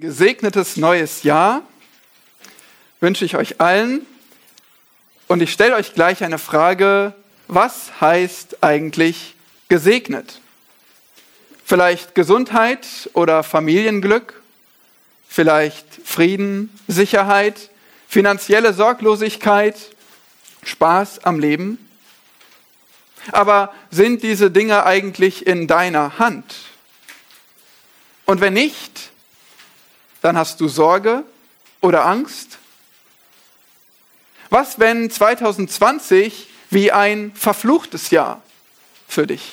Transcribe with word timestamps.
Gesegnetes 0.00 0.78
neues 0.78 1.24
Jahr 1.24 1.60
wünsche 3.00 3.26
ich 3.26 3.36
euch 3.36 3.60
allen. 3.60 4.06
Und 5.28 5.42
ich 5.42 5.52
stelle 5.52 5.74
euch 5.74 5.92
gleich 5.92 6.24
eine 6.24 6.38
Frage, 6.38 7.12
was 7.48 8.00
heißt 8.00 8.62
eigentlich 8.62 9.34
gesegnet? 9.68 10.40
Vielleicht 11.66 12.14
Gesundheit 12.14 13.10
oder 13.12 13.42
Familienglück, 13.42 14.40
vielleicht 15.28 15.86
Frieden, 16.02 16.74
Sicherheit, 16.88 17.68
finanzielle 18.08 18.72
Sorglosigkeit, 18.72 19.76
Spaß 20.62 21.24
am 21.24 21.38
Leben. 21.38 21.76
Aber 23.32 23.74
sind 23.90 24.22
diese 24.22 24.50
Dinge 24.50 24.86
eigentlich 24.86 25.46
in 25.46 25.66
deiner 25.66 26.18
Hand? 26.18 26.54
Und 28.24 28.40
wenn 28.40 28.54
nicht, 28.54 29.09
dann 30.20 30.36
hast 30.36 30.60
du 30.60 30.68
Sorge 30.68 31.24
oder 31.80 32.06
Angst? 32.06 32.58
Was, 34.50 34.78
wenn 34.78 35.10
2020 35.10 36.48
wie 36.70 36.92
ein 36.92 37.32
verfluchtes 37.34 38.10
Jahr 38.10 38.42
für 39.08 39.26
dich? 39.26 39.52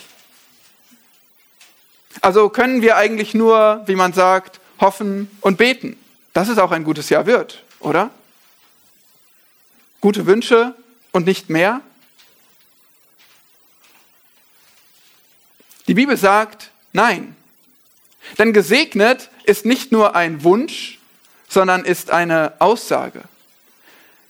Also 2.22 2.50
können 2.50 2.82
wir 2.82 2.98
eigentlich 2.98 3.34
nur, 3.34 3.84
wie 3.86 3.96
man 3.96 4.14
sagt, 4.14 4.60
hoffen 4.80 5.30
und 5.41 5.58
beten, 5.58 5.98
dass 6.34 6.50
es 6.50 6.58
auch 6.58 6.72
ein 6.72 6.84
gutes 6.84 7.10
Jahr 7.10 7.26
wird, 7.26 7.63
oder? 7.80 8.10
Gute 10.02 10.26
Wünsche 10.26 10.76
und 11.12 11.26
nicht 11.26 11.49
mehr? 11.49 11.82
Die 15.88 15.94
Bibel 15.94 16.18
sagt, 16.18 16.72
nein, 16.91 17.36
denn 18.38 18.54
gesegnet 18.54 19.30
ist 19.44 19.66
nicht 19.66 19.91
nur 19.91 20.16
ein 20.16 20.44
Wunsch, 20.44 20.99
sondern 21.48 21.85
ist 21.85 22.12
eine 22.12 22.54
Aussage. 22.59 23.23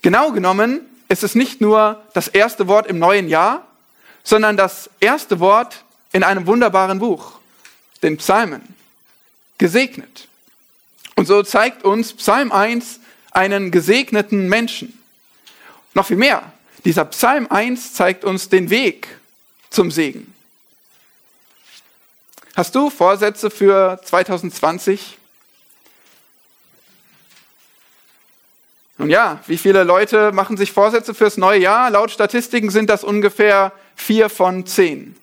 Genau 0.02 0.32
genommen 0.32 0.80
ist 1.08 1.24
es 1.24 1.34
nicht 1.34 1.60
nur 1.60 2.02
das 2.14 2.28
erste 2.28 2.68
Wort 2.68 2.86
im 2.86 2.98
neuen 2.98 3.28
Jahr, 3.28 3.66
sondern 4.22 4.56
das 4.56 4.90
erste 5.00 5.40
Wort 5.40 5.84
in 6.12 6.22
einem 6.22 6.46
wunderbaren 6.46 6.98
Buch, 6.98 7.38
den 8.02 8.16
Psalmen. 8.18 8.62
Gesegnet. 9.58 10.28
Und 11.16 11.26
so 11.26 11.42
zeigt 11.42 11.82
uns 11.82 12.12
Psalm 12.12 12.52
1 12.52 13.00
einen 13.32 13.70
gesegneten 13.70 14.48
Menschen. 14.48 14.96
Noch 15.94 16.06
viel 16.06 16.16
mehr. 16.16 16.52
Dieser 16.84 17.04
Psalm 17.06 17.48
1 17.50 17.94
zeigt 17.94 18.24
uns 18.24 18.48
den 18.48 18.70
Weg 18.70 19.08
zum 19.70 19.90
Segen. 19.90 20.32
Hast 22.58 22.74
du 22.74 22.90
Vorsätze 22.90 23.50
für 23.50 24.00
2020? 24.02 25.16
Nun 28.96 29.10
ja, 29.10 29.38
wie 29.46 29.58
viele 29.58 29.84
Leute 29.84 30.32
machen 30.32 30.56
sich 30.56 30.72
Vorsätze 30.72 31.14
fürs 31.14 31.36
neue 31.36 31.60
Jahr? 31.60 31.88
Laut 31.90 32.10
Statistiken 32.10 32.70
sind 32.70 32.90
das 32.90 33.04
ungefähr 33.04 33.70
vier 33.94 34.28
von 34.28 34.66
zehn. 34.66 35.14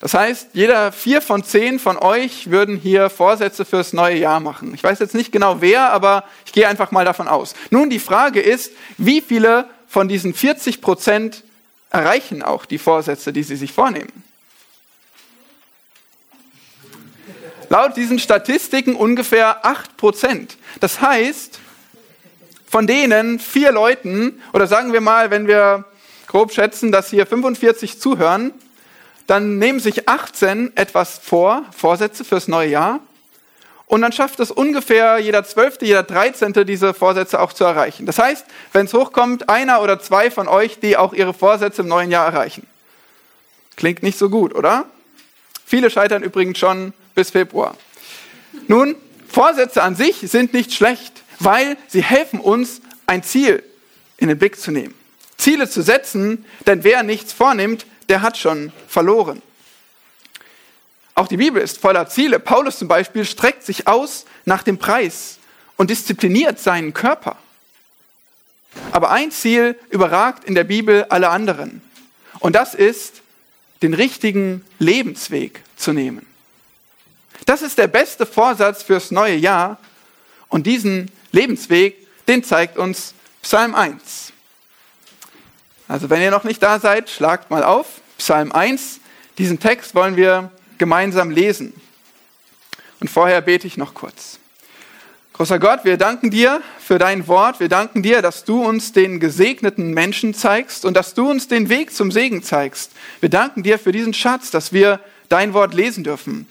Das 0.00 0.14
heißt, 0.14 0.48
jeder 0.52 0.90
vier 0.90 1.22
von 1.22 1.44
zehn 1.44 1.78
von 1.78 1.96
euch 1.96 2.50
würden 2.50 2.76
hier 2.76 3.08
Vorsätze 3.08 3.64
fürs 3.64 3.92
neue 3.92 4.16
Jahr 4.16 4.40
machen. 4.40 4.74
Ich 4.74 4.82
weiß 4.82 4.98
jetzt 4.98 5.14
nicht 5.14 5.30
genau 5.30 5.60
wer, 5.60 5.92
aber 5.92 6.24
ich 6.44 6.50
gehe 6.50 6.66
einfach 6.66 6.90
mal 6.90 7.04
davon 7.04 7.28
aus. 7.28 7.54
Nun, 7.70 7.88
die 7.88 8.00
Frage 8.00 8.40
ist, 8.40 8.72
wie 8.98 9.20
viele 9.20 9.66
von 9.86 10.08
diesen 10.08 10.34
40 10.34 10.80
Prozent 10.80 11.44
erreichen 11.90 12.42
auch 12.42 12.66
die 12.66 12.78
Vorsätze, 12.78 13.32
die 13.32 13.44
sie 13.44 13.54
sich 13.54 13.72
vornehmen? 13.72 14.21
Laut 17.72 17.96
diesen 17.96 18.18
Statistiken 18.18 18.94
ungefähr 18.94 19.64
8 19.64 19.96
Prozent. 19.96 20.58
Das 20.80 21.00
heißt, 21.00 21.58
von 22.68 22.86
denen 22.86 23.38
vier 23.38 23.72
Leuten, 23.72 24.42
oder 24.52 24.66
sagen 24.66 24.92
wir 24.92 25.00
mal, 25.00 25.30
wenn 25.30 25.46
wir 25.46 25.86
grob 26.26 26.52
schätzen, 26.52 26.92
dass 26.92 27.08
hier 27.08 27.24
45 27.24 27.98
zuhören, 27.98 28.52
dann 29.26 29.56
nehmen 29.56 29.80
sich 29.80 30.06
18 30.06 30.76
etwas 30.76 31.16
vor, 31.16 31.64
Vorsätze 31.74 32.26
fürs 32.26 32.46
neue 32.46 32.68
Jahr. 32.68 33.00
Und 33.86 34.02
dann 34.02 34.12
schafft 34.12 34.40
es 34.40 34.50
ungefähr 34.50 35.18
jeder 35.18 35.42
Zwölfte, 35.42 35.86
jeder 35.86 36.02
Dreizehnte, 36.02 36.66
diese 36.66 36.92
Vorsätze 36.92 37.40
auch 37.40 37.54
zu 37.54 37.64
erreichen. 37.64 38.04
Das 38.04 38.18
heißt, 38.18 38.44
wenn 38.74 38.84
es 38.84 38.92
hochkommt, 38.92 39.48
einer 39.48 39.80
oder 39.80 39.98
zwei 39.98 40.30
von 40.30 40.46
euch, 40.46 40.78
die 40.78 40.98
auch 40.98 41.14
ihre 41.14 41.32
Vorsätze 41.32 41.80
im 41.80 41.88
neuen 41.88 42.10
Jahr 42.10 42.26
erreichen. 42.26 42.66
Klingt 43.76 44.02
nicht 44.02 44.18
so 44.18 44.28
gut, 44.28 44.54
oder? 44.54 44.84
Viele 45.64 45.88
scheitern 45.88 46.22
übrigens 46.22 46.58
schon 46.58 46.92
bis 47.14 47.30
Februar. 47.30 47.76
Nun, 48.68 48.96
Vorsätze 49.28 49.82
an 49.82 49.96
sich 49.96 50.18
sind 50.22 50.52
nicht 50.52 50.72
schlecht, 50.72 51.22
weil 51.38 51.76
sie 51.88 52.02
helfen 52.02 52.40
uns, 52.40 52.80
ein 53.06 53.22
Ziel 53.22 53.62
in 54.16 54.28
den 54.28 54.38
Blick 54.38 54.58
zu 54.58 54.70
nehmen. 54.70 54.94
Ziele 55.36 55.68
zu 55.68 55.82
setzen, 55.82 56.44
denn 56.66 56.84
wer 56.84 57.02
nichts 57.02 57.32
vornimmt, 57.32 57.86
der 58.08 58.22
hat 58.22 58.38
schon 58.38 58.72
verloren. 58.86 59.42
Auch 61.14 61.28
die 61.28 61.36
Bibel 61.36 61.60
ist 61.60 61.78
voller 61.78 62.08
Ziele. 62.08 62.38
Paulus 62.38 62.78
zum 62.78 62.88
Beispiel 62.88 63.24
streckt 63.24 63.64
sich 63.64 63.86
aus 63.86 64.24
nach 64.44 64.62
dem 64.62 64.78
Preis 64.78 65.38
und 65.76 65.90
diszipliniert 65.90 66.58
seinen 66.58 66.94
Körper. 66.94 67.36
Aber 68.92 69.10
ein 69.10 69.30
Ziel 69.30 69.78
überragt 69.90 70.44
in 70.44 70.54
der 70.54 70.64
Bibel 70.64 71.04
alle 71.10 71.28
anderen. 71.28 71.82
Und 72.38 72.54
das 72.54 72.74
ist, 72.74 73.22
den 73.82 73.94
richtigen 73.94 74.64
Lebensweg 74.78 75.62
zu 75.76 75.92
nehmen. 75.92 76.26
Das 77.46 77.62
ist 77.62 77.78
der 77.78 77.88
beste 77.88 78.26
Vorsatz 78.26 78.82
fürs 78.82 79.10
neue 79.10 79.36
Jahr. 79.36 79.78
Und 80.48 80.66
diesen 80.66 81.10
Lebensweg, 81.32 81.96
den 82.28 82.44
zeigt 82.44 82.76
uns 82.76 83.14
Psalm 83.42 83.74
1. 83.74 84.32
Also 85.88 86.10
wenn 86.10 86.22
ihr 86.22 86.30
noch 86.30 86.44
nicht 86.44 86.62
da 86.62 86.78
seid, 86.78 87.10
schlagt 87.10 87.50
mal 87.50 87.64
auf. 87.64 88.00
Psalm 88.18 88.52
1. 88.52 89.00
Diesen 89.38 89.58
Text 89.58 89.94
wollen 89.94 90.16
wir 90.16 90.50
gemeinsam 90.78 91.30
lesen. 91.30 91.72
Und 93.00 93.08
vorher 93.08 93.40
bete 93.40 93.66
ich 93.66 93.76
noch 93.76 93.94
kurz. 93.94 94.38
Großer 95.32 95.58
Gott, 95.58 95.80
wir 95.84 95.96
danken 95.96 96.30
dir 96.30 96.62
für 96.78 96.98
dein 96.98 97.26
Wort. 97.26 97.58
Wir 97.58 97.68
danken 97.68 98.02
dir, 98.02 98.22
dass 98.22 98.44
du 98.44 98.62
uns 98.62 98.92
den 98.92 99.18
gesegneten 99.18 99.92
Menschen 99.92 100.34
zeigst 100.34 100.84
und 100.84 100.94
dass 100.94 101.14
du 101.14 101.28
uns 101.28 101.48
den 101.48 101.68
Weg 101.68 101.94
zum 101.94 102.12
Segen 102.12 102.42
zeigst. 102.42 102.92
Wir 103.20 103.30
danken 103.30 103.62
dir 103.62 103.78
für 103.78 103.92
diesen 103.92 104.14
Schatz, 104.14 104.50
dass 104.50 104.72
wir 104.72 105.00
dein 105.28 105.54
Wort 105.54 105.72
lesen 105.74 106.04
dürfen. 106.04 106.46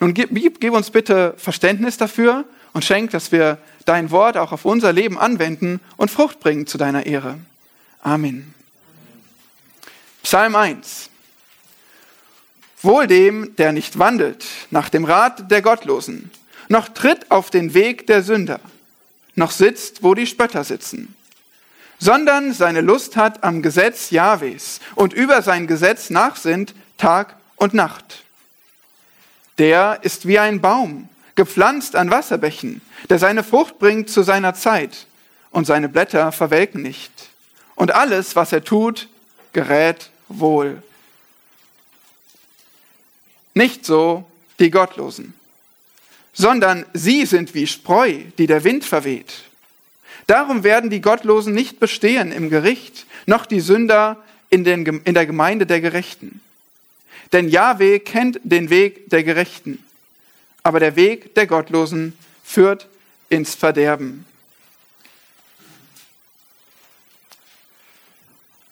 Nun 0.00 0.14
gib, 0.14 0.60
gib 0.60 0.72
uns 0.72 0.90
bitte 0.90 1.34
Verständnis 1.36 1.96
dafür 1.96 2.44
und 2.72 2.84
schenk, 2.84 3.10
dass 3.10 3.32
wir 3.32 3.58
dein 3.86 4.10
Wort 4.10 4.36
auch 4.36 4.52
auf 4.52 4.64
unser 4.64 4.92
Leben 4.92 5.18
anwenden 5.18 5.80
und 5.96 6.10
Frucht 6.10 6.40
bringen 6.40 6.66
zu 6.66 6.76
deiner 6.76 7.06
Ehre. 7.06 7.38
Amen. 8.02 8.54
Psalm 10.22 10.54
1. 10.56 11.08
Wohl 12.82 13.06
dem, 13.06 13.56
der 13.56 13.72
nicht 13.72 13.98
wandelt 13.98 14.44
nach 14.70 14.90
dem 14.90 15.04
Rat 15.04 15.50
der 15.50 15.62
Gottlosen, 15.62 16.30
noch 16.68 16.88
tritt 16.88 17.30
auf 17.30 17.50
den 17.50 17.74
Weg 17.74 18.06
der 18.06 18.22
Sünder, 18.22 18.60
noch 19.34 19.50
sitzt, 19.50 20.02
wo 20.02 20.14
die 20.14 20.26
Spötter 20.26 20.64
sitzen, 20.64 21.14
sondern 21.98 22.52
seine 22.52 22.82
Lust 22.82 23.16
hat 23.16 23.42
am 23.42 23.62
Gesetz 23.62 24.10
Jahwes 24.10 24.80
und 24.94 25.12
über 25.14 25.42
sein 25.42 25.66
Gesetz 25.66 26.10
nachsinnt 26.10 26.74
Tag 26.98 27.36
und 27.56 27.72
Nacht. 27.72 28.25
Der 29.58 30.00
ist 30.02 30.26
wie 30.26 30.38
ein 30.38 30.60
Baum, 30.60 31.08
gepflanzt 31.34 31.96
an 31.96 32.10
Wasserbächen, 32.10 32.82
der 33.08 33.18
seine 33.18 33.42
Frucht 33.42 33.78
bringt 33.78 34.10
zu 34.10 34.22
seiner 34.22 34.54
Zeit 34.54 35.06
und 35.50 35.66
seine 35.66 35.88
Blätter 35.88 36.32
verwelken 36.32 36.82
nicht. 36.82 37.12
Und 37.74 37.92
alles, 37.92 38.36
was 38.36 38.52
er 38.52 38.64
tut, 38.64 39.08
gerät 39.52 40.10
wohl. 40.28 40.82
Nicht 43.54 43.86
so 43.86 44.30
die 44.58 44.70
Gottlosen, 44.70 45.34
sondern 46.32 46.84
sie 46.92 47.24
sind 47.24 47.54
wie 47.54 47.66
Spreu, 47.66 48.24
die 48.36 48.46
der 48.46 48.64
Wind 48.64 48.84
verweht. 48.84 49.44
Darum 50.26 50.64
werden 50.64 50.90
die 50.90 51.00
Gottlosen 51.00 51.54
nicht 51.54 51.80
bestehen 51.80 52.32
im 52.32 52.50
Gericht, 52.50 53.06
noch 53.26 53.46
die 53.46 53.60
Sünder 53.60 54.18
in, 54.50 54.64
den, 54.64 54.84
in 55.04 55.14
der 55.14 55.26
Gemeinde 55.26 55.66
der 55.66 55.80
Gerechten. 55.80 56.40
Denn 57.32 57.48
Yahweh 57.48 57.98
kennt 57.98 58.40
den 58.42 58.70
Weg 58.70 59.10
der 59.10 59.24
Gerechten, 59.24 59.82
aber 60.62 60.80
der 60.80 60.96
Weg 60.96 61.34
der 61.34 61.46
Gottlosen 61.46 62.16
führt 62.44 62.88
ins 63.28 63.54
Verderben. 63.54 64.24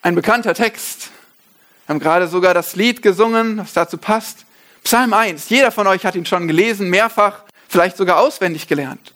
Ein 0.03 0.15
bekannter 0.15 0.55
Text. 0.55 1.11
Wir 1.87 1.95
haben 1.95 2.01
gerade 2.01 2.29
sogar 2.29 2.55
das 2.55 2.77
Lied 2.77 3.03
gesungen, 3.03 3.57
das 3.57 3.73
dazu 3.73 3.97
passt. 3.97 4.45
Psalm 4.83 5.15
1. 5.15 5.49
Jeder 5.49 5.73
von 5.73 5.87
euch 5.87 6.05
hat 6.05 6.15
ihn 6.15 6.27
schon 6.27 6.47
gelesen, 6.47 6.91
mehrfach, 6.91 7.43
vielleicht 7.69 7.97
sogar 7.97 8.21
auswendig 8.21 8.69
gelernt. 8.69 9.15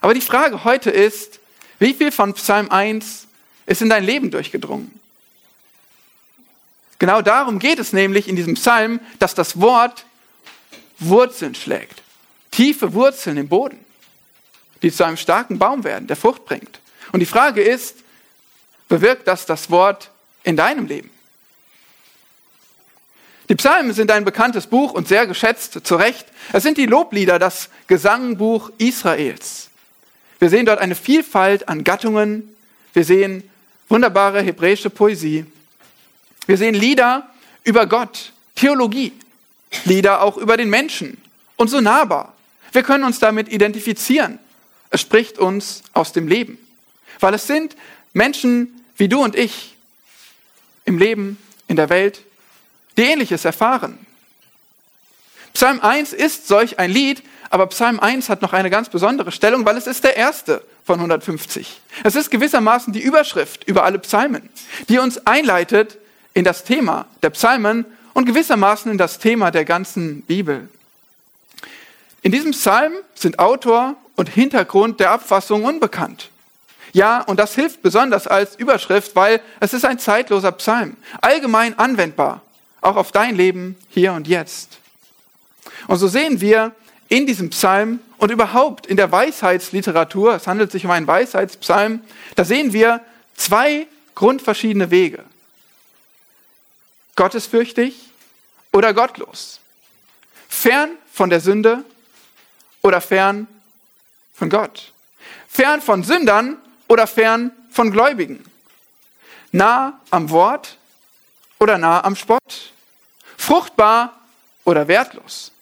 Aber 0.00 0.14
die 0.14 0.20
Frage 0.22 0.64
heute 0.64 0.90
ist, 0.90 1.38
wie 1.78 1.94
viel 1.94 2.10
von 2.12 2.32
Psalm 2.34 2.70
1 2.70 3.26
ist 3.66 3.82
in 3.82 3.88
dein 3.88 4.04
Leben 4.04 4.30
durchgedrungen? 4.30 5.01
Genau 7.02 7.20
darum 7.20 7.58
geht 7.58 7.80
es 7.80 7.92
nämlich 7.92 8.28
in 8.28 8.36
diesem 8.36 8.54
Psalm, 8.54 9.00
dass 9.18 9.34
das 9.34 9.60
Wort 9.60 10.06
Wurzeln 11.00 11.56
schlägt. 11.56 12.00
tiefe 12.52 12.94
Wurzeln 12.94 13.38
im 13.38 13.48
Boden, 13.48 13.84
die 14.82 14.92
zu 14.92 15.04
einem 15.04 15.16
starken 15.16 15.58
Baum 15.58 15.82
werden, 15.82 16.06
der 16.06 16.14
Frucht 16.14 16.44
bringt. 16.44 16.78
Und 17.10 17.18
die 17.18 17.26
Frage 17.26 17.60
ist, 17.60 17.96
bewirkt 18.88 19.26
das 19.26 19.46
das 19.46 19.68
Wort 19.68 20.12
in 20.44 20.56
deinem 20.56 20.86
Leben? 20.86 21.10
Die 23.48 23.56
Psalmen 23.56 23.94
sind 23.94 24.12
ein 24.12 24.24
bekanntes 24.24 24.68
Buch 24.68 24.92
und 24.92 25.08
sehr 25.08 25.26
geschätzt, 25.26 25.80
zu 25.84 25.96
Recht. 25.96 26.26
Es 26.52 26.62
sind 26.62 26.78
die 26.78 26.86
Loblieder, 26.86 27.40
das 27.40 27.68
Gesangbuch 27.88 28.70
Israels. 28.78 29.70
Wir 30.38 30.50
sehen 30.50 30.66
dort 30.66 30.78
eine 30.78 30.94
Vielfalt 30.94 31.68
an 31.68 31.82
Gattungen. 31.82 32.54
Wir 32.92 33.04
sehen 33.04 33.42
wunderbare 33.88 34.40
hebräische 34.40 34.88
Poesie. 34.88 35.46
Wir 36.46 36.56
sehen 36.56 36.74
Lieder 36.74 37.28
über 37.64 37.86
Gott, 37.86 38.32
Theologie, 38.54 39.12
Lieder 39.84 40.22
auch 40.22 40.36
über 40.36 40.56
den 40.56 40.70
Menschen 40.70 41.20
und 41.56 41.68
so 41.68 41.80
nahbar. 41.80 42.34
Wir 42.72 42.82
können 42.82 43.04
uns 43.04 43.18
damit 43.18 43.48
identifizieren. 43.52 44.38
Es 44.90 45.00
spricht 45.00 45.38
uns 45.38 45.82
aus 45.92 46.12
dem 46.12 46.28
Leben, 46.28 46.58
weil 47.20 47.34
es 47.34 47.46
sind 47.46 47.76
Menschen 48.12 48.84
wie 48.96 49.08
du 49.08 49.22
und 49.22 49.36
ich 49.36 49.76
im 50.84 50.98
Leben, 50.98 51.38
in 51.68 51.76
der 51.76 51.88
Welt, 51.88 52.22
die 52.96 53.02
ähnliches 53.02 53.44
erfahren. 53.44 53.98
Psalm 55.54 55.80
1 55.80 56.12
ist 56.12 56.48
solch 56.48 56.78
ein 56.78 56.90
Lied, 56.90 57.22
aber 57.50 57.66
Psalm 57.66 58.00
1 58.00 58.28
hat 58.28 58.42
noch 58.42 58.52
eine 58.52 58.70
ganz 58.70 58.88
besondere 58.88 59.32
Stellung, 59.32 59.64
weil 59.64 59.76
es 59.76 59.86
ist 59.86 60.04
der 60.04 60.16
erste 60.16 60.64
von 60.84 60.96
150. 60.96 61.80
Es 62.02 62.14
ist 62.14 62.30
gewissermaßen 62.30 62.92
die 62.92 63.02
Überschrift 63.02 63.64
über 63.64 63.84
alle 63.84 63.98
Psalmen, 63.98 64.48
die 64.88 64.98
uns 64.98 65.26
einleitet 65.26 65.98
in 66.34 66.44
das 66.44 66.64
Thema 66.64 67.06
der 67.22 67.30
Psalmen 67.30 67.84
und 68.14 68.26
gewissermaßen 68.26 68.90
in 68.90 68.98
das 68.98 69.18
Thema 69.18 69.50
der 69.50 69.64
ganzen 69.64 70.22
Bibel. 70.22 70.68
In 72.22 72.32
diesem 72.32 72.52
Psalm 72.52 72.92
sind 73.14 73.38
Autor 73.38 73.96
und 74.16 74.28
Hintergrund 74.28 75.00
der 75.00 75.10
Abfassung 75.10 75.64
unbekannt. 75.64 76.30
Ja, 76.92 77.22
und 77.22 77.38
das 77.38 77.54
hilft 77.54 77.82
besonders 77.82 78.26
als 78.26 78.54
Überschrift, 78.56 79.16
weil 79.16 79.40
es 79.60 79.72
ist 79.72 79.84
ein 79.84 79.98
zeitloser 79.98 80.52
Psalm, 80.52 80.96
allgemein 81.20 81.78
anwendbar, 81.78 82.42
auch 82.82 82.96
auf 82.96 83.12
dein 83.12 83.34
Leben 83.34 83.76
hier 83.88 84.12
und 84.12 84.28
jetzt. 84.28 84.78
Und 85.86 85.96
so 85.96 86.06
sehen 86.06 86.40
wir 86.40 86.72
in 87.08 87.26
diesem 87.26 87.50
Psalm 87.50 88.00
und 88.18 88.30
überhaupt 88.30 88.86
in 88.86 88.96
der 88.96 89.10
Weisheitsliteratur, 89.10 90.34
es 90.34 90.46
handelt 90.46 90.70
sich 90.70 90.84
um 90.84 90.90
einen 90.90 91.06
Weisheitspsalm, 91.06 92.00
da 92.36 92.44
sehen 92.44 92.72
wir 92.72 93.00
zwei 93.36 93.86
grundverschiedene 94.14 94.90
Wege. 94.90 95.24
Gottesfürchtig 97.16 97.94
oder 98.72 98.94
gottlos. 98.94 99.60
Fern 100.48 100.96
von 101.12 101.30
der 101.30 101.40
Sünde 101.40 101.84
oder 102.82 103.00
fern 103.00 103.46
von 104.34 104.48
Gott. 104.50 104.92
Fern 105.48 105.80
von 105.80 106.02
Sündern 106.02 106.58
oder 106.88 107.06
fern 107.06 107.52
von 107.70 107.90
Gläubigen. 107.90 108.44
Nah 109.50 110.00
am 110.10 110.30
Wort 110.30 110.78
oder 111.58 111.78
nah 111.78 112.02
am 112.04 112.16
Spott. 112.16 112.72
Fruchtbar 113.36 114.18
oder 114.64 114.88
wertlos. 114.88 115.52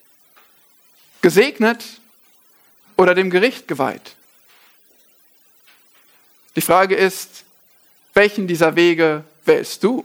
Gesegnet 1.22 1.84
oder 2.96 3.14
dem 3.14 3.30
Gericht 3.30 3.66
geweiht. 3.66 4.14
Die 6.56 6.60
Frage 6.60 6.94
ist, 6.94 7.44
welchen 8.14 8.46
dieser 8.46 8.76
Wege 8.76 9.24
wählst 9.44 9.82
du? 9.82 10.04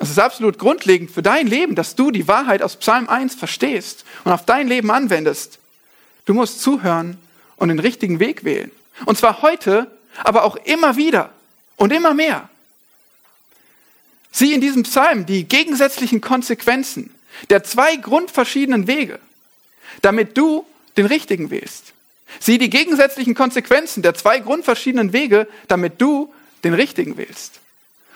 Es 0.00 0.08
ist 0.08 0.18
absolut 0.18 0.58
grundlegend 0.58 1.10
für 1.10 1.20
dein 1.20 1.46
Leben, 1.46 1.74
dass 1.74 1.94
du 1.94 2.10
die 2.10 2.26
Wahrheit 2.26 2.62
aus 2.62 2.76
Psalm 2.76 3.06
1 3.06 3.34
verstehst 3.34 4.06
und 4.24 4.32
auf 4.32 4.46
dein 4.46 4.66
Leben 4.66 4.90
anwendest. 4.90 5.58
Du 6.24 6.32
musst 6.32 6.62
zuhören 6.62 7.18
und 7.56 7.68
den 7.68 7.78
richtigen 7.78 8.18
Weg 8.18 8.42
wählen. 8.42 8.70
Und 9.04 9.18
zwar 9.18 9.42
heute, 9.42 9.90
aber 10.24 10.44
auch 10.44 10.56
immer 10.56 10.96
wieder 10.96 11.34
und 11.76 11.92
immer 11.92 12.14
mehr. 12.14 12.48
Sieh 14.32 14.54
in 14.54 14.62
diesem 14.62 14.84
Psalm 14.84 15.26
die 15.26 15.44
gegensätzlichen 15.44 16.22
Konsequenzen 16.22 17.14
der 17.50 17.62
zwei 17.62 17.96
grundverschiedenen 17.96 18.86
Wege, 18.86 19.18
damit 20.00 20.38
du 20.38 20.64
den 20.96 21.04
richtigen 21.04 21.50
wählst. 21.50 21.92
Sieh 22.38 22.56
die 22.56 22.70
gegensätzlichen 22.70 23.34
Konsequenzen 23.34 24.02
der 24.02 24.14
zwei 24.14 24.38
grundverschiedenen 24.38 25.12
Wege, 25.12 25.46
damit 25.68 26.00
du 26.00 26.32
den 26.64 26.72
richtigen 26.72 27.18
wählst. 27.18 27.59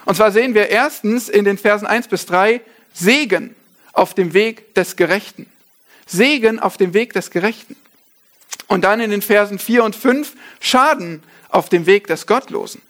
Und 0.05 0.17
zwar 0.17 0.33
sehen 0.33 0.55
wir 0.55 0.69
erstens 0.69 1.29
in 1.29 1.45
den 1.45 1.59
Versen 1.59 1.87
1 1.87 2.09
bis 2.09 2.27
3 2.27 2.61
Segen 2.93 3.55
auf 3.93 4.15
dem 4.15 4.35
Weg 4.35 4.75
des 4.75 4.97
Gerechten. 4.97 5.47
Segen 6.07 6.59
auf 6.59 6.77
dem 6.77 6.95
Weg 6.95 7.13
des 7.13 7.31
Gerechten. 7.31 7.77
Und 8.67 8.83
dann 8.83 9.01
in 9.01 9.11
den 9.11 9.23
Versen 9.23 9.59
4 9.59 9.85
und 9.85 9.97
5 9.97 10.33
Schaden 10.61 11.23
auf 11.49 11.69
dem 11.69 11.87
Weg 11.87 12.07
des 12.07 12.27
Gottlosen. 12.27 12.83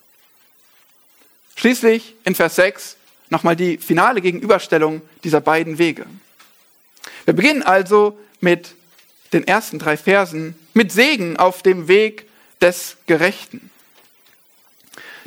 Schließlich 1.57 2.15
in 2.25 2.35
Vers 2.35 2.57
6 2.57 2.97
nochmal 3.31 3.57
die 3.57 3.79
finale 3.79 4.21
Gegenüberstellung 4.21 5.03
dieser 5.23 5.41
beiden 5.41 5.79
Wege. 5.79 6.07
Wir 7.25 7.35
beginnen 7.35 7.63
also 7.63 8.19
mit 8.41 8.75
den 9.33 9.47
ersten 9.47 9.79
drei 9.79 9.97
Versen 9.97 10.55
mit 10.75 10.93
Segen 10.93 11.37
auf 11.37 11.63
dem 11.63 11.89
Weg 11.89 12.27
des 12.61 12.97
Gerechten. 13.07 13.71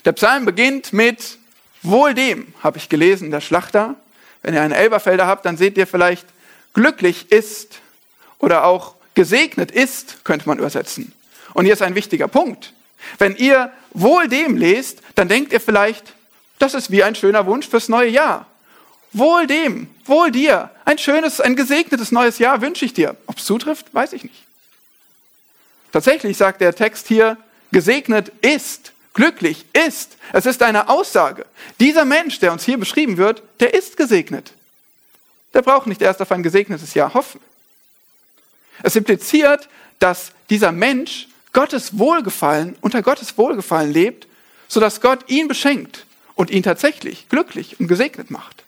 Der 0.06 0.14
Psalm 0.14 0.46
beginnt 0.46 0.94
mit 0.94 1.37
Wohl 1.84 2.14
dem, 2.14 2.54
habe 2.62 2.78
ich 2.78 2.90
gelesen, 2.90 3.32
der 3.32 3.42
Schlachter. 3.42 3.96
Wenn 4.42 4.54
ihr 4.54 4.62
einen 4.62 4.74
Elberfelder 4.74 5.28
habt, 5.28 5.46
dann 5.46 5.58
seht 5.58 5.78
ihr 5.78 5.88
vielleicht, 5.88 6.26
glücklich 6.74 7.32
ist 7.32 7.80
oder 8.40 8.66
auch 8.66 8.96
gesegnet 9.16 9.72
ist, 9.72 10.24
könnte 10.24 10.48
man 10.48 10.60
übersetzen. 10.60 11.12
Und 11.54 11.66
hier 11.66 11.74
ist 11.74 11.82
ein 11.82 11.96
wichtiger 11.96 12.28
Punkt. 12.28 12.74
Wenn 13.18 13.36
ihr 13.36 13.72
wohl 13.92 14.28
dem 14.28 14.58
lest, 14.58 15.02
dann 15.16 15.28
denkt 15.28 15.54
ihr 15.54 15.60
vielleicht, 15.60 16.14
das 16.60 16.74
ist 16.74 16.92
wie 16.92 17.04
ein 17.04 17.16
schöner 17.16 17.46
Wunsch 17.46 17.68
fürs 17.68 17.90
neue 17.90 18.10
Jahr. 18.10 18.46
Wohl 19.14 19.48
dem, 19.48 19.90
wohl 20.06 20.32
dir, 20.32 20.70
ein 20.86 20.98
schönes, 20.98 21.42
ein 21.42 21.56
gesegnetes 21.56 22.12
neues 22.12 22.40
Jahr 22.40 22.62
wünsche 22.62 22.86
ich 22.86 22.94
dir. 22.94 23.16
Ob 23.26 23.38
es 23.38 23.46
zutrifft, 23.46 23.94
weiß 23.94 24.14
ich 24.14 24.24
nicht. 24.24 24.44
Tatsächlich 25.92 26.38
sagt 26.38 26.62
der 26.62 26.76
Text 26.76 27.08
hier, 27.08 27.38
gesegnet 27.72 28.32
ist 28.42 28.92
glücklich 29.18 29.66
ist. 29.74 30.16
Es 30.32 30.46
ist 30.46 30.64
eine 30.64 30.88
Aussage. 30.88 31.46
Dieser 31.80 32.06
Mensch, 32.06 32.40
der 32.40 32.54
uns 32.54 32.64
hier 32.64 32.78
beschrieben 32.78 33.18
wird, 33.18 33.42
der 33.60 33.74
ist 33.74 33.98
gesegnet. 33.98 34.54
Der 35.54 35.64
braucht 35.64 35.88
nicht 35.88 36.02
erst 36.02 36.22
auf 36.22 36.32
ein 36.32 36.44
gesegnetes 36.44 36.94
Jahr 36.94 37.14
hoffen. 37.14 37.42
Es 38.84 38.96
impliziert, 38.96 39.68
dass 39.98 40.32
dieser 40.52 40.72
Mensch 40.72 41.28
Gottes 41.52 41.98
Wohlgefallen, 41.98 42.78
unter 42.82 43.02
Gottes 43.02 43.38
Wohlgefallen 43.40 43.92
lebt, 43.92 44.28
sodass 44.68 45.02
Gott 45.02 45.28
ihn 45.28 45.48
beschenkt 45.48 46.06
und 46.36 46.52
ihn 46.52 46.62
tatsächlich 46.62 47.28
glücklich 47.28 47.80
und 47.80 47.88
gesegnet 47.88 48.30
macht. 48.30 48.64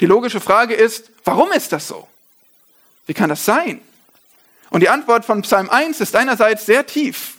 Die 0.00 0.06
logische 0.06 0.40
Frage 0.40 0.74
ist, 0.74 1.10
warum 1.24 1.50
ist 1.50 1.72
das 1.72 1.88
so? 1.88 2.06
Wie 3.06 3.14
kann 3.14 3.28
das 3.28 3.44
sein? 3.44 3.80
Und 4.70 4.82
die 4.82 4.88
Antwort 4.88 5.24
von 5.24 5.42
Psalm 5.42 5.68
1 5.68 6.00
ist 6.00 6.14
einerseits 6.14 6.64
sehr 6.64 6.86
tief 6.86 7.38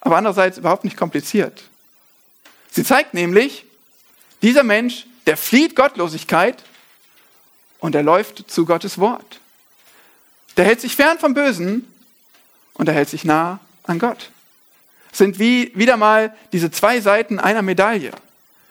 aber 0.00 0.16
andererseits 0.16 0.58
überhaupt 0.58 0.84
nicht 0.84 0.96
kompliziert. 0.96 1.62
Sie 2.70 2.84
zeigt 2.84 3.14
nämlich, 3.14 3.64
dieser 4.42 4.62
Mensch, 4.62 5.06
der 5.26 5.36
flieht 5.36 5.74
Gottlosigkeit 5.74 6.62
und 7.80 7.94
er 7.94 8.02
läuft 8.02 8.50
zu 8.50 8.64
Gottes 8.64 8.98
Wort. 8.98 9.40
Der 10.56 10.64
hält 10.64 10.80
sich 10.80 10.96
fern 10.96 11.18
vom 11.18 11.34
Bösen 11.34 11.92
und 12.74 12.88
er 12.88 12.94
hält 12.94 13.08
sich 13.08 13.24
nah 13.24 13.60
an 13.84 13.98
Gott. 13.98 14.30
Das 15.10 15.18
sind 15.18 15.38
wie 15.38 15.72
wieder 15.74 15.96
mal 15.96 16.34
diese 16.52 16.70
zwei 16.70 17.00
Seiten 17.00 17.38
einer 17.38 17.62
Medaille. 17.62 18.12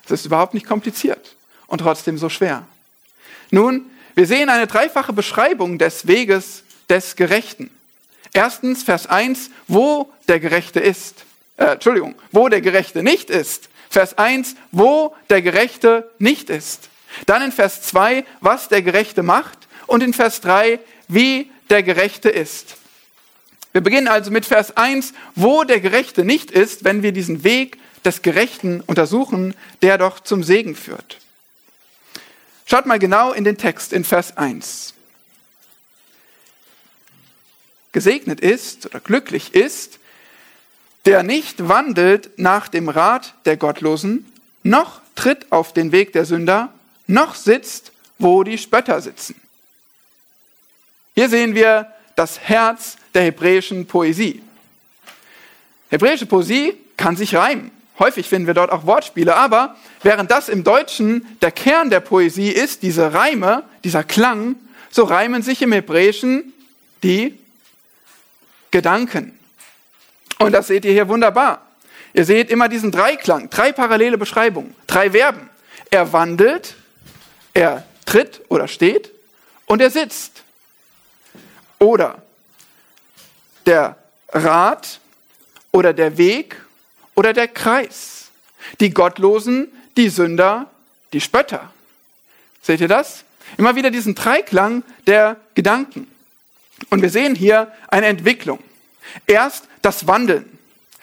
Es 0.06 0.12
ist 0.12 0.26
überhaupt 0.26 0.54
nicht 0.54 0.66
kompliziert 0.66 1.36
und 1.68 1.80
trotzdem 1.80 2.18
so 2.18 2.30
schwer. 2.30 2.66
Nun, 3.52 3.86
wir 4.16 4.26
sehen 4.26 4.50
eine 4.50 4.68
dreifache 4.68 5.14
Beschreibung 5.14 5.78
des 5.78 6.08
Weges 6.08 6.64
des 6.90 7.16
Gerechten. 7.16 7.70
Erstens, 8.34 8.84
Vers 8.84 9.08
1, 9.08 9.50
wo 9.68 10.12
der 10.28 10.40
Gerechte 10.40 10.80
ist. 10.80 11.26
Äh, 11.58 11.74
Entschuldigung, 11.74 12.16
wo 12.32 12.50
der 12.50 12.62
Gerechte 12.62 13.04
nicht 13.04 13.30
ist. 13.30 13.70
Vers 13.90 14.18
1, 14.18 14.56
wo 14.72 15.16
der 15.30 15.42
Gerechte 15.42 16.10
nicht 16.20 16.50
ist. 16.50 16.90
Dann 17.26 17.42
in 17.42 17.52
Vers 17.52 17.82
2, 17.84 18.26
was 18.42 18.68
der 18.68 18.82
Gerechte 18.82 19.24
macht. 19.24 19.68
Und 19.88 20.04
in 20.04 20.14
Vers 20.14 20.42
3, 20.42 20.80
wie 21.08 21.50
der 21.70 21.84
Gerechte 21.84 22.30
ist. 22.30 22.76
Wir 23.72 23.82
beginnen 23.82 24.08
also 24.08 24.32
mit 24.32 24.46
Vers 24.46 24.76
1, 24.76 25.14
wo 25.36 25.64
der 25.64 25.80
Gerechte 25.80 26.26
nicht 26.26 26.52
ist, 26.52 26.84
wenn 26.84 27.04
wir 27.04 27.12
diesen 27.12 27.44
Weg 27.44 27.78
des 28.04 28.22
Gerechten 28.22 28.82
untersuchen, 28.82 29.54
der 29.82 29.98
doch 29.98 30.20
zum 30.20 30.44
Segen 30.44 30.76
führt. 30.76 31.20
Schaut 32.66 32.86
mal 32.86 33.00
genau 33.00 33.32
in 33.32 33.44
den 33.44 33.58
Text 33.58 33.94
in 33.94 34.04
Vers 34.04 34.36
1 34.36 34.94
gesegnet 37.92 38.40
ist 38.40 38.86
oder 38.86 39.00
glücklich 39.00 39.54
ist, 39.56 40.00
der 41.06 41.24
nicht 41.24 41.68
wandelt 41.68 42.38
nach 42.38 42.68
dem 42.68 42.90
Rat 42.90 43.34
der 43.46 43.58
Gottlosen, 43.58 44.26
noch 44.64 45.02
tritt 45.16 45.52
auf 45.52 45.74
den 45.74 45.92
Weg 45.92 46.14
der 46.14 46.26
Sünder, 46.26 46.74
noch 47.08 47.36
sitzt, 47.36 47.92
wo 48.20 48.44
die 48.44 48.58
Spötter 48.58 49.02
sitzen. 49.02 49.36
Hier 51.16 51.30
sehen 51.30 51.56
wir 51.56 51.92
das 52.16 52.40
Herz 52.40 52.98
der 53.14 53.24
hebräischen 53.24 53.88
Poesie. 53.88 54.42
Hebräische 55.90 56.26
Poesie 56.26 56.74
kann 56.98 57.16
sich 57.16 57.36
reimen. 57.36 57.72
Häufig 58.00 58.28
finden 58.28 58.48
wir 58.48 58.54
dort 58.54 58.72
auch 58.72 58.86
Wortspiele, 58.86 59.36
aber 59.36 59.76
während 60.04 60.30
das 60.30 60.50
im 60.50 60.64
Deutschen 60.64 61.26
der 61.42 61.52
Kern 61.52 61.90
der 61.90 62.02
Poesie 62.02 62.50
ist, 62.50 62.84
diese 62.84 63.14
Reime, 63.14 63.64
dieser 63.84 64.04
Klang, 64.04 64.56
so 64.92 65.04
reimen 65.04 65.42
sich 65.42 65.62
im 65.62 65.72
Hebräischen 65.72 66.54
die 67.02 67.38
Gedanken. 68.72 69.38
Und 70.40 70.52
das 70.52 70.68
seht 70.68 70.86
ihr 70.86 70.92
hier 70.92 71.08
wunderbar. 71.08 71.62
Ihr 72.14 72.26
seht 72.26 72.50
immer 72.50 72.70
diesen 72.70 72.92
Dreiklang, 72.92 73.50
drei 73.50 73.72
parallele 73.72 74.18
Beschreibungen, 74.18 74.76
drei 74.88 75.12
Verben. 75.12 75.50
Er 75.90 76.14
wandelt, 76.14 76.76
er 77.54 77.86
tritt 78.06 78.42
oder 78.50 78.68
steht 78.68 79.12
und 79.66 79.82
er 79.82 79.90
sitzt. 79.90 80.44
Oder 81.80 82.22
der 83.66 83.98
Rat 84.30 85.00
oder 85.72 85.94
der 85.94 86.18
Weg 86.18 86.56
oder 87.16 87.34
der 87.34 87.48
Kreis. 87.48 88.30
Die 88.80 88.90
Gottlosen, 88.90 89.72
die 89.96 90.10
Sünder, 90.10 90.70
die 91.14 91.22
Spötter. 91.22 91.72
Seht 92.62 92.82
ihr 92.82 92.88
das? 92.88 93.24
Immer 93.58 93.76
wieder 93.76 93.92
diesen 93.92 94.16
Dreiklang 94.16 94.84
der 95.06 95.38
Gedanken. 95.56 96.12
Und 96.90 97.02
wir 97.02 97.10
sehen 97.10 97.36
hier 97.36 97.72
eine 97.88 98.08
Entwicklung. 98.08 98.60
Erst 99.26 99.66
das 99.82 100.08
Wandeln, 100.08 100.58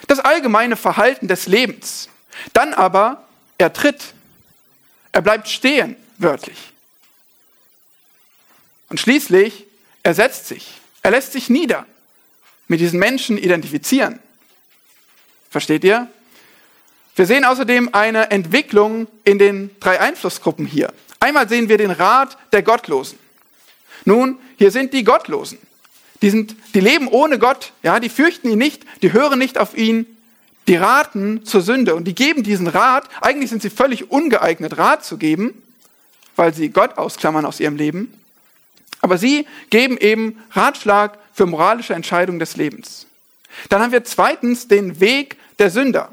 das 0.07 0.21
allgemeine 0.21 0.76
Verhalten 0.76 1.28
des 1.28 1.47
Lebens. 1.47 2.09
Dann 2.52 2.75
aber, 2.75 3.25
er 3.59 3.73
tritt, 3.73 4.14
er 5.12 5.23
bleibt 5.23 5.49
stehen, 5.49 5.97
wörtlich. 6.19 6.73
Und 8.88 9.00
schließlich, 9.00 9.66
er 10.02 10.14
setzt 10.14 10.47
sich, 10.47 10.81
er 11.02 11.11
lässt 11.11 11.33
sich 11.33 11.49
nieder, 11.49 11.87
mit 12.69 12.81
diesen 12.81 12.99
Menschen 12.99 13.38
identifizieren. 13.38 14.21
Versteht 15.50 15.85
ihr? 15.85 16.09
Wir 17.16 17.26
sehen 17.26 17.45
außerdem 17.45 17.90
eine 17.93 18.31
Entwicklung 18.31 19.07
in 19.25 19.38
den 19.38 19.71
drei 19.78 20.00
Einflussgruppen 20.00 20.66
hier. 20.66 20.93
Einmal 21.21 21.49
sehen 21.49 21.69
wir 21.69 21.78
den 21.78 21.93
Rat 21.93 22.37
der 22.52 22.62
Gottlosen. 22.62 23.19
Nun, 24.04 24.38
hier 24.56 24.70
sind 24.70 24.92
die 24.92 25.04
Gottlosen. 25.04 25.58
Die, 26.23 26.30
sind, 26.30 26.56
die 26.75 26.80
leben 26.80 27.08
ohne 27.08 27.38
Gott, 27.38 27.73
ja, 27.82 28.00
die 28.00 28.08
fürchten 28.08 28.49
ihn 28.49 28.58
nicht, 28.58 28.84
die 29.02 29.12
hören 29.12 29.38
nicht 29.38 29.58
auf 29.58 29.76
ihn, 29.76 30.06
die 30.66 30.76
raten 30.76 31.44
zur 31.44 31.61
Sünde 31.61 31.94
und 31.94 32.04
die 32.04 32.14
geben 32.14 32.42
diesen 32.42 32.66
Rat. 32.66 33.08
Eigentlich 33.20 33.50
sind 33.50 33.62
sie 33.62 33.70
völlig 33.70 34.11
ungeeignet, 34.11 34.78
Rat 34.78 35.04
zu 35.04 35.18
geben, 35.18 35.62
weil 36.37 36.54
sie 36.54 36.70
Gott 36.70 36.96
ausklammern 36.96 37.44
aus 37.44 37.61
ihrem 37.61 37.76
Leben. 37.76 38.14
Aber 39.00 39.18
sie 39.18 39.46
geben 39.68 39.99
eben 39.99 40.42
Ratschlag 40.52 41.18
für 41.34 41.44
moralische 41.46 41.92
Entscheidungen 41.92 42.38
des 42.38 42.56
Lebens. 42.56 43.06
Dann 43.68 43.82
haben 43.82 43.92
wir 43.92 44.04
zweitens 44.04 44.66
den 44.66 45.00
Weg 45.00 45.37
der 45.58 45.70
Sünder. 45.70 46.11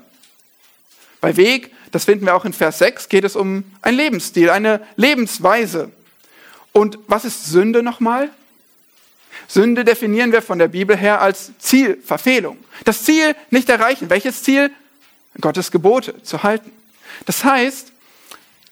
Bei 1.22 1.38
Weg, 1.38 1.72
das 1.92 2.06
finden 2.06 2.26
wir 2.26 2.36
auch 2.36 2.46
in 2.46 2.54
Vers 2.54 2.80
6, 2.80 3.08
geht 3.08 3.24
es 3.24 3.36
um 3.36 3.64
einen 3.82 3.98
Lebensstil, 3.98 4.50
eine 4.50 4.86
Lebensweise. 4.96 5.92
Und 6.74 7.00
was 7.08 7.26
ist 7.26 7.46
Sünde 7.46 7.84
nochmal? 7.84 8.30
Sünde 9.48 9.84
definieren 9.84 10.32
wir 10.32 10.42
von 10.42 10.60
der 10.60 10.68
Bibel 10.68 10.96
her 10.96 11.22
als 11.22 11.52
Zielverfehlung. 11.60 12.58
Das 12.86 13.04
Ziel 13.04 13.36
nicht 13.50 13.70
erreichen. 13.70 14.10
Welches 14.10 14.44
Ziel? 14.44 14.72
Gottes 15.40 15.72
Gebote 15.72 16.22
zu 16.24 16.44
halten. 16.44 16.72
Das 17.26 17.44
heißt, 17.44 17.92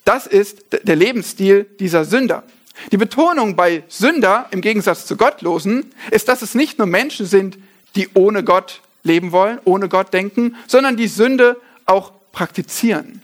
das 0.06 0.28
ist 0.28 0.66
der 0.84 0.96
Lebensstil 0.96 1.66
dieser 1.80 2.06
Sünder. 2.06 2.44
Die 2.92 2.98
Betonung 2.98 3.56
bei 3.56 3.84
Sünder 3.90 4.48
im 4.52 4.62
Gegensatz 4.62 5.06
zu 5.06 5.18
Gottlosen 5.18 5.92
ist, 6.12 6.28
dass 6.28 6.42
es 6.42 6.56
nicht 6.56 6.78
nur 6.78 6.88
Menschen 6.88 7.26
sind, 7.26 7.58
die 7.96 8.10
ohne 8.14 8.44
Gott 8.44 8.82
leben 9.04 9.32
wollen, 9.32 9.60
ohne 9.66 9.90
Gott 9.90 10.14
denken, 10.14 10.56
sondern 10.68 10.98
die 10.98 11.08
Sünde 11.08 11.58
auch 11.86 12.12
praktizieren. 12.32 13.22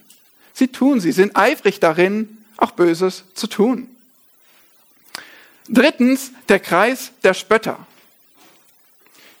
Sie 0.52 0.68
tun 0.68 1.00
sie, 1.00 1.12
sind 1.12 1.36
eifrig 1.36 1.80
darin, 1.80 2.38
auch 2.56 2.72
Böses 2.72 3.24
zu 3.34 3.46
tun. 3.46 3.88
Drittens, 5.68 6.32
der 6.48 6.60
Kreis 6.60 7.12
der 7.22 7.34
Spötter. 7.34 7.78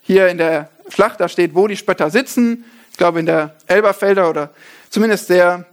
Hier 0.02 0.28
in 0.28 0.38
der 0.38 0.70
Schlacht, 0.88 1.20
da 1.20 1.28
steht, 1.28 1.54
wo 1.54 1.66
die 1.66 1.76
Spötter 1.76 2.10
sitzen. 2.10 2.64
Ich 2.90 2.96
glaube, 2.96 3.20
in 3.20 3.26
der 3.26 3.56
Elberfelder 3.66 4.30
oder 4.30 4.50
zumindest 4.90 5.26
sehr 5.26 5.66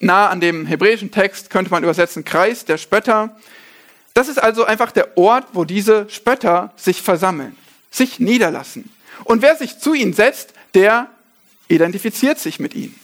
nah 0.00 0.28
an 0.28 0.40
dem 0.40 0.66
hebräischen 0.66 1.10
Text 1.10 1.50
könnte 1.50 1.70
man 1.70 1.82
übersetzen, 1.82 2.24
Kreis 2.24 2.64
der 2.64 2.78
Spötter. 2.78 3.36
Das 4.14 4.28
ist 4.28 4.38
also 4.38 4.64
einfach 4.64 4.90
der 4.90 5.16
Ort, 5.16 5.46
wo 5.52 5.64
diese 5.64 6.08
Spötter 6.10 6.72
sich 6.76 7.02
versammeln, 7.02 7.56
sich 7.90 8.18
niederlassen. 8.18 8.90
Und 9.24 9.42
wer 9.42 9.56
sich 9.56 9.78
zu 9.78 9.94
ihnen 9.94 10.12
setzt, 10.12 10.54
der 10.74 11.08
identifiziert 11.68 12.38
sich 12.38 12.58
mit 12.58 12.74
ihnen. 12.74 12.98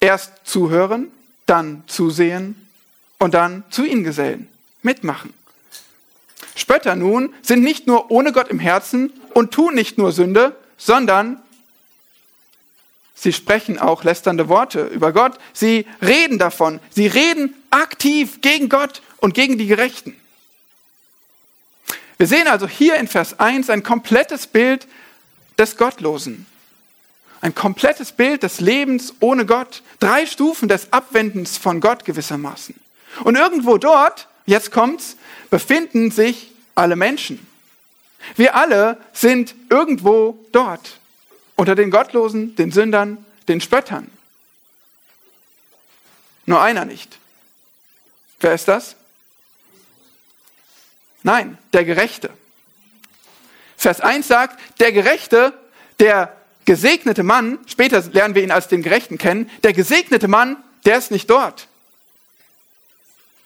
Erst 0.00 0.32
zuhören, 0.44 1.10
dann 1.46 1.82
zusehen 1.86 2.68
und 3.18 3.34
dann 3.34 3.64
zu 3.70 3.84
ihnen 3.84 4.04
gesellen, 4.04 4.48
mitmachen. 4.84 5.32
Spötter 6.54 6.94
nun 6.94 7.34
sind 7.42 7.62
nicht 7.62 7.86
nur 7.86 8.10
ohne 8.10 8.32
Gott 8.32 8.48
im 8.48 8.58
Herzen 8.58 9.12
und 9.32 9.52
tun 9.52 9.74
nicht 9.74 9.98
nur 9.98 10.12
Sünde, 10.12 10.56
sondern 10.76 11.40
Sie 13.16 13.32
sprechen 13.32 13.78
auch 13.78 14.04
lästernde 14.04 14.48
Worte 14.48 14.86
über 14.86 15.12
Gott. 15.12 15.38
Sie 15.52 15.86
reden 16.02 16.38
davon. 16.38 16.80
Sie 16.90 17.06
reden 17.06 17.54
aktiv 17.70 18.40
gegen 18.40 18.68
Gott 18.68 19.02
und 19.18 19.34
gegen 19.34 19.56
die 19.56 19.66
Gerechten. 19.66 20.16
Wir 22.18 22.26
sehen 22.26 22.48
also 22.48 22.68
hier 22.68 22.96
in 22.96 23.08
Vers 23.08 23.38
1 23.40 23.70
ein 23.70 23.82
komplettes 23.82 24.46
Bild 24.46 24.86
des 25.58 25.76
Gottlosen. 25.76 26.46
Ein 27.40 27.54
komplettes 27.54 28.12
Bild 28.12 28.42
des 28.42 28.60
Lebens 28.60 29.14
ohne 29.20 29.46
Gott. 29.46 29.82
Drei 30.00 30.26
Stufen 30.26 30.68
des 30.68 30.92
Abwendens 30.92 31.56
von 31.56 31.80
Gott 31.80 32.04
gewissermaßen. 32.04 32.74
Und 33.22 33.36
irgendwo 33.36 33.78
dort, 33.78 34.28
jetzt 34.46 34.70
kommt's, 34.70 35.16
befinden 35.50 36.10
sich 36.10 36.52
alle 36.74 36.96
Menschen. 36.96 37.46
Wir 38.36 38.56
alle 38.56 38.98
sind 39.12 39.54
irgendwo 39.70 40.38
dort. 40.52 40.98
Unter 41.56 41.74
den 41.74 41.90
Gottlosen, 41.90 42.56
den 42.56 42.72
Sündern, 42.72 43.24
den 43.48 43.60
Spöttern. 43.60 44.10
Nur 46.46 46.60
einer 46.60 46.84
nicht. 46.84 47.18
Wer 48.40 48.54
ist 48.54 48.68
das? 48.68 48.96
Nein, 51.22 51.56
der 51.72 51.84
Gerechte. 51.84 52.30
Vers 53.76 54.00
1 54.00 54.26
sagt, 54.26 54.80
der 54.80 54.92
Gerechte, 54.92 55.52
der 56.00 56.36
gesegnete 56.64 57.22
Mann, 57.22 57.58
später 57.66 58.02
lernen 58.12 58.34
wir 58.34 58.42
ihn 58.42 58.50
als 58.50 58.68
den 58.68 58.82
Gerechten 58.82 59.18
kennen, 59.18 59.50
der 59.62 59.72
gesegnete 59.72 60.28
Mann, 60.28 60.56
der 60.84 60.98
ist 60.98 61.10
nicht 61.10 61.30
dort. 61.30 61.68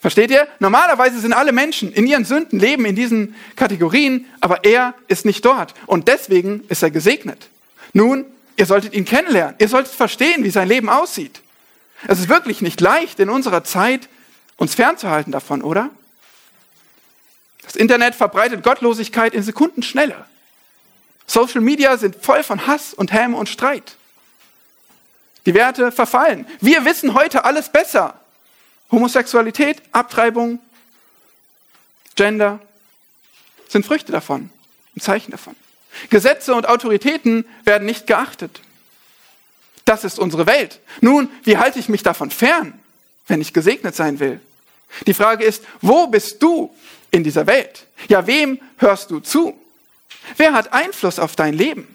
Versteht 0.09 0.31
ihr? 0.31 0.47
Normalerweise 0.57 1.19
sind 1.19 1.33
alle 1.33 1.51
Menschen 1.51 1.93
in 1.93 2.07
ihren 2.07 2.25
Sünden 2.25 2.59
leben 2.59 2.83
in 2.85 2.95
diesen 2.95 3.35
Kategorien, 3.55 4.25
aber 4.41 4.63
er 4.63 4.95
ist 5.07 5.23
nicht 5.23 5.45
dort. 5.45 5.75
Und 5.85 6.07
deswegen 6.07 6.63
ist 6.67 6.81
er 6.81 6.89
gesegnet. 6.89 7.47
Nun, 7.93 8.25
ihr 8.57 8.65
solltet 8.65 8.95
ihn 8.95 9.05
kennenlernen. 9.05 9.53
Ihr 9.59 9.67
solltet 9.67 9.93
verstehen, 9.93 10.43
wie 10.43 10.49
sein 10.49 10.67
Leben 10.67 10.89
aussieht. 10.89 11.41
Es 12.07 12.17
ist 12.17 12.27
wirklich 12.27 12.63
nicht 12.63 12.81
leicht 12.81 13.19
in 13.19 13.29
unserer 13.29 13.63
Zeit, 13.63 14.09
uns 14.57 14.73
fernzuhalten 14.73 15.31
davon, 15.31 15.61
oder? 15.61 15.91
Das 17.61 17.75
Internet 17.75 18.15
verbreitet 18.15 18.63
Gottlosigkeit 18.63 19.35
in 19.35 19.43
Sekundenschnelle. 19.43 20.25
Social 21.27 21.61
Media 21.61 21.97
sind 21.97 22.15
voll 22.15 22.41
von 22.41 22.65
Hass 22.65 22.95
und 22.95 23.13
Häme 23.13 23.37
und 23.37 23.47
Streit. 23.47 23.95
Die 25.45 25.53
Werte 25.53 25.91
verfallen. 25.91 26.47
Wir 26.61 26.83
wissen 26.83 27.13
heute 27.13 27.45
alles 27.45 27.69
besser. 27.69 28.18
Homosexualität, 28.91 29.81
Abtreibung, 29.91 30.59
Gender 32.15 32.59
sind 33.67 33.85
Früchte 33.85 34.11
davon, 34.11 34.49
ein 34.95 35.01
Zeichen 35.01 35.31
davon. 35.31 35.55
Gesetze 36.09 36.53
und 36.53 36.67
Autoritäten 36.67 37.45
werden 37.63 37.85
nicht 37.85 38.07
geachtet. 38.07 38.61
Das 39.85 40.03
ist 40.03 40.19
unsere 40.19 40.45
Welt. 40.45 40.79
Nun, 41.01 41.29
wie 41.43 41.57
halte 41.57 41.79
ich 41.79 41.89
mich 41.89 42.03
davon 42.03 42.31
fern, 42.31 42.79
wenn 43.27 43.41
ich 43.41 43.53
gesegnet 43.53 43.95
sein 43.95 44.19
will? 44.19 44.39
Die 45.07 45.13
Frage 45.13 45.43
ist, 45.45 45.63
wo 45.81 46.07
bist 46.07 46.41
du 46.41 46.75
in 47.11 47.23
dieser 47.23 47.47
Welt? 47.47 47.85
Ja, 48.07 48.25
wem 48.27 48.59
hörst 48.77 49.11
du 49.11 49.19
zu? 49.19 49.59
Wer 50.37 50.53
hat 50.53 50.73
Einfluss 50.73 51.19
auf 51.19 51.35
dein 51.35 51.53
Leben? 51.53 51.87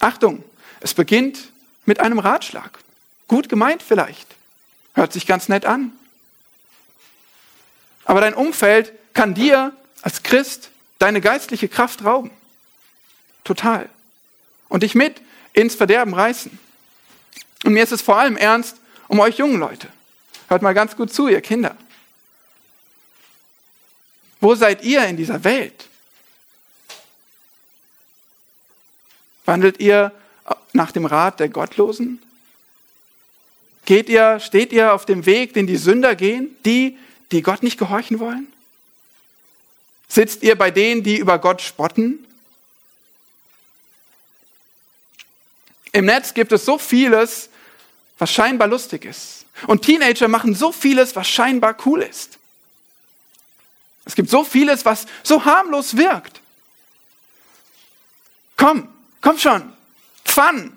Achtung, 0.00 0.44
es 0.80 0.94
beginnt 0.94 1.50
mit 1.84 2.00
einem 2.00 2.18
Ratschlag. 2.18 2.78
Gut 3.28 3.48
gemeint 3.48 3.82
vielleicht. 3.82 4.34
Hört 4.94 5.12
sich 5.12 5.26
ganz 5.26 5.48
nett 5.48 5.64
an. 5.64 5.92
Aber 8.04 8.20
dein 8.20 8.34
Umfeld 8.34 8.92
kann 9.12 9.34
dir 9.34 9.72
als 10.02 10.22
Christ 10.22 10.70
deine 10.98 11.20
geistliche 11.20 11.68
Kraft 11.68 12.04
rauben. 12.04 12.30
Total. 13.44 13.88
Und 14.68 14.82
dich 14.82 14.94
mit 14.94 15.20
ins 15.52 15.74
Verderben 15.74 16.14
reißen. 16.14 16.58
Und 17.64 17.72
mir 17.74 17.82
ist 17.82 17.92
es 17.92 18.02
vor 18.02 18.18
allem 18.18 18.36
ernst 18.36 18.76
um 19.08 19.20
euch 19.20 19.38
jungen 19.38 19.58
Leute. 19.58 19.88
Hört 20.48 20.62
mal 20.62 20.74
ganz 20.74 20.96
gut 20.96 21.12
zu, 21.12 21.28
ihr 21.28 21.40
Kinder. 21.40 21.76
Wo 24.40 24.54
seid 24.54 24.84
ihr 24.84 25.04
in 25.06 25.16
dieser 25.16 25.44
Welt? 25.44 25.88
Wandelt 29.44 29.80
ihr 29.80 30.12
nach 30.72 30.92
dem 30.92 31.06
Rat 31.06 31.40
der 31.40 31.48
Gottlosen? 31.48 32.22
Geht 33.88 34.10
ihr, 34.10 34.38
steht 34.38 34.70
ihr 34.74 34.92
auf 34.92 35.06
dem 35.06 35.24
Weg, 35.24 35.54
den 35.54 35.66
die 35.66 35.78
Sünder 35.78 36.14
gehen, 36.14 36.54
die, 36.66 36.98
die 37.32 37.40
Gott 37.40 37.62
nicht 37.62 37.78
gehorchen 37.78 38.18
wollen? 38.18 38.46
Sitzt 40.08 40.42
ihr 40.42 40.58
bei 40.58 40.70
denen, 40.70 41.02
die 41.02 41.16
über 41.16 41.38
Gott 41.38 41.62
spotten? 41.62 42.26
Im 45.92 46.04
Netz 46.04 46.34
gibt 46.34 46.52
es 46.52 46.66
so 46.66 46.76
vieles, 46.76 47.48
was 48.18 48.30
scheinbar 48.30 48.68
lustig 48.68 49.06
ist. 49.06 49.46
Und 49.66 49.86
Teenager 49.86 50.28
machen 50.28 50.54
so 50.54 50.70
vieles, 50.70 51.16
was 51.16 51.26
scheinbar 51.26 51.74
cool 51.86 52.02
ist. 52.02 52.38
Es 54.04 54.14
gibt 54.14 54.28
so 54.28 54.44
vieles, 54.44 54.84
was 54.84 55.06
so 55.22 55.46
harmlos 55.46 55.96
wirkt. 55.96 56.42
Komm, 58.58 58.86
komm 59.22 59.38
schon. 59.38 59.72
Fun, 60.26 60.76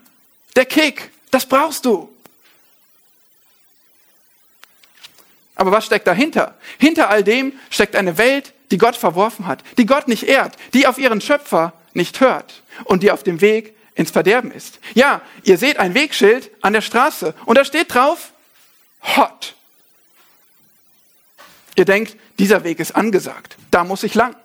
der 0.56 0.66
Kick, 0.66 1.12
das 1.30 1.46
brauchst 1.46 1.84
du. 1.84 2.11
Aber 5.62 5.72
was 5.72 5.86
steckt 5.86 6.08
dahinter? 6.08 6.56
Hinter 6.80 7.12
all 7.12 7.24
dem 7.24 7.54
steckt 7.70 7.96
eine 7.96 8.18
Welt, 8.18 8.56
die 8.72 8.80
Gott 8.80 8.96
verworfen 8.96 9.46
hat, 9.46 9.64
die 9.78 9.86
Gott 9.86 10.08
nicht 10.08 10.24
ehrt, 10.24 10.56
die 10.74 10.88
auf 10.88 10.98
ihren 10.98 11.22
Schöpfer 11.22 11.74
nicht 11.94 12.20
hört 12.20 12.64
und 12.86 13.04
die 13.04 13.12
auf 13.12 13.22
dem 13.22 13.42
Weg 13.42 13.76
ins 13.94 14.10
Verderben 14.10 14.50
ist. 14.50 14.80
Ja, 14.96 15.22
ihr 15.44 15.60
seht 15.60 15.78
ein 15.78 15.94
Wegschild 15.94 16.50
an 16.62 16.74
der 16.74 16.82
Straße 16.82 17.36
und 17.46 17.60
da 17.60 17.64
steht 17.64 17.94
drauf, 17.94 18.32
hot. 19.16 19.54
Ihr 21.76 21.86
denkt, 21.86 22.18
dieser 22.40 22.64
Weg 22.64 22.80
ist 22.80 22.96
angesagt, 22.96 23.56
da 23.70 23.84
muss 23.84 24.02
ich 24.02 24.16
lang. 24.16 24.36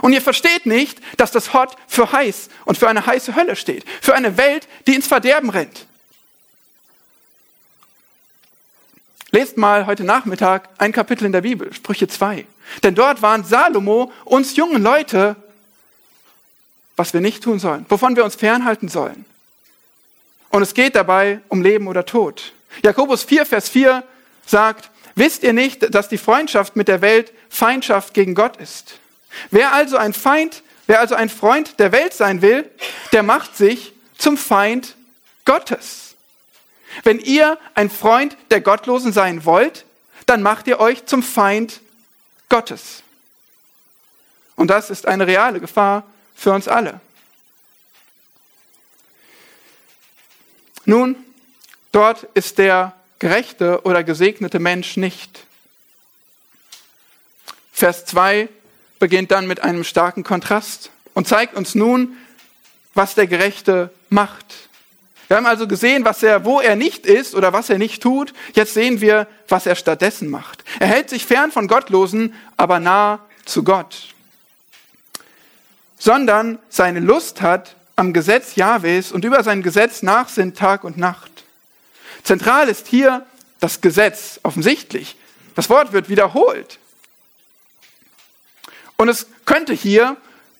Und 0.00 0.14
ihr 0.14 0.20
versteht 0.20 0.66
nicht, 0.66 0.98
dass 1.16 1.30
das 1.30 1.52
hot 1.54 1.76
für 1.86 2.10
heiß 2.10 2.48
und 2.64 2.76
für 2.76 2.88
eine 2.88 3.06
heiße 3.06 3.36
Hölle 3.36 3.54
steht, 3.54 3.84
für 4.00 4.16
eine 4.16 4.36
Welt, 4.36 4.66
die 4.88 4.96
ins 4.96 5.06
Verderben 5.06 5.50
rennt. 5.50 5.86
Lest 9.32 9.56
mal 9.56 9.86
heute 9.86 10.02
Nachmittag 10.02 10.68
ein 10.78 10.92
Kapitel 10.92 11.24
in 11.24 11.32
der 11.32 11.42
Bibel, 11.42 11.72
Sprüche 11.72 12.08
2. 12.08 12.44
Denn 12.82 12.94
dort 12.96 13.22
warnt 13.22 13.46
Salomo 13.46 14.12
uns 14.24 14.56
jungen 14.56 14.82
Leute, 14.82 15.36
was 16.96 17.14
wir 17.14 17.20
nicht 17.20 17.44
tun 17.44 17.60
sollen, 17.60 17.86
wovon 17.88 18.16
wir 18.16 18.24
uns 18.24 18.34
fernhalten 18.34 18.88
sollen. 18.88 19.24
Und 20.50 20.62
es 20.62 20.74
geht 20.74 20.96
dabei 20.96 21.40
um 21.48 21.62
Leben 21.62 21.86
oder 21.86 22.04
Tod. 22.04 22.52
Jakobus 22.82 23.22
4, 23.22 23.46
Vers 23.46 23.68
4 23.68 24.02
sagt, 24.46 24.90
wisst 25.14 25.44
ihr 25.44 25.52
nicht, 25.52 25.94
dass 25.94 26.08
die 26.08 26.18
Freundschaft 26.18 26.74
mit 26.74 26.88
der 26.88 27.00
Welt 27.00 27.32
Feindschaft 27.48 28.14
gegen 28.14 28.34
Gott 28.34 28.56
ist? 28.56 28.98
Wer 29.52 29.72
also 29.72 29.96
ein 29.96 30.12
Feind, 30.12 30.64
wer 30.88 30.98
also 30.98 31.14
ein 31.14 31.28
Freund 31.28 31.78
der 31.78 31.92
Welt 31.92 32.14
sein 32.14 32.42
will, 32.42 32.68
der 33.12 33.22
macht 33.22 33.56
sich 33.56 33.92
zum 34.18 34.36
Feind 34.36 34.96
Gottes. 35.44 36.09
Wenn 37.04 37.18
ihr 37.18 37.58
ein 37.74 37.90
Freund 37.90 38.36
der 38.50 38.60
Gottlosen 38.60 39.12
sein 39.12 39.44
wollt, 39.44 39.84
dann 40.26 40.42
macht 40.42 40.66
ihr 40.66 40.80
euch 40.80 41.06
zum 41.06 41.22
Feind 41.22 41.80
Gottes. 42.48 43.02
Und 44.56 44.68
das 44.68 44.90
ist 44.90 45.06
eine 45.06 45.26
reale 45.26 45.60
Gefahr 45.60 46.04
für 46.34 46.52
uns 46.52 46.68
alle. 46.68 47.00
Nun, 50.84 51.16
dort 51.92 52.24
ist 52.34 52.58
der 52.58 52.94
gerechte 53.18 53.82
oder 53.82 54.02
gesegnete 54.02 54.58
Mensch 54.58 54.96
nicht. 54.96 55.46
Vers 57.72 58.04
2 58.06 58.48
beginnt 58.98 59.30
dann 59.30 59.46
mit 59.46 59.62
einem 59.62 59.84
starken 59.84 60.24
Kontrast 60.24 60.90
und 61.14 61.28
zeigt 61.28 61.54
uns 61.54 61.74
nun, 61.74 62.16
was 62.94 63.14
der 63.14 63.26
Gerechte 63.26 63.90
macht. 64.08 64.69
Wir 65.30 65.36
haben 65.36 65.46
also 65.46 65.68
gesehen, 65.68 66.04
was 66.04 66.24
er, 66.24 66.44
wo 66.44 66.60
er 66.60 66.74
nicht 66.74 67.06
ist 67.06 67.36
oder 67.36 67.52
was 67.52 67.70
er 67.70 67.78
nicht 67.78 68.02
tut. 68.02 68.32
Jetzt 68.54 68.74
sehen 68.74 69.00
wir, 69.00 69.28
was 69.46 69.64
er 69.64 69.76
stattdessen 69.76 70.28
macht. 70.28 70.64
Er 70.80 70.88
hält 70.88 71.08
sich 71.08 71.24
fern 71.24 71.52
von 71.52 71.68
Gottlosen, 71.68 72.34
aber 72.56 72.80
nah 72.80 73.20
zu 73.44 73.62
Gott. 73.62 74.08
Sondern 76.00 76.58
seine 76.68 76.98
Lust 76.98 77.42
hat 77.42 77.76
am 77.94 78.12
Gesetz 78.12 78.56
Jahwes 78.56 79.12
und 79.12 79.24
über 79.24 79.44
sein 79.44 79.62
Gesetz 79.62 80.02
nachsinnt 80.02 80.58
Tag 80.58 80.82
und 80.82 80.98
Nacht. 80.98 81.30
Zentral 82.24 82.68
ist 82.68 82.88
hier 82.88 83.24
das 83.60 83.80
Gesetz, 83.80 84.40
offensichtlich. 84.42 85.16
Das 85.54 85.70
Wort 85.70 85.92
wird 85.92 86.08
wiederholt. 86.08 86.80
Und 88.96 89.08
es 89.08 89.28
könnte 89.44 89.74
hier 89.74 90.16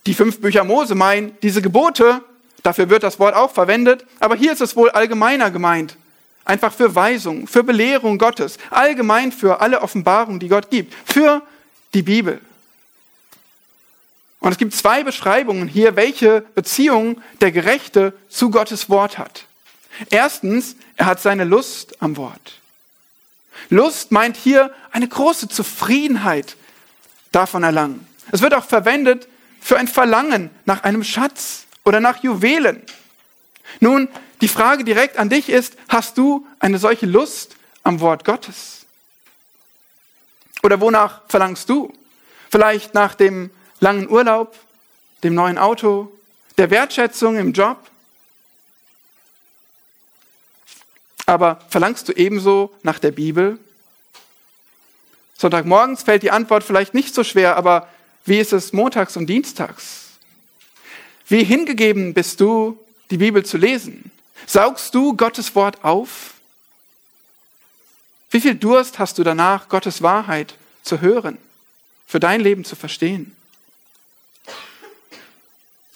die 0.06 0.14
fünf 0.14 0.40
Bücher 0.40 0.62
Mose 0.62 0.94
meinen, 0.94 1.36
diese 1.42 1.60
Gebote 1.60 2.22
Dafür 2.62 2.90
wird 2.90 3.02
das 3.02 3.18
Wort 3.18 3.34
auch 3.34 3.52
verwendet, 3.52 4.04
aber 4.18 4.36
hier 4.36 4.52
ist 4.52 4.60
es 4.60 4.76
wohl 4.76 4.90
allgemeiner 4.90 5.50
gemeint. 5.50 5.96
Einfach 6.44 6.72
für 6.72 6.94
Weisung, 6.94 7.46
für 7.46 7.62
Belehrung 7.62 8.18
Gottes, 8.18 8.58
allgemein 8.70 9.32
für 9.32 9.60
alle 9.60 9.80
Offenbarungen, 9.82 10.40
die 10.40 10.48
Gott 10.48 10.70
gibt, 10.70 10.94
für 11.10 11.42
die 11.94 12.02
Bibel. 12.02 12.40
Und 14.40 14.52
es 14.52 14.58
gibt 14.58 14.74
zwei 14.74 15.04
Beschreibungen 15.04 15.68
hier, 15.68 15.96
welche 15.96 16.40
Beziehung 16.54 17.20
der 17.40 17.52
Gerechte 17.52 18.14
zu 18.28 18.50
Gottes 18.50 18.88
Wort 18.88 19.18
hat. 19.18 19.44
Erstens, 20.08 20.76
er 20.96 21.06
hat 21.06 21.20
seine 21.20 21.44
Lust 21.44 22.02
am 22.02 22.16
Wort. 22.16 22.60
Lust 23.68 24.12
meint 24.12 24.36
hier 24.36 24.72
eine 24.90 25.06
große 25.06 25.48
Zufriedenheit 25.48 26.56
davon 27.32 27.62
erlangen. 27.62 28.06
Es 28.32 28.40
wird 28.40 28.54
auch 28.54 28.64
verwendet 28.64 29.28
für 29.60 29.76
ein 29.76 29.88
Verlangen 29.88 30.50
nach 30.64 30.84
einem 30.84 31.04
Schatz, 31.04 31.66
oder 31.84 32.00
nach 32.00 32.22
Juwelen. 32.22 32.82
Nun, 33.80 34.08
die 34.40 34.48
Frage 34.48 34.84
direkt 34.84 35.16
an 35.16 35.28
dich 35.28 35.48
ist, 35.48 35.76
hast 35.88 36.18
du 36.18 36.46
eine 36.58 36.78
solche 36.78 37.06
Lust 37.06 37.56
am 37.82 38.00
Wort 38.00 38.24
Gottes? 38.24 38.86
Oder 40.62 40.80
wonach 40.80 41.22
verlangst 41.28 41.68
du? 41.68 41.92
Vielleicht 42.50 42.94
nach 42.94 43.14
dem 43.14 43.50
langen 43.80 44.08
Urlaub, 44.08 44.56
dem 45.22 45.34
neuen 45.34 45.58
Auto, 45.58 46.12
der 46.58 46.70
Wertschätzung 46.70 47.36
im 47.36 47.52
Job? 47.52 47.78
Aber 51.26 51.60
verlangst 51.68 52.08
du 52.08 52.12
ebenso 52.12 52.74
nach 52.82 52.98
der 52.98 53.12
Bibel? 53.12 53.58
Sonntagmorgens 55.38 56.02
fällt 56.02 56.22
die 56.22 56.32
Antwort 56.32 56.64
vielleicht 56.64 56.92
nicht 56.92 57.14
so 57.14 57.24
schwer, 57.24 57.56
aber 57.56 57.88
wie 58.24 58.38
ist 58.38 58.52
es 58.52 58.72
montags 58.72 59.16
und 59.16 59.26
dienstags? 59.26 60.09
Wie 61.30 61.44
hingegeben 61.44 62.12
bist 62.12 62.40
du, 62.40 62.76
die 63.10 63.18
Bibel 63.18 63.44
zu 63.44 63.56
lesen? 63.56 64.10
Saugst 64.46 64.96
du 64.96 65.16
Gottes 65.16 65.54
Wort 65.54 65.84
auf? 65.84 66.34
Wie 68.32 68.40
viel 68.40 68.56
Durst 68.56 68.98
hast 68.98 69.16
du 69.16 69.22
danach, 69.22 69.68
Gottes 69.68 70.02
Wahrheit 70.02 70.56
zu 70.82 71.00
hören, 71.00 71.38
für 72.04 72.18
dein 72.18 72.40
Leben 72.40 72.64
zu 72.64 72.74
verstehen? 72.74 73.36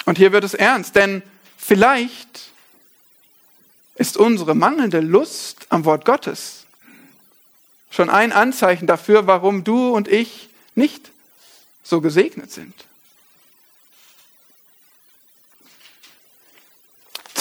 Und 0.04 0.18
hier 0.18 0.30
wird 0.30 0.44
es 0.44 0.54
ernst, 0.54 0.94
denn 0.94 1.22
vielleicht 1.58 2.52
ist 3.96 4.16
unsere 4.16 4.54
mangelnde 4.54 5.00
Lust 5.00 5.66
am 5.68 5.84
Wort 5.84 6.04
Gottes 6.04 6.64
schon 7.90 8.08
ein 8.08 8.30
Anzeichen 8.30 8.86
dafür, 8.86 9.26
warum 9.26 9.64
du 9.64 9.90
und 9.90 10.06
ich 10.06 10.48
nicht 10.76 11.10
so 11.82 12.00
gesegnet 12.00 12.52
sind. 12.52 12.74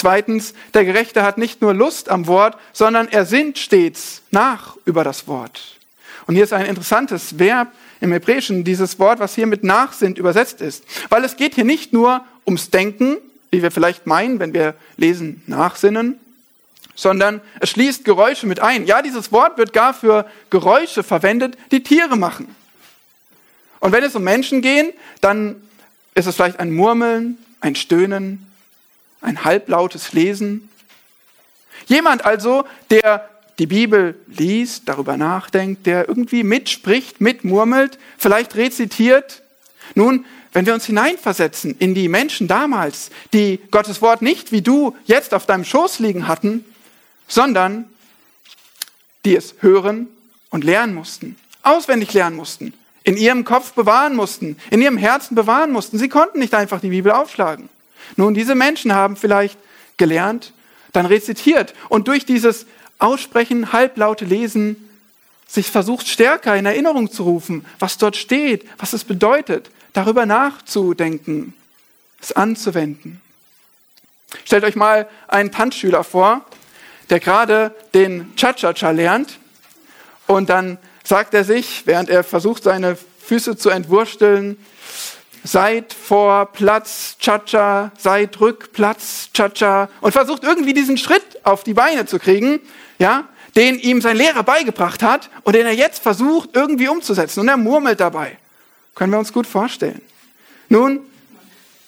Zweitens, 0.04 0.52
der 0.74 0.84
Gerechte 0.84 1.22
hat 1.22 1.38
nicht 1.38 1.62
nur 1.62 1.72
Lust 1.72 2.10
am 2.10 2.26
Wort, 2.26 2.58
sondern 2.74 3.08
er 3.08 3.24
sinnt 3.24 3.58
stets 3.58 4.20
nach 4.30 4.76
über 4.84 5.02
das 5.02 5.26
Wort. 5.28 5.78
Und 6.26 6.34
hier 6.34 6.44
ist 6.44 6.52
ein 6.52 6.66
interessantes 6.66 7.38
Verb 7.38 7.72
im 8.02 8.12
Hebräischen, 8.12 8.64
dieses 8.64 8.98
Wort, 8.98 9.18
was 9.18 9.34
hier 9.34 9.46
mit 9.46 9.64
Nachsinn 9.64 10.14
übersetzt 10.14 10.60
ist. 10.60 10.84
Weil 11.08 11.24
es 11.24 11.36
geht 11.36 11.54
hier 11.54 11.64
nicht 11.64 11.94
nur 11.94 12.22
ums 12.46 12.68
Denken, 12.68 13.16
wie 13.50 13.62
wir 13.62 13.70
vielleicht 13.70 14.06
meinen, 14.06 14.40
wenn 14.40 14.52
wir 14.52 14.74
lesen 14.98 15.42
Nachsinnen, 15.46 16.20
sondern 16.94 17.40
es 17.60 17.70
schließt 17.70 18.04
Geräusche 18.04 18.46
mit 18.46 18.60
ein. 18.60 18.84
Ja, 18.84 19.00
dieses 19.00 19.32
Wort 19.32 19.56
wird 19.56 19.72
gar 19.72 19.94
für 19.94 20.26
Geräusche 20.50 21.02
verwendet, 21.02 21.56
die 21.70 21.82
Tiere 21.82 22.18
machen. 22.18 22.54
Und 23.80 23.92
wenn 23.92 24.04
es 24.04 24.14
um 24.14 24.22
Menschen 24.22 24.60
gehen, 24.60 24.92
dann 25.22 25.62
ist 26.14 26.26
es 26.26 26.36
vielleicht 26.36 26.60
ein 26.60 26.74
Murmeln, 26.74 27.38
ein 27.62 27.74
Stöhnen, 27.74 28.46
ein 29.24 29.44
halblautes 29.44 30.12
Lesen. 30.12 30.68
Jemand 31.86 32.24
also, 32.24 32.64
der 32.90 33.28
die 33.58 33.66
Bibel 33.66 34.16
liest, 34.26 34.88
darüber 34.88 35.16
nachdenkt, 35.16 35.86
der 35.86 36.08
irgendwie 36.08 36.42
mitspricht, 36.42 37.20
mitmurmelt, 37.20 37.98
vielleicht 38.18 38.56
rezitiert. 38.56 39.42
Nun, 39.94 40.24
wenn 40.52 40.66
wir 40.66 40.74
uns 40.74 40.86
hineinversetzen 40.86 41.76
in 41.78 41.94
die 41.94 42.08
Menschen 42.08 42.48
damals, 42.48 43.10
die 43.32 43.60
Gottes 43.70 44.02
Wort 44.02 44.22
nicht 44.22 44.52
wie 44.52 44.62
du 44.62 44.96
jetzt 45.04 45.34
auf 45.34 45.46
deinem 45.46 45.64
Schoß 45.64 45.98
liegen 45.98 46.28
hatten, 46.28 46.64
sondern 47.28 47.86
die 49.24 49.36
es 49.36 49.56
hören 49.60 50.08
und 50.50 50.64
lernen 50.64 50.94
mussten, 50.94 51.36
auswendig 51.62 52.12
lernen 52.12 52.36
mussten, 52.36 52.74
in 53.02 53.16
ihrem 53.16 53.44
Kopf 53.44 53.72
bewahren 53.72 54.14
mussten, 54.14 54.56
in 54.70 54.80
ihrem 54.80 54.96
Herzen 54.96 55.34
bewahren 55.34 55.72
mussten. 55.72 55.98
Sie 55.98 56.08
konnten 56.08 56.38
nicht 56.38 56.54
einfach 56.54 56.80
die 56.80 56.90
Bibel 56.90 57.12
aufschlagen. 57.12 57.68
Nun, 58.16 58.34
diese 58.34 58.54
Menschen 58.54 58.94
haben 58.94 59.16
vielleicht 59.16 59.58
gelernt, 59.96 60.52
dann 60.92 61.06
rezitiert 61.06 61.74
und 61.88 62.08
durch 62.08 62.24
dieses 62.24 62.66
Aussprechen, 62.98 63.72
halblaute 63.72 64.24
Lesen, 64.24 64.88
sich 65.46 65.70
versucht 65.70 66.08
stärker 66.08 66.56
in 66.56 66.66
Erinnerung 66.66 67.10
zu 67.10 67.22
rufen, 67.24 67.64
was 67.78 67.98
dort 67.98 68.16
steht, 68.16 68.66
was 68.78 68.92
es 68.92 69.04
bedeutet, 69.04 69.70
darüber 69.92 70.26
nachzudenken, 70.26 71.54
es 72.20 72.32
anzuwenden. 72.32 73.20
Stellt 74.44 74.64
euch 74.64 74.74
mal 74.74 75.08
einen 75.28 75.52
Tanzschüler 75.52 76.02
vor, 76.02 76.44
der 77.10 77.20
gerade 77.20 77.74
den 77.92 78.34
Cha-Cha-Cha 78.36 78.90
lernt 78.90 79.38
und 80.26 80.48
dann 80.48 80.78
sagt 81.04 81.34
er 81.34 81.44
sich, 81.44 81.82
während 81.84 82.08
er 82.08 82.24
versucht, 82.24 82.64
seine 82.64 82.96
Füße 83.20 83.56
zu 83.56 83.70
entwursteln, 83.70 84.56
seid 85.44 85.92
vor 85.92 86.46
Platz, 86.46 87.16
Cha-Cha, 87.20 87.92
seid 87.98 88.40
rück, 88.40 88.72
Platz, 88.72 89.28
Cha-Cha 89.32 89.90
und 90.00 90.12
versucht 90.12 90.42
irgendwie 90.42 90.72
diesen 90.72 90.96
Schritt 90.96 91.22
auf 91.44 91.62
die 91.62 91.74
Beine 91.74 92.06
zu 92.06 92.18
kriegen, 92.18 92.60
ja, 92.98 93.28
den 93.54 93.78
ihm 93.78 94.00
sein 94.00 94.16
Lehrer 94.16 94.42
beigebracht 94.42 95.02
hat 95.02 95.30
und 95.44 95.54
den 95.54 95.66
er 95.66 95.74
jetzt 95.74 96.02
versucht 96.02 96.50
irgendwie 96.54 96.88
umzusetzen 96.88 97.40
und 97.40 97.48
er 97.48 97.58
murmelt 97.58 98.00
dabei. 98.00 98.38
Können 98.94 99.12
wir 99.12 99.18
uns 99.18 99.32
gut 99.32 99.46
vorstellen. 99.46 100.00
Nun, 100.68 101.00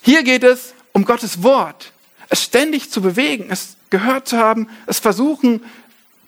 hier 0.03 0.23
geht 0.23 0.45
es 0.45 0.75
um 0.92 1.05
Gottes 1.05 1.42
Wort. 1.42 1.92
Es 2.29 2.42
ständig 2.42 2.90
zu 2.90 3.01
bewegen, 3.01 3.47
es 3.49 3.77
gehört 3.90 4.29
zu 4.29 4.37
haben, 4.37 4.69
es 4.87 4.99
versuchen 4.99 5.64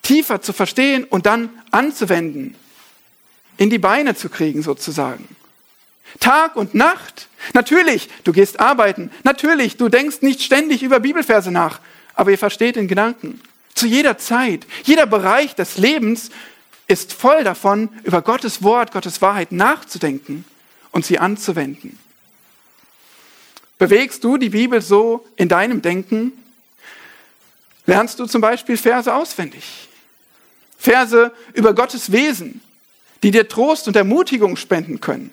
tiefer 0.02 0.40
zu 0.40 0.52
verstehen 0.52 1.04
und 1.04 1.26
dann 1.26 1.50
anzuwenden, 1.70 2.54
in 3.58 3.68
die 3.68 3.78
Beine 3.78 4.14
zu 4.14 4.28
kriegen 4.28 4.62
sozusagen. 4.62 5.28
Tag 6.20 6.56
und 6.56 6.74
Nacht. 6.74 7.28
Natürlich, 7.54 8.08
du 8.24 8.32
gehst 8.32 8.60
arbeiten. 8.60 9.10
Natürlich, 9.24 9.76
du 9.76 9.88
denkst 9.88 10.22
nicht 10.22 10.42
ständig 10.42 10.82
über 10.82 11.00
Bibelverse 11.00 11.50
nach, 11.50 11.80
aber 12.14 12.30
ihr 12.30 12.38
versteht 12.38 12.76
den 12.76 12.88
Gedanken. 12.88 13.40
Zu 13.74 13.86
jeder 13.86 14.18
Zeit, 14.18 14.66
jeder 14.84 15.06
Bereich 15.06 15.54
des 15.54 15.78
Lebens 15.78 16.30
ist 16.88 17.12
voll 17.12 17.44
davon, 17.44 17.90
über 18.02 18.22
Gottes 18.22 18.62
Wort, 18.62 18.92
Gottes 18.92 19.22
Wahrheit 19.22 19.52
nachzudenken 19.52 20.44
und 20.90 21.04
sie 21.04 21.18
anzuwenden. 21.18 21.98
Bewegst 23.78 24.24
du 24.24 24.36
die 24.36 24.48
Bibel 24.48 24.82
so 24.82 25.24
in 25.36 25.48
deinem 25.48 25.82
Denken? 25.82 26.32
Lernst 27.86 28.18
du 28.18 28.26
zum 28.26 28.40
Beispiel 28.40 28.76
Verse 28.76 29.14
auswendig? 29.14 29.88
Verse 30.76 31.32
über 31.54 31.74
Gottes 31.74 32.10
Wesen, 32.10 32.60
die 33.22 33.30
dir 33.30 33.48
Trost 33.48 33.86
und 33.86 33.96
Ermutigung 33.96 34.56
spenden 34.56 35.00
können? 35.00 35.30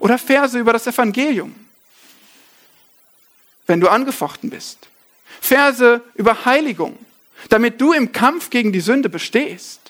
Oder 0.00 0.18
Verse 0.18 0.58
über 0.58 0.72
das 0.72 0.86
Evangelium, 0.86 1.54
wenn 3.66 3.80
du 3.80 3.88
angefochten 3.88 4.50
bist? 4.50 4.88
Verse 5.40 6.02
über 6.14 6.44
Heiligung, 6.44 6.98
damit 7.48 7.80
du 7.80 7.92
im 7.92 8.12
Kampf 8.12 8.50
gegen 8.50 8.72
die 8.72 8.80
Sünde 8.80 9.08
bestehst? 9.08 9.80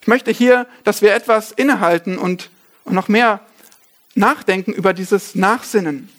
Ich 0.00 0.08
möchte 0.08 0.30
hier, 0.30 0.66
dass 0.84 1.02
wir 1.02 1.14
etwas 1.14 1.52
innehalten 1.52 2.18
und, 2.18 2.50
noch 2.84 3.08
mehr 3.08 3.40
nachdenken 4.14 4.72
über 4.72 4.92
dieses 4.92 5.34
Nachsinnen. 5.34 6.10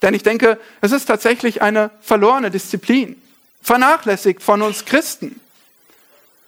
Denn 0.00 0.14
ich 0.14 0.22
denke, 0.22 0.58
es 0.80 0.92
ist 0.92 1.04
tatsächlich 1.04 1.60
eine 1.60 1.90
verlorene 2.00 2.50
Disziplin, 2.50 3.20
vernachlässigt 3.62 4.42
von 4.42 4.62
uns 4.62 4.86
Christen. 4.86 5.38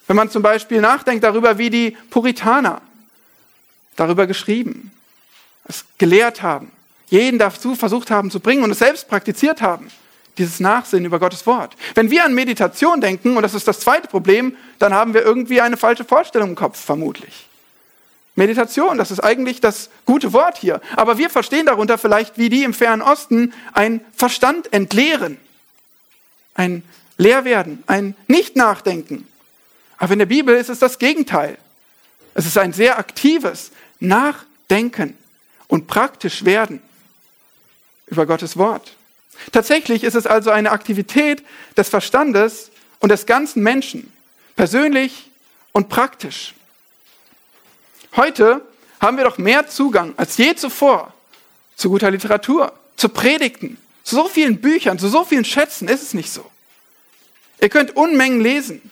Wenn 0.06 0.16
man 0.16 0.30
zum 0.30 0.42
Beispiel 0.42 0.80
nachdenkt 0.80 1.22
darüber, 1.22 1.58
wie 1.58 1.68
die 1.68 1.96
Puritaner 2.10 2.80
darüber 3.96 4.26
geschrieben, 4.26 4.90
es 5.64 5.84
gelehrt 5.98 6.42
haben, 6.42 6.70
jeden 7.08 7.38
dazu 7.38 7.74
versucht 7.74 8.10
haben 8.10 8.30
zu 8.30 8.40
bringen 8.40 8.62
und 8.64 8.70
es 8.70 8.78
selbst 8.78 9.08
praktiziert 9.08 9.62
haben, 9.62 9.88
dieses 10.38 10.60
Nachsinnen 10.60 11.04
über 11.04 11.18
Gottes 11.18 11.46
Wort. 11.46 11.76
Wenn 11.94 12.10
wir 12.10 12.24
an 12.24 12.34
Meditation 12.34 13.00
denken, 13.00 13.36
und 13.36 13.42
das 13.42 13.54
ist 13.54 13.68
das 13.68 13.80
zweite 13.80 14.08
Problem, 14.08 14.56
dann 14.78 14.94
haben 14.94 15.14
wir 15.14 15.22
irgendwie 15.22 15.60
eine 15.60 15.76
falsche 15.76 16.04
Vorstellung 16.04 16.50
im 16.50 16.56
Kopf, 16.56 16.80
vermutlich. 16.80 17.46
Meditation, 18.34 18.96
das 18.96 19.10
ist 19.10 19.20
eigentlich 19.20 19.60
das 19.60 19.90
gute 20.06 20.32
Wort 20.32 20.56
hier. 20.56 20.80
Aber 20.96 21.18
wir 21.18 21.28
verstehen 21.28 21.66
darunter 21.66 21.98
vielleicht, 21.98 22.38
wie 22.38 22.48
die 22.48 22.64
im 22.64 22.72
fernen 22.72 23.02
Osten, 23.02 23.52
ein 23.74 24.00
Verstand 24.16 24.72
entleeren, 24.72 25.36
ein 26.54 26.82
Leerwerden, 27.18 27.82
ein 27.86 28.16
Nicht-Nachdenken. 28.28 29.28
Aber 29.98 30.14
in 30.14 30.18
der 30.18 30.26
Bibel 30.26 30.56
ist 30.56 30.70
es 30.70 30.78
das 30.78 30.98
Gegenteil. 30.98 31.58
Es 32.34 32.46
ist 32.46 32.58
ein 32.58 32.72
sehr 32.72 32.98
aktives 32.98 33.70
Nachdenken 34.00 35.16
und 35.68 35.86
praktisch 35.86 36.44
werden 36.44 36.82
über 38.06 38.26
Gottes 38.26 38.56
Wort. 38.56 38.94
Tatsächlich 39.50 40.04
ist 40.04 40.14
es 40.14 40.26
also 40.26 40.50
eine 40.50 40.70
Aktivität 40.70 41.42
des 41.76 41.88
Verstandes 41.88 42.70
und 43.00 43.08
des 43.08 43.26
ganzen 43.26 43.62
Menschen, 43.62 44.12
persönlich 44.54 45.30
und 45.72 45.88
praktisch. 45.88 46.54
Heute 48.14 48.60
haben 49.00 49.16
wir 49.16 49.24
doch 49.24 49.38
mehr 49.38 49.66
Zugang 49.68 50.14
als 50.16 50.36
je 50.36 50.54
zuvor 50.54 51.12
zu 51.74 51.90
guter 51.90 52.10
Literatur, 52.10 52.72
zu 52.96 53.08
Predigten, 53.08 53.78
zu 54.04 54.16
so 54.16 54.28
vielen 54.28 54.60
Büchern, 54.60 54.98
zu 54.98 55.08
so 55.08 55.24
vielen 55.24 55.44
Schätzen. 55.44 55.88
Ist 55.88 56.02
es 56.02 56.14
nicht 56.14 56.30
so? 56.30 56.48
Ihr 57.60 57.68
könnt 57.68 57.96
Unmengen 57.96 58.40
lesen. 58.40 58.90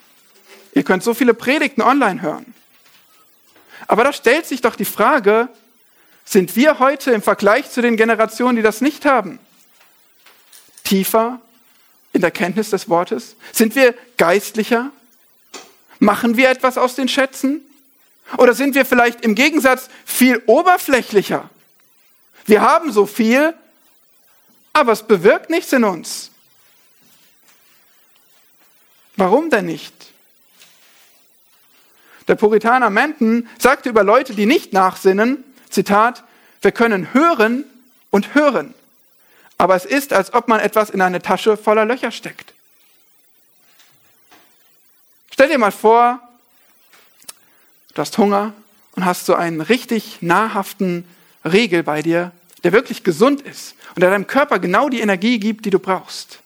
Ihr 0.73 0.83
könnt 0.83 1.03
so 1.03 1.15
viele 1.15 1.35
Predigten 1.35 1.83
online 1.83 2.23
hören. 2.23 2.55
Aber 3.91 4.05
da 4.05 4.13
stellt 4.13 4.47
sich 4.47 4.61
doch 4.61 4.77
die 4.77 4.85
Frage, 4.85 5.49
sind 6.25 6.55
wir 6.55 6.79
heute 6.79 7.11
im 7.11 7.23
Vergleich 7.23 7.73
zu 7.73 7.83
den 7.83 7.97
Generationen, 7.97 8.55
die 8.55 8.63
das 8.63 8.81
nicht 8.81 9.05
haben, 9.05 9.41
tiefer 10.85 11.41
in 12.13 12.21
der 12.21 12.31
Kenntnis 12.31 12.71
des 12.71 12.89
Wortes? 12.89 13.35
Sind 13.51 13.75
wir 13.75 13.97
geistlicher? 14.17 14.93
Machen 15.99 16.37
wir 16.37 16.51
etwas 16.51 16.79
aus 16.79 16.95
den 16.95 17.09
Schätzen? 17.09 17.63
Oder 18.39 18.55
sind 18.55 18.77
wir 18.77 18.87
vielleicht 18.87 19.23
im 19.23 19.35
Gegensatz 19.35 19.89
viel 20.05 20.41
oberflächlicher? 20.47 21.51
Wir 22.47 22.61
haben 22.61 22.93
so 22.93 23.07
viel, 23.07 23.55
aber 24.73 24.93
es 24.93 25.03
bewirkt 25.03 25.51
nichts 25.51 25.73
in 25.73 25.83
uns. 25.83 26.31
Warum 29.17 29.51
denn 29.51 29.67
nicht? 29.67 30.00
Der 32.31 32.37
Puritaner 32.37 32.91
Menten 32.91 33.49
sagte 33.59 33.89
über 33.89 34.05
Leute, 34.05 34.37
die 34.37 34.47
nicht 34.47 34.73
nachsinnen, 34.73 35.43
Zitat, 35.69 36.23
wir 36.63 36.71
können 36.71 37.13
hören 37.13 37.65
und 38.11 38.37
hören, 38.37 38.73
aber 39.59 39.75
es 39.75 39.85
ist, 39.85 40.13
als 40.13 40.33
ob 40.33 40.47
man 40.47 40.61
etwas 40.61 40.91
in 40.91 41.03
eine 41.03 41.21
Tasche 41.21 41.57
voller 41.57 41.85
Löcher 41.85 42.13
steckt. 42.13 42.55
Stell 45.33 45.49
dir 45.49 45.59
mal 45.59 45.73
vor, 45.73 46.21
du 47.95 48.01
hast 48.01 48.17
Hunger 48.17 48.53
und 48.95 49.05
hast 49.05 49.27
so 49.27 49.35
einen 49.35 49.61
richtig 49.61 50.23
nahrhaften 50.23 51.05
Riegel 51.45 51.83
bei 51.83 52.01
dir, 52.01 52.31
der 52.63 52.71
wirklich 52.71 53.03
gesund 53.03 53.43
ist 53.43 53.75
und 53.97 54.03
der 54.03 54.11
deinem 54.11 54.29
Körper 54.29 54.61
genau 54.61 54.89
die 54.89 55.01
Energie 55.01 55.41
gibt, 55.41 55.65
die 55.65 55.71
du 55.71 55.81
brauchst. 55.81 56.39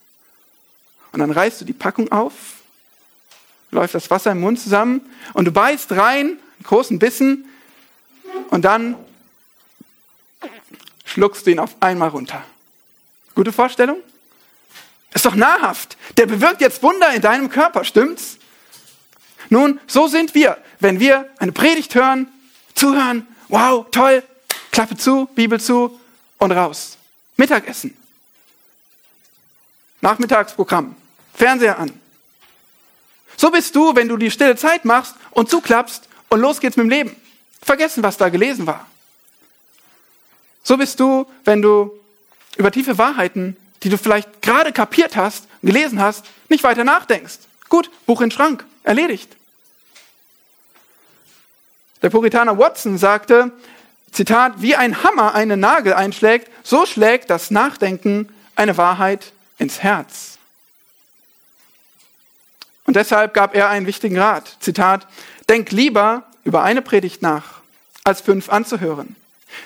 Und 1.13 1.21
dann 1.21 1.31
reißt 1.31 1.61
du 1.61 1.67
die 1.67 1.75
Packung 1.75 2.11
auf, 2.11 2.33
läuft 3.75 3.95
das 3.95 4.11
Wasser 4.11 4.33
im 4.33 4.41
Mund 4.41 4.59
zusammen 4.59 5.03
und 5.35 5.45
du 5.45 5.53
beißt 5.53 5.93
rein, 5.93 6.27
einen 6.27 6.39
großen 6.63 6.99
Bissen 6.99 7.45
und 8.51 8.65
dann 8.65 8.97
schluckst 11.05 11.47
du 11.47 11.51
ihn 11.51 11.59
auf 11.59 11.77
einmal 11.81 12.09
runter. 12.09 12.43
Gute 13.35 13.53
Vorstellung? 13.53 13.99
Ist 15.13 15.27
doch 15.27 15.35
nahrhaft. 15.35 15.97
Der 16.17 16.27
bewirkt 16.27 16.61
jetzt 16.61 16.83
Wunder 16.83 17.13
in 17.13 17.21
deinem 17.21 17.51
Körper, 17.51 17.85
stimmt's? 17.85 18.39
Nun, 19.51 19.79
so 19.87 20.07
sind 20.09 20.35
wir. 20.35 20.59
Wenn 20.81 20.99
wir 21.01 21.29
eine 21.39 21.53
Predigt 21.53 21.95
hören, 21.95 22.29
zuhören, 22.75 23.27
wow, 23.49 23.87
toll, 23.91 24.23
Klappe 24.73 24.97
zu, 24.97 25.27
Bibel 25.35 25.61
zu 25.61 26.01
und 26.39 26.53
raus. 26.53 26.97
Mittagessen. 27.37 27.97
Nachmittagsprogramm. 30.01 30.97
Fernseher 31.35 31.79
an. 31.79 32.04
So 33.45 33.51
bist 33.51 33.77
du, 33.77 33.95
wenn 33.95 34.09
du 34.09 34.17
die 34.17 34.31
stille 34.31 34.57
Zeit 34.57 34.87
machst 34.87 35.17
und 35.33 35.51
zuklappst 35.51 36.09
und 36.31 36.41
los 36.41 36.61
geht's 36.61 36.79
mit 36.79 36.85
dem 36.85 36.89
Leben. 36.89 37.17
Vergessen, 37.61 38.03
was 38.03 38.17
da 38.17 38.31
gelesen 38.31 38.67
war. 38.67 38.87
So 40.63 40.79
bist 40.79 40.99
du, 40.99 41.27
wenn 41.45 41.61
du 41.61 41.93
über 42.57 42.73
tiefe 42.73 42.97
Wahrheiten, 42.97 43.59
die 43.83 43.91
du 43.91 43.99
vielleicht 43.99 44.41
gerade 44.41 44.73
kapiert 44.73 45.15
hast, 45.15 45.47
gelesen 45.61 46.01
hast, 46.01 46.25
nicht 46.49 46.65
weiter 46.65 46.85
nachdenkst. 46.85 47.41
Gut, 47.69 47.91
Buch 48.07 48.23
in 48.23 48.31
den 48.31 48.35
Schrank, 48.35 48.65
erledigt. 48.83 49.37
Der 52.01 52.09
Puritaner 52.09 52.57
Watson 52.57 52.97
sagte, 52.97 53.53
Zitat, 54.11 54.63
wie 54.63 54.75
ein 54.75 55.03
Hammer 55.03 55.35
einen 55.35 55.61
Nagel 55.61 55.93
einschlägt, 55.93 56.51
so 56.63 56.87
schlägt 56.87 57.29
das 57.29 57.51
Nachdenken 57.51 58.31
eine 58.57 58.79
Wahrheit 58.79 59.35
ins 59.59 59.83
Herz. 59.83 60.39
Und 62.87 62.97
deshalb 62.97 63.35
gab 63.35 63.55
er 63.55 63.69
einen 63.69 63.87
wichtigen 63.87 64.19
Rat. 64.19 64.57
Zitat, 64.61 65.07
denk 65.49 65.71
lieber 65.73 66.25
über 66.45 66.63
eine 66.63 66.83
Predigt 66.83 67.23
nach, 67.23 67.61
als 68.05 68.21
fünf 68.21 68.51
anzuhören. 68.51 69.17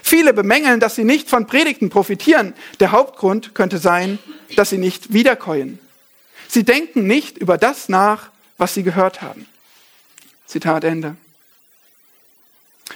Viele 0.02 0.32
bemängeln, 0.32 0.80
dass 0.80 0.94
sie 0.94 1.04
nicht 1.04 1.28
von 1.28 1.46
Predigten 1.46 1.90
profitieren. 1.90 2.54
Der 2.78 2.92
Hauptgrund 2.92 3.54
könnte 3.54 3.78
sein, 3.78 4.18
dass 4.54 4.70
sie 4.70 4.78
nicht 4.78 5.12
wiederkäuen. 5.12 5.78
Sie 6.46 6.64
denken 6.64 7.06
nicht 7.06 7.38
über 7.38 7.58
das 7.58 7.88
nach, 7.88 8.30
was 8.56 8.74
sie 8.74 8.82
gehört 8.82 9.22
haben. 9.22 9.46
Zitat 10.46 10.84
Ende. 10.84 11.16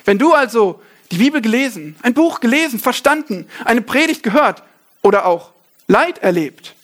Wenn 0.05 0.19
du 0.19 0.33
also 0.33 0.81
die 1.11 1.19
Bibel 1.19 1.43
gelesen, 1.43 1.97
ein 2.03 2.15
Buch 2.15 2.41
gelesen, 2.41 2.79
verstanden, 2.79 3.49
eine 3.65 3.83
Predigt 3.83 4.23
gehört 4.23 4.63
oder 5.03 5.27
auch 5.27 5.53
Leid 5.87 6.19
erlebt 6.19 6.75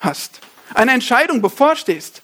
hast, 0.00 0.40
eine 0.72 0.92
Entscheidung 0.92 1.42
bevorstehst, 1.42 2.22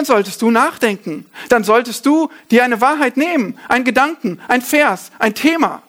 dann 0.00 0.06
solltest 0.06 0.40
du 0.40 0.50
nachdenken. 0.50 1.26
Dann 1.50 1.62
solltest 1.62 2.06
du 2.06 2.30
dir 2.50 2.64
eine 2.64 2.80
Wahrheit 2.80 3.18
nehmen, 3.18 3.58
einen 3.68 3.84
Gedanken, 3.84 4.40
ein 4.48 4.62
Vers, 4.62 5.10
ein 5.18 5.34
Thema. 5.34 5.82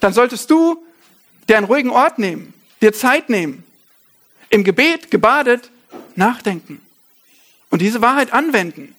Dann 0.00 0.12
solltest 0.12 0.50
du 0.50 0.84
dir 1.48 1.56
einen 1.56 1.64
ruhigen 1.64 1.88
Ort 1.88 2.18
nehmen, 2.18 2.52
dir 2.82 2.92
Zeit 2.92 3.30
nehmen, 3.30 3.64
im 4.50 4.62
Gebet 4.62 5.10
gebadet 5.10 5.70
nachdenken 6.16 6.82
und 7.70 7.80
diese 7.80 8.02
Wahrheit 8.02 8.34
anwenden. 8.34 8.94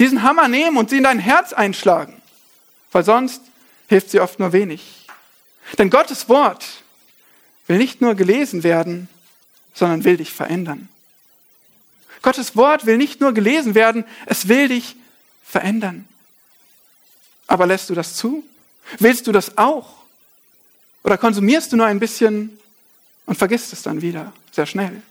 Diesen 0.00 0.24
Hammer 0.24 0.48
nehmen 0.48 0.76
und 0.76 0.90
sie 0.90 0.96
in 0.96 1.04
dein 1.04 1.20
Herz 1.20 1.52
einschlagen, 1.52 2.20
weil 2.90 3.04
sonst 3.04 3.40
hilft 3.88 4.10
sie 4.10 4.18
oft 4.18 4.40
nur 4.40 4.52
wenig. 4.52 5.06
Denn 5.78 5.90
Gottes 5.90 6.28
Wort 6.28 6.66
will 7.68 7.78
nicht 7.78 8.00
nur 8.00 8.16
gelesen 8.16 8.64
werden, 8.64 9.08
sondern 9.74 10.02
will 10.02 10.16
dich 10.16 10.32
verändern. 10.32 10.88
Gottes 12.22 12.56
Wort 12.56 12.86
will 12.86 12.98
nicht 12.98 13.20
nur 13.20 13.32
gelesen 13.32 13.74
werden, 13.74 14.04
es 14.26 14.48
will 14.48 14.68
dich 14.68 14.96
verändern. 15.44 16.06
Aber 17.46 17.66
lässt 17.66 17.90
du 17.90 17.94
das 17.94 18.14
zu? 18.14 18.44
Willst 18.98 19.26
du 19.26 19.32
das 19.32 19.56
auch? 19.58 20.00
Oder 21.02 21.16
konsumierst 21.16 21.72
du 21.72 21.76
nur 21.76 21.86
ein 21.86 22.00
bisschen 22.00 22.58
und 23.26 23.36
vergisst 23.36 23.72
es 23.72 23.82
dann 23.82 24.02
wieder 24.02 24.32
sehr 24.52 24.66
schnell? 24.66 25.02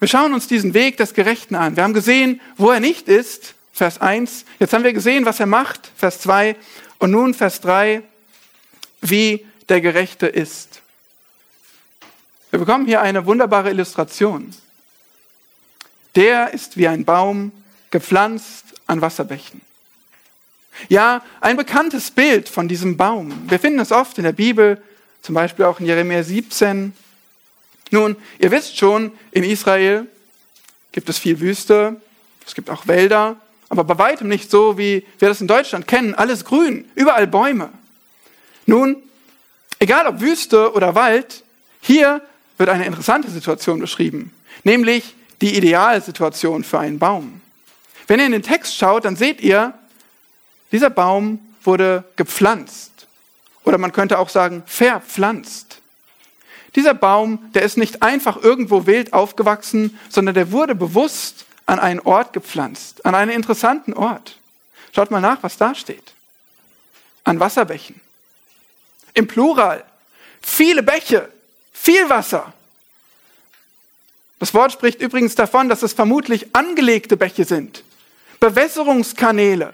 Wir 0.00 0.08
schauen 0.08 0.32
uns 0.32 0.46
diesen 0.46 0.74
Weg 0.74 0.96
des 0.96 1.12
Gerechten 1.12 1.56
an. 1.56 1.76
Wir 1.76 1.82
haben 1.82 1.94
gesehen, 1.94 2.40
wo 2.56 2.70
er 2.70 2.80
nicht 2.80 3.08
ist, 3.08 3.54
Vers 3.72 4.00
1. 4.00 4.44
Jetzt 4.58 4.72
haben 4.72 4.84
wir 4.84 4.92
gesehen, 4.92 5.24
was 5.24 5.40
er 5.40 5.46
macht, 5.46 5.90
Vers 5.96 6.20
2. 6.20 6.56
Und 6.98 7.10
nun 7.10 7.34
Vers 7.34 7.60
3, 7.60 8.02
wie 9.00 9.46
der 9.68 9.80
Gerechte 9.80 10.26
ist. 10.26 10.80
Wir 12.50 12.58
bekommen 12.58 12.86
hier 12.86 13.02
eine 13.02 13.26
wunderbare 13.26 13.70
Illustration. 13.70 14.54
Der 16.14 16.54
ist 16.54 16.78
wie 16.78 16.88
ein 16.88 17.04
Baum 17.04 17.52
gepflanzt 17.90 18.64
an 18.86 19.02
Wasserbächen. 19.02 19.60
Ja, 20.88 21.22
ein 21.40 21.56
bekanntes 21.56 22.10
Bild 22.10 22.48
von 22.48 22.68
diesem 22.68 22.96
Baum. 22.96 23.48
Wir 23.50 23.58
finden 23.58 23.80
es 23.80 23.92
oft 23.92 24.16
in 24.16 24.24
der 24.24 24.32
Bibel, 24.32 24.82
zum 25.22 25.34
Beispiel 25.34 25.66
auch 25.66 25.80
in 25.80 25.86
Jeremia 25.86 26.22
17. 26.22 26.94
Nun, 27.90 28.16
ihr 28.38 28.50
wisst 28.50 28.78
schon, 28.78 29.12
in 29.30 29.44
Israel 29.44 30.06
gibt 30.92 31.08
es 31.08 31.18
viel 31.18 31.40
Wüste, 31.40 32.00
es 32.46 32.54
gibt 32.54 32.70
auch 32.70 32.86
Wälder, 32.86 33.36
aber 33.68 33.84
bei 33.84 33.98
weitem 33.98 34.28
nicht 34.28 34.50
so, 34.50 34.78
wie 34.78 35.04
wir 35.18 35.28
das 35.28 35.42
in 35.42 35.48
Deutschland 35.48 35.86
kennen. 35.86 36.14
Alles 36.14 36.44
grün, 36.44 36.90
überall 36.94 37.26
Bäume. 37.26 37.70
Nun, 38.64 38.96
egal 39.78 40.06
ob 40.06 40.20
Wüste 40.20 40.72
oder 40.72 40.94
Wald, 40.94 41.42
hier 41.80 42.22
wird 42.58 42.68
eine 42.68 42.86
interessante 42.86 43.30
Situation 43.30 43.80
beschrieben, 43.80 44.32
nämlich 44.64 45.14
die 45.40 45.56
Idealsituation 45.56 46.64
für 46.64 46.78
einen 46.78 46.98
Baum. 46.98 47.40
Wenn 48.06 48.20
ihr 48.20 48.26
in 48.26 48.32
den 48.32 48.42
Text 48.42 48.76
schaut, 48.76 49.04
dann 49.04 49.16
seht 49.16 49.40
ihr, 49.40 49.74
dieser 50.72 50.90
Baum 50.90 51.38
wurde 51.62 52.04
gepflanzt. 52.16 53.06
Oder 53.64 53.78
man 53.78 53.92
könnte 53.92 54.18
auch 54.18 54.28
sagen, 54.28 54.62
verpflanzt. 54.66 55.80
Dieser 56.74 56.94
Baum, 56.94 57.50
der 57.54 57.62
ist 57.62 57.76
nicht 57.76 58.02
einfach 58.02 58.42
irgendwo 58.42 58.86
wild 58.86 59.12
aufgewachsen, 59.12 59.98
sondern 60.08 60.34
der 60.34 60.52
wurde 60.52 60.74
bewusst 60.74 61.46
an 61.66 61.78
einen 61.78 62.00
Ort 62.00 62.32
gepflanzt, 62.32 63.04
an 63.04 63.14
einen 63.14 63.30
interessanten 63.30 63.92
Ort. 63.92 64.38
Schaut 64.94 65.10
mal 65.10 65.20
nach, 65.20 65.42
was 65.42 65.56
da 65.56 65.74
steht. 65.74 66.12
An 67.24 67.40
Wasserbächen. 67.40 68.00
Im 69.14 69.26
Plural. 69.26 69.84
Viele 70.40 70.82
Bäche. 70.82 71.28
Viel 71.88 72.10
Wasser. 72.10 72.52
Das 74.40 74.52
Wort 74.52 74.72
spricht 74.72 75.00
übrigens 75.00 75.36
davon, 75.36 75.70
dass 75.70 75.82
es 75.82 75.94
vermutlich 75.94 76.54
angelegte 76.54 77.16
Bäche 77.16 77.46
sind. 77.46 77.82
Bewässerungskanäle. 78.40 79.72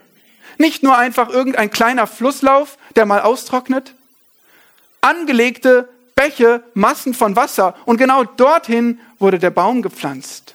Nicht 0.56 0.84
nur 0.84 0.96
einfach 0.96 1.28
irgendein 1.28 1.72
kleiner 1.72 2.06
Flusslauf, 2.06 2.78
der 2.94 3.04
mal 3.04 3.20
austrocknet. 3.22 3.94
Angelegte 5.00 5.88
Bäche, 6.14 6.62
Massen 6.74 7.14
von 7.14 7.34
Wasser. 7.34 7.74
Und 7.84 7.96
genau 7.96 8.22
dorthin 8.22 9.00
wurde 9.18 9.40
der 9.40 9.50
Baum 9.50 9.82
gepflanzt. 9.82 10.54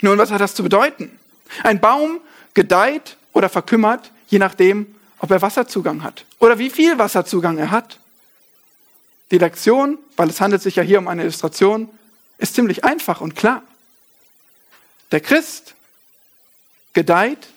Nun, 0.00 0.18
was 0.18 0.32
hat 0.32 0.40
das 0.40 0.56
zu 0.56 0.64
bedeuten? 0.64 1.16
Ein 1.62 1.80
Baum 1.80 2.18
gedeiht 2.54 3.16
oder 3.32 3.48
verkümmert, 3.48 4.10
je 4.26 4.40
nachdem, 4.40 4.92
ob 5.20 5.30
er 5.30 5.40
Wasserzugang 5.40 6.02
hat 6.02 6.24
oder 6.40 6.58
wie 6.58 6.68
viel 6.68 6.98
Wasserzugang 6.98 7.58
er 7.58 7.70
hat. 7.70 8.00
Die 9.30 9.38
Lektion, 9.38 9.98
weil 10.16 10.30
es 10.30 10.40
handelt 10.40 10.62
sich 10.62 10.76
ja 10.76 10.82
hier 10.82 10.98
um 10.98 11.08
eine 11.08 11.22
Illustration, 11.22 11.88
ist 12.38 12.54
ziemlich 12.54 12.84
einfach 12.84 13.20
und 13.20 13.34
klar. 13.36 13.62
Der 15.12 15.20
Christ 15.20 15.74
gedeiht 16.92 17.48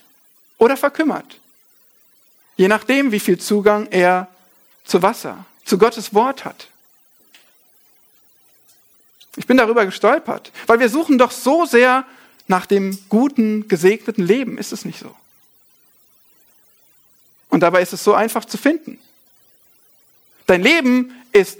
oder 0.57 0.77
verkümmert, 0.77 1.39
je 2.55 2.67
nachdem, 2.67 3.11
wie 3.11 3.19
viel 3.19 3.39
Zugang 3.39 3.87
er 3.87 4.27
zu 4.83 5.01
Wasser, 5.01 5.45
zu 5.65 5.77
Gottes 5.77 6.13
Wort 6.13 6.45
hat. 6.45 6.67
Ich 9.35 9.45
bin 9.45 9.57
darüber 9.57 9.85
gestolpert, 9.85 10.51
weil 10.65 10.79
wir 10.79 10.89
suchen 10.89 11.17
doch 11.17 11.31
so 11.31 11.65
sehr 11.65 12.05
nach 12.47 12.65
dem 12.65 12.97
guten, 13.09 13.67
gesegneten 13.67 14.25
Leben. 14.25 14.57
Ist 14.57 14.73
es 14.73 14.83
nicht 14.83 14.99
so? 14.99 15.15
Und 17.49 17.59
dabei 17.59 17.81
ist 17.81 17.93
es 17.93 18.03
so 18.03 18.13
einfach 18.13 18.45
zu 18.45 18.57
finden. 18.57 18.99
Dein 20.47 20.63
Leben 20.63 21.13
ist 21.37 21.59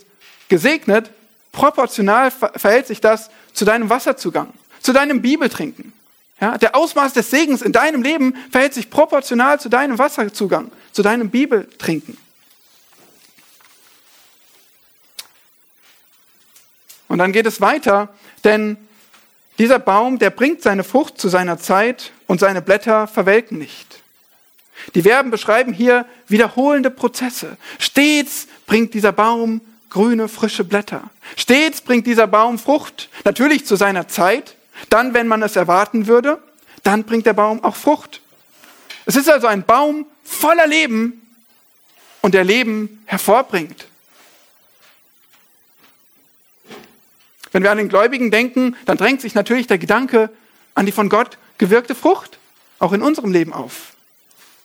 gesegnet, 0.50 1.12
proportional 1.52 2.32
verhält 2.32 2.88
sich 2.88 3.02
das 3.02 3.30
zu 3.54 3.66
deinem 3.66 3.90
Wasserzugang, 3.90 4.54
zu 4.82 4.94
deinem 4.94 5.22
Bibeltrinken. 5.22 5.94
Ja, 6.40 6.58
der 6.58 6.76
Ausmaß 6.76 7.14
des 7.14 7.32
Segens 7.32 7.62
in 7.62 7.72
deinem 7.72 8.04
Leben 8.04 8.36
verhält 8.52 8.74
sich 8.74 8.90
proportional 8.90 9.60
zu 9.60 9.70
deinem 9.70 9.98
Wasserzugang, 9.98 10.72
zu 10.92 11.02
deinem 11.02 11.30
Bibeltrinken. 11.30 12.18
Und 17.08 17.18
dann 17.20 17.32
geht 17.32 17.48
es 17.48 17.62
weiter, 17.62 18.10
denn 18.44 18.78
dieser 19.58 19.80
Baum, 19.80 20.20
der 20.20 20.30
bringt 20.30 20.62
seine 20.62 20.84
Frucht 20.84 21.20
zu 21.20 21.30
seiner 21.30 21.58
Zeit 21.58 22.12
und 22.28 22.40
seine 22.40 22.62
Blätter 22.62 23.08
verwelken 23.08 23.58
nicht. 23.58 24.04
Die 24.94 25.02
Verben 25.02 25.32
beschreiben 25.32 25.74
hier 25.74 26.06
wiederholende 26.28 26.92
Prozesse. 26.92 27.58
Stets 27.80 28.48
bringt 28.68 28.94
dieser 28.94 29.12
Baum 29.12 29.62
grüne, 29.90 30.28
frische 30.28 30.64
Blätter. 30.64 31.10
Stets 31.36 31.82
bringt 31.82 32.08
dieser 32.08 32.28
Baum 32.28 32.60
Frucht. 32.60 33.10
Natürlich 33.24 33.66
zu 33.66 33.76
seiner 33.76 34.08
Zeit. 34.08 34.56
Dann, 34.90 35.14
wenn 35.14 35.28
man 35.28 35.42
es 35.42 35.56
erwarten 35.56 36.08
würde, 36.08 36.42
dann 36.84 37.04
bringt 37.04 37.26
der 37.26 37.34
Baum 37.34 37.64
auch 37.64 37.76
Frucht. 37.76 38.22
Es 39.06 39.16
ist 39.16 39.30
also 39.30 39.48
ein 39.48 39.64
Baum 39.64 40.06
voller 40.24 40.68
Leben 40.68 41.22
und 42.22 42.34
der 42.34 42.44
Leben 42.44 43.02
hervorbringt. 43.06 43.88
Wenn 47.52 47.64
wir 47.64 47.72
an 47.72 47.78
den 47.78 47.90
Gläubigen 47.90 48.30
denken, 48.30 48.76
dann 48.86 48.98
drängt 48.98 49.22
sich 49.22 49.34
natürlich 49.34 49.68
der 49.68 49.78
Gedanke 49.78 50.30
an 50.76 50.86
die 50.86 50.92
von 50.92 51.10
Gott 51.10 51.38
gewirkte 51.58 51.96
Frucht 51.96 52.38
auch 52.80 52.94
in 52.94 53.02
unserem 53.02 53.32
Leben 53.32 53.54
auf. 53.54 53.94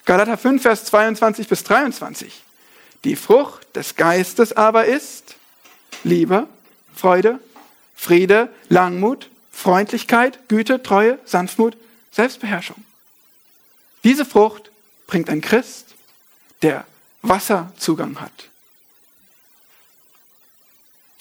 Galater 0.04 0.36
5, 0.36 0.60
Vers 0.60 0.84
22 0.86 1.48
bis 1.48 1.64
23. 1.64 2.42
Die 3.04 3.16
Frucht 3.16 3.74
des 3.74 3.96
Geistes 3.96 4.52
aber 4.52 4.84
ist 4.84 5.36
Liebe, 6.04 6.46
Freude, 6.94 7.40
Friede, 7.94 8.48
Langmut, 8.68 9.28
Freundlichkeit, 9.50 10.48
Güte, 10.48 10.82
Treue, 10.82 11.18
Sanftmut, 11.24 11.76
Selbstbeherrschung. 12.10 12.84
Diese 14.04 14.24
Frucht 14.24 14.70
bringt 15.06 15.30
ein 15.30 15.40
Christ, 15.40 15.94
der 16.62 16.84
Wasserzugang 17.22 18.20
hat. 18.20 18.32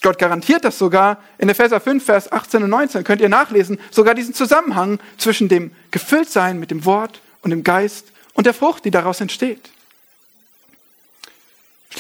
Gott 0.02 0.18
garantiert 0.18 0.66
das 0.66 0.80
sogar 0.80 1.22
in 1.38 1.50
Epheser 1.50 1.80
5, 1.80 2.04
Vers 2.04 2.32
18 2.32 2.64
und 2.64 2.70
19. 2.72 3.04
Könnt 3.04 3.22
ihr 3.22 3.30
nachlesen, 3.30 3.80
sogar 3.92 4.16
diesen 4.16 4.34
Zusammenhang 4.34 5.00
zwischen 5.18 5.48
dem 5.48 5.72
Gefülltsein 5.92 6.60
mit 6.60 6.72
dem 6.72 6.86
Wort 6.86 7.22
und 7.44 7.52
dem 7.52 7.64
Geist 7.64 8.08
und 8.34 8.48
der 8.48 8.56
Frucht, 8.56 8.84
die 8.86 8.92
daraus 8.92 9.22
entsteht. 9.22 9.70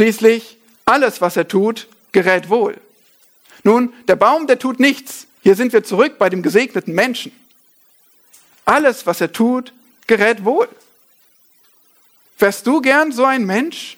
Schließlich, 0.01 0.57
alles, 0.85 1.21
was 1.21 1.37
er 1.37 1.47
tut, 1.47 1.87
gerät 2.11 2.49
wohl. 2.49 2.75
Nun, 3.61 3.93
der 4.07 4.15
Baum, 4.15 4.47
der 4.47 4.57
tut 4.57 4.79
nichts. 4.79 5.27
Hier 5.43 5.53
sind 5.53 5.73
wir 5.73 5.83
zurück 5.83 6.17
bei 6.17 6.27
dem 6.27 6.41
gesegneten 6.41 6.95
Menschen. 6.95 7.31
Alles, 8.65 9.05
was 9.05 9.21
er 9.21 9.31
tut, 9.31 9.73
gerät 10.07 10.43
wohl. 10.43 10.67
Wärst 12.39 12.65
du 12.65 12.81
gern 12.81 13.11
so 13.11 13.25
ein 13.25 13.45
Mensch? 13.45 13.95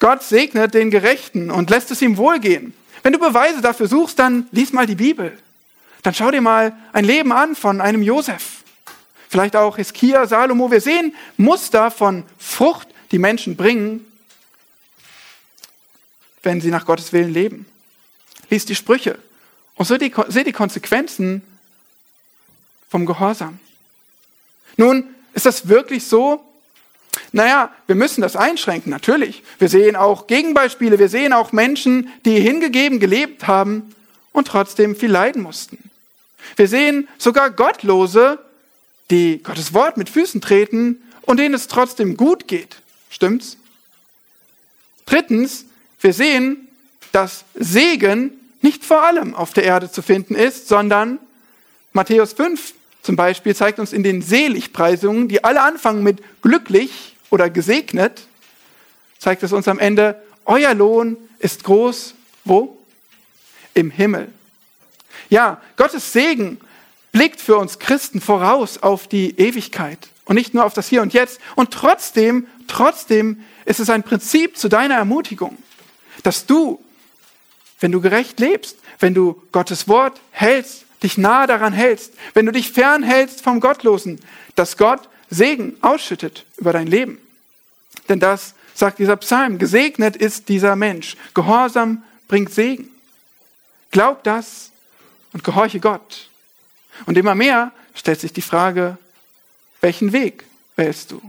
Gott 0.00 0.24
segnet 0.24 0.74
den 0.74 0.90
Gerechten 0.90 1.48
und 1.48 1.70
lässt 1.70 1.92
es 1.92 2.02
ihm 2.02 2.16
wohlgehen. 2.16 2.74
Wenn 3.04 3.12
du 3.12 3.20
Beweise 3.20 3.60
dafür 3.60 3.86
suchst, 3.86 4.18
dann 4.18 4.48
lies 4.50 4.72
mal 4.72 4.86
die 4.86 4.96
Bibel. 4.96 5.38
Dann 6.02 6.12
schau 6.12 6.32
dir 6.32 6.40
mal 6.40 6.76
ein 6.92 7.04
Leben 7.04 7.30
an 7.30 7.54
von 7.54 7.80
einem 7.80 8.02
Josef. 8.02 8.57
Vielleicht 9.28 9.56
auch 9.56 9.76
Hiskia, 9.76 10.26
Salomo. 10.26 10.70
Wir 10.70 10.80
sehen 10.80 11.14
Muster 11.36 11.90
von 11.90 12.24
Frucht, 12.38 12.88
die 13.10 13.18
Menschen 13.18 13.56
bringen, 13.56 14.06
wenn 16.42 16.60
sie 16.60 16.70
nach 16.70 16.86
Gottes 16.86 17.12
Willen 17.12 17.32
leben. 17.32 17.66
Lies 18.48 18.64
die 18.64 18.74
Sprüche 18.74 19.18
und 19.74 19.86
seht 19.86 20.00
die, 20.00 20.14
seht 20.28 20.46
die 20.46 20.52
Konsequenzen 20.52 21.42
vom 22.88 23.04
Gehorsam. 23.04 23.60
Nun, 24.76 25.04
ist 25.34 25.44
das 25.44 25.68
wirklich 25.68 26.06
so? 26.06 26.42
Naja, 27.32 27.70
wir 27.86 27.94
müssen 27.94 28.22
das 28.22 28.36
einschränken, 28.36 28.90
natürlich. 28.90 29.42
Wir 29.58 29.68
sehen 29.68 29.96
auch 29.96 30.26
Gegenbeispiele, 30.26 30.98
wir 30.98 31.08
sehen 31.08 31.34
auch 31.34 31.52
Menschen, 31.52 32.10
die 32.24 32.40
hingegeben 32.40 33.00
gelebt 33.00 33.46
haben 33.46 33.94
und 34.32 34.48
trotzdem 34.48 34.96
viel 34.96 35.10
leiden 35.10 35.42
mussten. 35.42 35.90
Wir 36.56 36.68
sehen 36.68 37.08
sogar 37.18 37.50
Gottlose, 37.50 38.38
die 39.10 39.42
Gottes 39.42 39.72
Wort 39.72 39.96
mit 39.96 40.08
Füßen 40.08 40.40
treten 40.40 41.02
und 41.22 41.38
denen 41.38 41.54
es 41.54 41.68
trotzdem 41.68 42.16
gut 42.16 42.48
geht. 42.48 42.76
Stimmt's? 43.10 43.56
Drittens, 45.06 45.64
wir 46.00 46.12
sehen, 46.12 46.68
dass 47.12 47.44
Segen 47.54 48.32
nicht 48.60 48.84
vor 48.84 49.02
allem 49.02 49.34
auf 49.34 49.52
der 49.52 49.64
Erde 49.64 49.90
zu 49.90 50.02
finden 50.02 50.34
ist, 50.34 50.68
sondern 50.68 51.18
Matthäus 51.92 52.32
5 52.34 52.74
zum 53.02 53.16
Beispiel 53.16 53.56
zeigt 53.56 53.78
uns 53.78 53.92
in 53.92 54.02
den 54.02 54.20
Seligpreisungen, 54.20 55.28
die 55.28 55.42
alle 55.42 55.62
anfangen 55.62 56.02
mit 56.02 56.20
glücklich 56.42 57.16
oder 57.30 57.48
gesegnet, 57.48 58.26
zeigt 59.18 59.42
es 59.42 59.52
uns 59.52 59.68
am 59.68 59.78
Ende, 59.78 60.20
euer 60.44 60.74
Lohn 60.74 61.16
ist 61.38 61.64
groß, 61.64 62.14
wo? 62.44 62.76
Im 63.74 63.90
Himmel. 63.90 64.28
Ja, 65.30 65.60
Gottes 65.76 66.12
Segen 66.12 66.60
blickt 67.12 67.40
für 67.40 67.56
uns 67.56 67.78
Christen 67.78 68.20
voraus 68.20 68.78
auf 68.78 69.08
die 69.08 69.38
Ewigkeit 69.38 70.08
und 70.24 70.36
nicht 70.36 70.54
nur 70.54 70.64
auf 70.64 70.74
das 70.74 70.88
Hier 70.88 71.02
und 71.02 71.12
Jetzt. 71.12 71.40
Und 71.56 71.72
trotzdem, 71.72 72.46
trotzdem 72.66 73.42
ist 73.64 73.80
es 73.80 73.90
ein 73.90 74.02
Prinzip 74.02 74.56
zu 74.56 74.68
deiner 74.68 74.94
Ermutigung, 74.96 75.56
dass 76.22 76.46
du, 76.46 76.82
wenn 77.80 77.92
du 77.92 78.00
gerecht 78.00 78.40
lebst, 78.40 78.76
wenn 78.98 79.14
du 79.14 79.42
Gottes 79.52 79.88
Wort 79.88 80.20
hältst, 80.30 80.84
dich 81.02 81.16
nahe 81.16 81.46
daran 81.46 81.72
hältst, 81.72 82.12
wenn 82.34 82.46
du 82.46 82.52
dich 82.52 82.72
fernhältst 82.72 83.42
vom 83.42 83.60
Gottlosen, 83.60 84.20
dass 84.54 84.76
Gott 84.76 85.08
Segen 85.30 85.76
ausschüttet 85.80 86.44
über 86.56 86.72
dein 86.72 86.86
Leben. 86.86 87.18
Denn 88.08 88.20
das 88.20 88.54
sagt 88.74 88.98
dieser 88.98 89.16
Psalm, 89.16 89.58
gesegnet 89.58 90.16
ist 90.16 90.48
dieser 90.48 90.76
Mensch, 90.76 91.16
Gehorsam 91.34 92.02
bringt 92.26 92.52
Segen. 92.52 92.88
Glaub 93.90 94.22
das 94.24 94.70
und 95.32 95.44
gehorche 95.44 95.80
Gott. 95.80 96.28
Und 97.06 97.16
immer 97.16 97.34
mehr 97.34 97.72
stellt 97.94 98.20
sich 98.20 98.32
die 98.32 98.42
Frage, 98.42 98.98
welchen 99.80 100.12
Weg 100.12 100.44
wählst 100.76 101.12
du? 101.12 101.20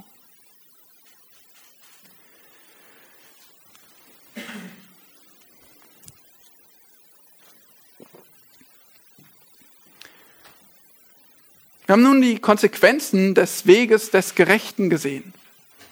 Wir 11.90 11.94
haben 11.94 12.04
nun 12.04 12.22
die 12.22 12.38
Konsequenzen 12.38 13.34
des 13.34 13.66
Weges 13.66 14.12
des 14.12 14.36
Gerechten 14.36 14.92
gesehen. 14.92 15.34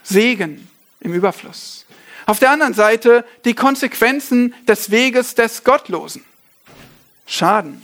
Segen 0.03 0.69
im 0.99 1.11
Überfluss. 1.11 1.87
Auf 2.27 2.37
der 2.37 2.51
anderen 2.51 2.75
Seite 2.75 3.25
die 3.45 3.55
Konsequenzen 3.55 4.53
des 4.67 4.91
Weges 4.91 5.33
des 5.33 5.63
Gottlosen. 5.63 6.23
Schaden. 7.25 7.81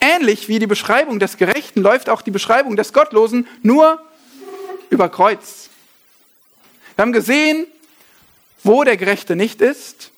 Ähnlich 0.00 0.48
wie 0.48 0.58
die 0.58 0.66
Beschreibung 0.66 1.18
des 1.18 1.36
Gerechten 1.36 1.80
läuft 1.80 2.08
auch 2.08 2.22
die 2.22 2.30
Beschreibung 2.30 2.76
des 2.76 2.92
Gottlosen 2.92 3.46
nur 3.62 4.00
über 4.90 5.08
Kreuz. 5.08 5.70
Wir 6.96 7.02
haben 7.02 7.12
gesehen, 7.12 7.66
wo 8.62 8.84
der 8.84 8.96
Gerechte 8.96 9.36
nicht 9.36 9.60
ist, 9.60 10.10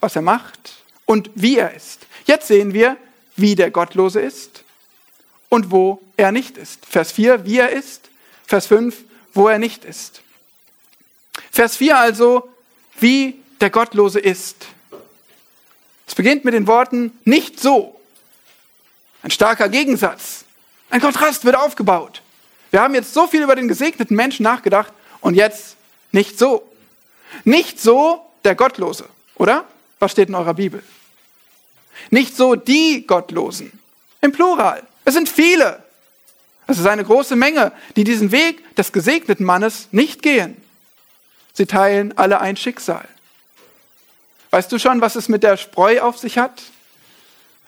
was 0.00 0.16
er 0.16 0.22
macht 0.22 0.74
und 1.04 1.30
wie 1.34 1.58
er 1.58 1.74
ist. 1.74 2.06
Jetzt 2.24 2.48
sehen 2.48 2.72
wir, 2.72 2.96
wie 3.36 3.54
der 3.54 3.70
Gottlose 3.70 4.20
ist 4.20 4.64
und 5.48 5.70
wo 5.70 6.02
er 6.16 6.32
nicht 6.32 6.56
ist. 6.56 6.84
Vers 6.86 7.12
4, 7.12 7.44
wie 7.44 7.58
er 7.58 7.70
ist. 7.70 8.08
Vers 8.46 8.66
5, 8.66 8.96
wo 9.34 9.48
er 9.48 9.58
nicht 9.58 9.84
ist. 9.84 10.22
Vers 11.50 11.76
4 11.76 11.98
also, 11.98 12.48
wie 12.98 13.40
der 13.60 13.70
Gottlose 13.70 14.20
ist. 14.20 14.66
Es 16.06 16.14
beginnt 16.14 16.44
mit 16.44 16.54
den 16.54 16.66
Worten 16.66 17.18
nicht 17.24 17.60
so. 17.60 17.95
Ein 19.26 19.32
starker 19.32 19.68
Gegensatz. 19.68 20.44
Ein 20.88 21.00
Kontrast 21.00 21.44
wird 21.44 21.56
aufgebaut. 21.56 22.22
Wir 22.70 22.80
haben 22.80 22.94
jetzt 22.94 23.12
so 23.12 23.26
viel 23.26 23.42
über 23.42 23.56
den 23.56 23.66
gesegneten 23.66 24.14
Menschen 24.14 24.44
nachgedacht 24.44 24.92
und 25.20 25.34
jetzt 25.34 25.74
nicht 26.12 26.38
so. 26.38 26.62
Nicht 27.42 27.80
so 27.80 28.24
der 28.44 28.54
Gottlose, 28.54 29.04
oder? 29.34 29.64
Was 29.98 30.12
steht 30.12 30.28
in 30.28 30.36
eurer 30.36 30.54
Bibel? 30.54 30.80
Nicht 32.10 32.36
so 32.36 32.54
die 32.54 33.04
Gottlosen. 33.04 33.76
Im 34.20 34.30
Plural. 34.30 34.84
Es 35.04 35.14
sind 35.14 35.28
viele. 35.28 35.82
Es 36.68 36.78
ist 36.78 36.86
eine 36.86 37.02
große 37.02 37.34
Menge, 37.34 37.72
die 37.96 38.04
diesen 38.04 38.30
Weg 38.30 38.76
des 38.76 38.92
gesegneten 38.92 39.44
Mannes 39.44 39.88
nicht 39.90 40.22
gehen. 40.22 40.56
Sie 41.52 41.66
teilen 41.66 42.16
alle 42.16 42.40
ein 42.40 42.56
Schicksal. 42.56 43.08
Weißt 44.50 44.70
du 44.70 44.78
schon, 44.78 45.00
was 45.00 45.16
es 45.16 45.28
mit 45.28 45.42
der 45.42 45.56
Spreu 45.56 46.00
auf 46.00 46.16
sich 46.16 46.38
hat? 46.38 46.62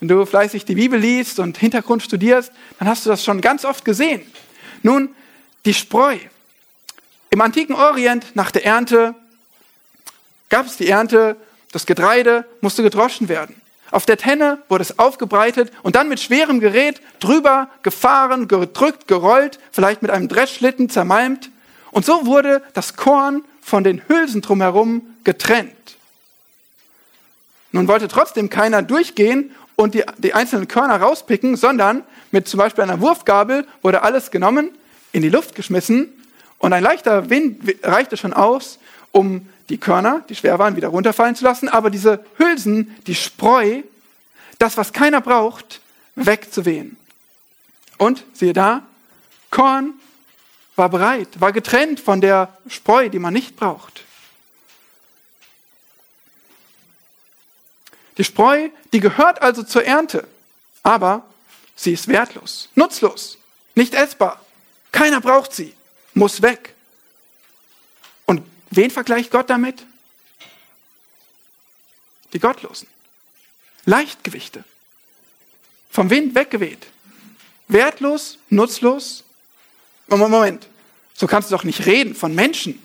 Wenn 0.01 0.09
du 0.09 0.25
fleißig 0.25 0.65
die 0.65 0.77
Bibel 0.77 0.99
liest 0.99 1.39
und 1.41 1.59
Hintergrund 1.59 2.03
studierst, 2.03 2.53
dann 2.79 2.89
hast 2.89 3.05
du 3.05 3.11
das 3.11 3.25
schon 3.25 3.41
ganz 3.41 3.65
oft 3.65 3.85
gesehen. 3.85 4.23
Nun, 4.83 5.11
die 5.65 5.75
Spreu. 5.75 6.19
Im 7.31 7.41
antiken 7.41 7.75
Orient 7.75 8.27
nach 8.35 8.51
der 8.51 8.65
Ernte 8.65 9.15
gab 10.49 10.67
es 10.67 10.77
die 10.77 10.89
Ernte, 10.89 11.37
das 11.73 11.85
Getreide 11.85 12.47
musste 12.61 12.83
gedroschen 12.83 13.29
werden. 13.29 13.61
Auf 13.91 14.07
der 14.07 14.19
Tenne 14.19 14.63
wurde 14.69 14.83
es 14.83 14.99
aufgebreitet 14.99 15.73
und 15.83 15.97
dann 15.97 16.09
mit 16.09 16.21
schwerem 16.21 16.61
Gerät 16.61 17.01
drüber 17.21 17.69
gefahren, 17.83 18.47
gedrückt, 18.47 19.09
gerollt, 19.09 19.59
vielleicht 19.73 20.03
mit 20.03 20.11
einem 20.11 20.29
Dreschschlitten 20.29 20.91
zermalmt. 20.91 21.51
Und 21.91 22.05
so 22.05 22.27
wurde 22.27 22.63
das 22.75 22.97
Korn 22.97 23.45
von 23.63 23.85
den 23.85 24.03
Hülsen 24.09 24.43
drumherum 24.43 25.17
getrennt. 25.25 25.73
Nun 27.73 27.89
wollte 27.89 28.09
trotzdem 28.09 28.51
keiner 28.51 28.83
durchgehen 28.83 29.55
und 29.79 29.95
die, 29.95 30.03
die 30.19 30.35
einzelnen 30.35 30.67
Körner 30.67 30.97
rauspicken, 30.97 31.55
sondern 31.55 32.03
mit 32.33 32.49
zum 32.49 32.59
Beispiel 32.59 32.83
einer 32.83 33.01
Wurfgabel 33.01 33.65
wurde 33.81 34.03
alles 34.03 34.33
genommen, 34.33 34.71
in 35.13 35.23
die 35.23 35.29
Luft 35.29 35.55
geschmissen 35.55 36.13
und 36.59 36.73
ein 36.73 36.83
leichter 36.83 37.31
Wind 37.31 37.63
reichte 37.85 38.17
schon 38.17 38.33
aus, 38.33 38.81
um 39.13 39.49
die 39.69 39.79
Körner, 39.79 40.25
die 40.29 40.35
schwer 40.35 40.59
waren, 40.59 40.75
wieder 40.75 40.89
runterfallen 40.89 41.37
zu 41.37 41.45
lassen, 41.45 41.69
aber 41.69 41.91
diese 41.91 42.25
Hülsen, 42.39 42.97
die 43.07 43.15
Spreu, 43.15 43.83
das, 44.59 44.77
was 44.77 44.93
keiner 44.93 45.21
braucht, 45.21 45.81
wegzuwehen. 46.17 46.97
Und 47.99 48.25
siehe 48.33 48.55
da, 48.55 48.83
Korn 49.53 49.95
war 50.75 50.89
bereit, 50.89 51.29
war 51.39 51.53
getrennt 51.53 52.01
von 52.01 52.21
der 52.21 52.49
Spreu, 52.69 53.09
die 53.09 53.21
man 53.21 53.33
nicht 53.33 53.55
braucht. 53.55 54.03
Die 58.19 58.25
Spreu, 58.25 58.69
die 58.93 59.01
gehört 59.01 59.41
also 59.41 59.63
zur 59.63 59.85
Ernte, 59.85 60.27
aber 60.83 61.25
sie 61.77 61.93
ist 61.93 62.09
wertlos, 62.09 62.69
nutzlos, 62.75 63.39
nicht 63.75 63.95
essbar. 63.95 64.45
Keiner 64.93 65.21
braucht 65.21 65.53
sie, 65.53 65.73
muss 66.15 66.43
weg. 66.43 66.75
Wen 68.71 68.91
vergleicht 68.91 69.31
Gott 69.31 69.49
damit? 69.51 69.85
Die 72.33 72.39
Gottlosen. 72.39 72.89
Leichtgewichte. 73.87 74.65
Vom 75.91 76.11
Wind 76.11 76.35
weggeweht. 76.35 76.87
Wertlos, 77.69 78.39
nutzlos. 78.51 79.25
Moment. 80.09 80.67
So 81.15 81.27
kannst 81.27 81.51
du 81.51 81.57
doch 81.57 81.65
nicht 81.65 81.87
reden 81.87 82.15
von 82.15 82.35
Menschen. 82.35 82.83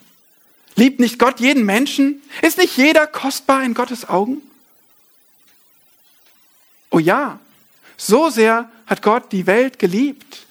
Liebt 0.75 0.99
nicht 0.99 1.19
Gott 1.19 1.39
jeden 1.39 1.65
Menschen? 1.65 2.21
Ist 2.41 2.57
nicht 2.57 2.77
jeder 2.77 3.05
kostbar 3.05 3.63
in 3.63 3.73
Gottes 3.73 4.07
Augen? 4.07 4.41
Oh 6.93 6.99
ja, 6.99 7.39
so 7.97 8.29
sehr 8.29 8.69
hat 8.85 9.01
Gott 9.01 9.31
die 9.31 9.47
Welt 9.47 9.79
geliebt, 9.79 10.45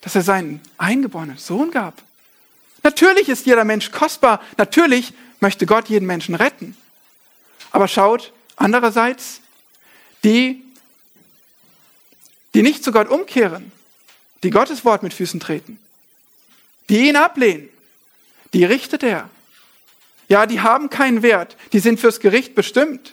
dass 0.00 0.14
er 0.14 0.22
seinen 0.22 0.62
eingeborenen 0.78 1.36
Sohn 1.36 1.70
gab. 1.70 2.02
Natürlich 2.82 3.28
ist 3.28 3.44
jeder 3.44 3.64
Mensch 3.64 3.90
kostbar. 3.90 4.40
Natürlich 4.56 5.12
möchte 5.38 5.66
Gott 5.66 5.90
jeden 5.90 6.06
Menschen 6.06 6.34
retten. 6.34 6.78
Aber 7.72 7.88
schaut, 7.88 8.32
andererseits, 8.56 9.42
die, 10.24 10.64
die 12.54 12.62
nicht 12.62 12.82
zu 12.82 12.90
Gott 12.90 13.10
umkehren, 13.10 13.72
die 14.44 14.50
Gottes 14.50 14.82
Wort 14.86 15.02
mit 15.02 15.12
Füßen 15.12 15.40
treten, 15.40 15.78
die 16.88 17.08
ihn 17.08 17.16
ablehnen, 17.16 17.68
die 18.54 18.64
richtet 18.64 19.02
er. 19.02 19.28
Ja, 20.28 20.46
die 20.46 20.62
haben 20.62 20.88
keinen 20.88 21.20
Wert, 21.22 21.58
die 21.74 21.80
sind 21.80 22.00
fürs 22.00 22.18
Gericht 22.18 22.54
bestimmt. 22.54 23.12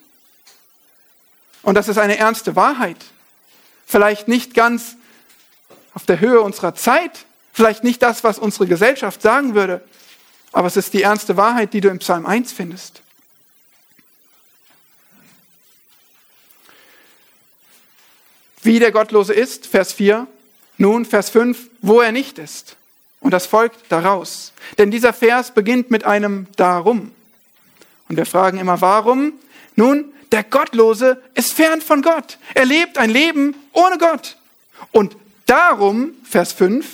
Und 1.64 1.76
das 1.76 1.88
ist 1.88 1.98
eine 1.98 2.18
ernste 2.18 2.56
Wahrheit. 2.56 3.04
Vielleicht 3.86 4.28
nicht 4.28 4.54
ganz 4.54 4.96
auf 5.94 6.06
der 6.06 6.20
Höhe 6.20 6.42
unserer 6.42 6.76
Zeit, 6.76 7.26
vielleicht 7.52 7.84
nicht 7.84 8.02
das, 8.02 8.24
was 8.24 8.38
unsere 8.38 8.68
Gesellschaft 8.68 9.22
sagen 9.22 9.56
würde, 9.56 9.82
aber 10.52 10.68
es 10.68 10.78
ist 10.78 10.94
die 10.94 11.02
ernste 11.02 11.36
Wahrheit, 11.38 11.74
die 11.74 11.82
du 11.82 11.90
im 11.90 12.00
Psalm 12.00 12.26
1 12.26 12.52
findest. 12.52 13.02
Wie 18.62 18.80
der 18.80 18.92
Gottlose 18.92 19.34
ist, 19.34 19.68
Vers 19.68 19.94
4, 19.94 20.28
nun 20.78 21.06
Vers 21.06 21.30
5, 21.30 21.70
wo 21.82 22.02
er 22.02 22.12
nicht 22.12 22.40
ist. 22.40 22.78
Und 23.20 23.32
das 23.32 23.46
folgt 23.46 23.80
daraus. 23.90 24.54
Denn 24.78 24.92
dieser 24.92 25.14
Vers 25.14 25.52
beginnt 25.52 25.92
mit 25.92 26.06
einem 26.06 26.48
Darum. 26.56 27.12
Und 28.08 28.18
wir 28.18 28.26
fragen 28.26 28.58
immer, 28.58 28.80
warum? 28.82 29.34
Nun, 29.76 30.13
der 30.34 30.44
Gottlose 30.44 31.22
ist 31.36 31.54
fern 31.54 31.80
von 31.80 32.02
Gott. 32.02 32.40
Er 32.56 32.66
lebt 32.66 32.98
ein 32.98 33.12
Leben 33.12 33.56
ohne 33.72 34.00
Gott. 34.00 34.36
Und 34.92 35.16
darum, 35.46 36.16
Vers 36.28 36.54
5, 36.54 36.88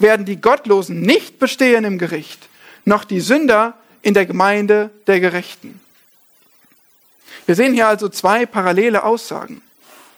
werden 0.00 0.26
die 0.26 0.40
Gottlosen 0.40 1.00
nicht 1.00 1.38
bestehen 1.38 1.84
im 1.84 1.96
Gericht, 1.96 2.48
noch 2.84 3.04
die 3.04 3.20
Sünder 3.20 3.74
in 4.02 4.14
der 4.14 4.26
Gemeinde 4.26 4.90
der 5.06 5.20
Gerechten. 5.20 5.80
Wir 7.46 7.54
sehen 7.54 7.72
hier 7.72 7.86
also 7.86 8.08
zwei 8.08 8.46
parallele 8.46 9.04
Aussagen. 9.04 9.62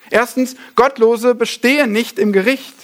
Erstens, 0.09 0.57
Gottlose 0.75 1.35
bestehen 1.35 1.93
nicht 1.93 2.19
im 2.19 2.33
Gericht. 2.33 2.75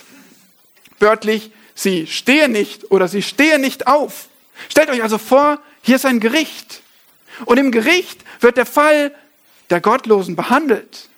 Wörtlich, 0.99 1.53
sie 1.75 2.07
stehen 2.07 2.53
nicht 2.53 2.91
oder 2.91 3.09
sie 3.09 3.23
stehen 3.23 3.63
nicht 3.63 3.87
auf. 3.87 4.29
Stellt 4.69 4.91
euch 4.91 5.03
also 5.03 5.17
vor, 5.17 5.59
hier 5.81 5.97
ist 5.97 6.05
ein 6.05 6.21
Gericht. 6.21 6.83
Und 7.47 7.59
im 7.59 7.73
Gericht 7.73 8.21
wird 8.41 8.59
der 8.59 8.67
Fall 8.67 9.15
der 9.71 9.81
Gottlosen 9.81 10.37
behandelt. 10.37 11.09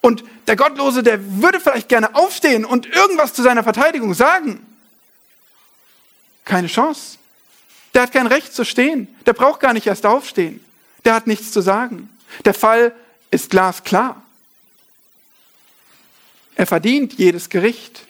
Und 0.00 0.22
der 0.46 0.56
Gottlose, 0.56 1.02
der 1.02 1.42
würde 1.42 1.60
vielleicht 1.60 1.88
gerne 1.88 2.14
aufstehen 2.14 2.64
und 2.64 2.86
irgendwas 2.86 3.34
zu 3.34 3.42
seiner 3.42 3.64
Verteidigung 3.64 4.14
sagen. 4.14 4.64
Keine 6.44 6.68
Chance. 6.68 7.18
Der 7.94 8.02
hat 8.02 8.12
kein 8.12 8.26
Recht 8.26 8.54
zu 8.54 8.64
stehen. 8.64 9.08
Der 9.26 9.32
braucht 9.32 9.60
gar 9.60 9.72
nicht 9.72 9.86
erst 9.86 10.06
aufstehen. 10.06 10.64
Der 11.04 11.14
hat 11.14 11.26
nichts 11.26 11.50
zu 11.50 11.60
sagen. 11.60 12.08
Der 12.44 12.54
Fall 12.54 12.94
ist 13.30 13.50
glasklar. 13.50 14.22
Er 16.54 16.66
verdient 16.66 17.14
jedes 17.14 17.48
Gericht. 17.48 18.04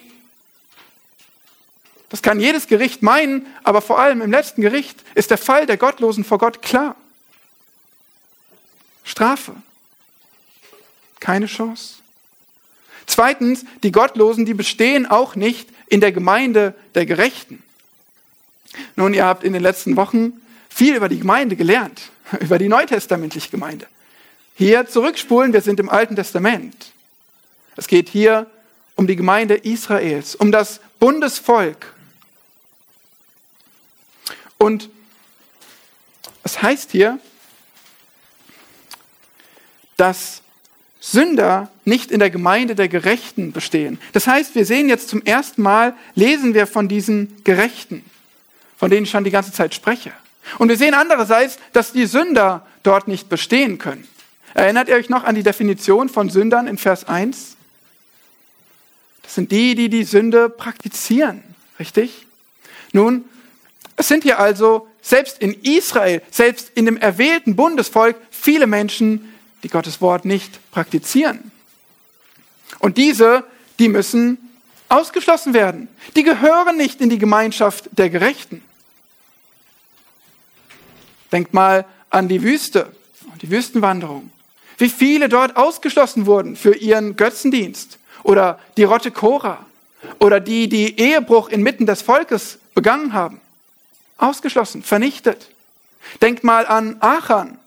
Das 2.08 2.22
kann 2.22 2.40
jedes 2.40 2.66
Gericht 2.66 3.02
meinen, 3.02 3.46
aber 3.62 3.82
vor 3.82 3.98
allem 3.98 4.22
im 4.22 4.30
letzten 4.30 4.62
Gericht 4.62 5.02
ist 5.14 5.30
der 5.30 5.38
Fall 5.38 5.66
der 5.66 5.76
Gottlosen 5.76 6.24
vor 6.24 6.38
Gott 6.38 6.62
klar. 6.62 6.96
Strafe. 9.08 9.54
Keine 11.18 11.46
Chance. 11.46 11.94
Zweitens, 13.06 13.64
die 13.82 13.90
Gottlosen, 13.90 14.44
die 14.44 14.52
bestehen 14.54 15.06
auch 15.06 15.34
nicht 15.34 15.70
in 15.88 16.00
der 16.00 16.12
Gemeinde 16.12 16.74
der 16.94 17.06
Gerechten. 17.06 17.62
Nun, 18.96 19.14
ihr 19.14 19.24
habt 19.24 19.44
in 19.44 19.54
den 19.54 19.62
letzten 19.62 19.96
Wochen 19.96 20.34
viel 20.68 20.94
über 20.94 21.08
die 21.08 21.18
Gemeinde 21.18 21.56
gelernt, 21.56 22.10
über 22.40 22.58
die 22.58 22.68
neutestamentliche 22.68 23.50
Gemeinde. 23.50 23.86
Hier 24.54 24.86
zurückspulen, 24.86 25.54
wir 25.54 25.62
sind 25.62 25.80
im 25.80 25.88
Alten 25.88 26.14
Testament. 26.14 26.92
Es 27.76 27.86
geht 27.86 28.10
hier 28.10 28.46
um 28.94 29.06
die 29.06 29.16
Gemeinde 29.16 29.54
Israels, 29.54 30.34
um 30.34 30.52
das 30.52 30.80
Bundesvolk. 30.98 31.94
Und 34.58 34.90
es 36.42 36.60
heißt 36.60 36.90
hier, 36.90 37.18
dass 39.98 40.42
Sünder 41.00 41.70
nicht 41.84 42.10
in 42.10 42.18
der 42.18 42.30
Gemeinde 42.30 42.74
der 42.74 42.88
Gerechten 42.88 43.52
bestehen. 43.52 44.00
Das 44.12 44.26
heißt, 44.26 44.54
wir 44.54 44.64
sehen 44.64 44.88
jetzt 44.88 45.08
zum 45.08 45.22
ersten 45.22 45.62
Mal, 45.62 45.94
lesen 46.14 46.54
wir 46.54 46.66
von 46.66 46.88
diesen 46.88 47.42
Gerechten, 47.44 48.04
von 48.76 48.90
denen 48.90 49.04
ich 49.04 49.10
schon 49.10 49.24
die 49.24 49.30
ganze 49.30 49.52
Zeit 49.52 49.74
spreche. 49.74 50.12
Und 50.58 50.70
wir 50.70 50.76
sehen 50.76 50.94
andererseits, 50.94 51.58
dass 51.72 51.92
die 51.92 52.06
Sünder 52.06 52.66
dort 52.82 53.06
nicht 53.06 53.28
bestehen 53.28 53.78
können. 53.78 54.08
Erinnert 54.54 54.88
ihr 54.88 54.96
euch 54.96 55.08
noch 55.08 55.24
an 55.24 55.34
die 55.34 55.42
Definition 55.42 56.08
von 56.08 56.30
Sündern 56.30 56.66
in 56.66 56.78
Vers 56.78 57.06
1? 57.06 57.56
Das 59.22 59.34
sind 59.34 59.52
die, 59.52 59.74
die 59.74 59.88
die 59.88 60.04
Sünde 60.04 60.48
praktizieren, 60.48 61.42
richtig? 61.78 62.26
Nun, 62.92 63.24
es 63.96 64.08
sind 64.08 64.22
hier 64.22 64.38
also 64.38 64.88
selbst 65.02 65.38
in 65.38 65.54
Israel, 65.62 66.22
selbst 66.30 66.70
in 66.74 66.86
dem 66.86 66.96
erwählten 66.96 67.54
Bundesvolk 67.56 68.16
viele 68.30 68.66
Menschen, 68.66 69.32
die 69.62 69.68
Gottes 69.68 70.00
Wort 70.00 70.24
nicht 70.24 70.58
praktizieren. 70.70 71.50
Und 72.78 72.96
diese, 72.96 73.44
die 73.78 73.88
müssen 73.88 74.38
ausgeschlossen 74.88 75.54
werden. 75.54 75.88
Die 76.16 76.22
gehören 76.22 76.76
nicht 76.76 77.00
in 77.00 77.10
die 77.10 77.18
Gemeinschaft 77.18 77.88
der 77.92 78.10
Gerechten. 78.10 78.62
Denkt 81.32 81.52
mal 81.52 81.84
an 82.10 82.28
die 82.28 82.42
Wüste, 82.42 82.90
die 83.42 83.50
Wüstenwanderung. 83.50 84.30
Wie 84.78 84.88
viele 84.88 85.28
dort 85.28 85.56
ausgeschlossen 85.56 86.26
wurden 86.26 86.56
für 86.56 86.74
ihren 86.74 87.16
Götzendienst, 87.16 87.98
oder 88.22 88.58
die 88.76 88.84
Rotte 88.84 89.10
Cora 89.10 89.64
oder 90.18 90.40
die, 90.40 90.68
die 90.68 90.98
Ehebruch 90.98 91.48
inmitten 91.48 91.86
des 91.86 92.02
Volkes 92.02 92.58
begangen 92.74 93.12
haben. 93.12 93.40
Ausgeschlossen, 94.16 94.82
vernichtet. 94.82 95.48
Denkt 96.20 96.44
mal 96.44 96.66
an 96.66 96.96
Achan. 97.00 97.58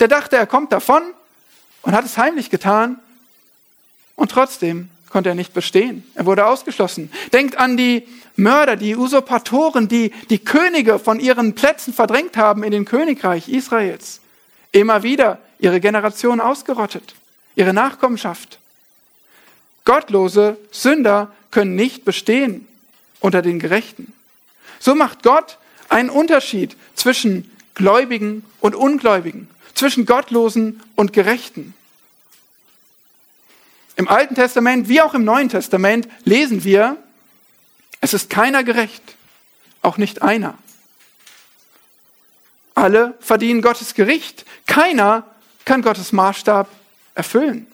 Der 0.00 0.08
dachte, 0.08 0.36
er 0.36 0.46
kommt 0.46 0.72
davon 0.72 1.02
und 1.84 1.94
hat 1.94 2.04
es 2.04 2.18
heimlich 2.18 2.50
getan 2.50 2.98
und 4.16 4.30
trotzdem 4.30 4.88
konnte 5.10 5.28
er 5.28 5.34
nicht 5.34 5.54
bestehen. 5.54 6.02
Er 6.14 6.26
wurde 6.26 6.46
ausgeschlossen. 6.46 7.10
Denkt 7.32 7.56
an 7.56 7.76
die 7.76 8.08
Mörder, 8.36 8.74
die 8.74 8.96
Usurpatoren, 8.96 9.86
die 9.86 10.10
die 10.28 10.40
Könige 10.40 10.98
von 10.98 11.20
ihren 11.20 11.54
Plätzen 11.54 11.94
verdrängt 11.94 12.36
haben 12.36 12.64
in 12.64 12.72
den 12.72 12.84
Königreich 12.84 13.48
Israels. 13.48 14.20
Immer 14.72 15.04
wieder 15.04 15.38
ihre 15.60 15.78
Generation 15.78 16.40
ausgerottet, 16.40 17.14
ihre 17.54 17.72
Nachkommenschaft. 17.72 18.58
Gottlose 19.84 20.56
Sünder 20.72 21.30
können 21.52 21.76
nicht 21.76 22.04
bestehen 22.04 22.66
unter 23.20 23.40
den 23.40 23.60
Gerechten. 23.60 24.12
So 24.80 24.94
macht 24.94 25.22
Gott 25.22 25.58
einen 25.88 26.10
Unterschied 26.10 26.76
zwischen 26.96 27.50
Gläubigen 27.74 28.44
und 28.60 28.74
Ungläubigen, 28.74 29.48
zwischen 29.74 30.06
Gottlosen 30.06 30.82
und 30.96 31.12
Gerechten. 31.12 31.74
Im 33.96 34.08
Alten 34.08 34.34
Testament 34.34 34.88
wie 34.88 35.00
auch 35.00 35.14
im 35.14 35.24
Neuen 35.24 35.48
Testament 35.48 36.08
lesen 36.24 36.64
wir, 36.64 36.96
es 38.00 38.12
ist 38.12 38.28
keiner 38.28 38.64
gerecht, 38.64 39.02
auch 39.82 39.96
nicht 39.96 40.22
einer. 40.22 40.58
Alle 42.74 43.14
verdienen 43.20 43.62
Gottes 43.62 43.94
Gericht. 43.94 44.44
Keiner 44.66 45.24
kann 45.64 45.82
Gottes 45.82 46.12
Maßstab 46.12 46.68
erfüllen. 47.14 47.66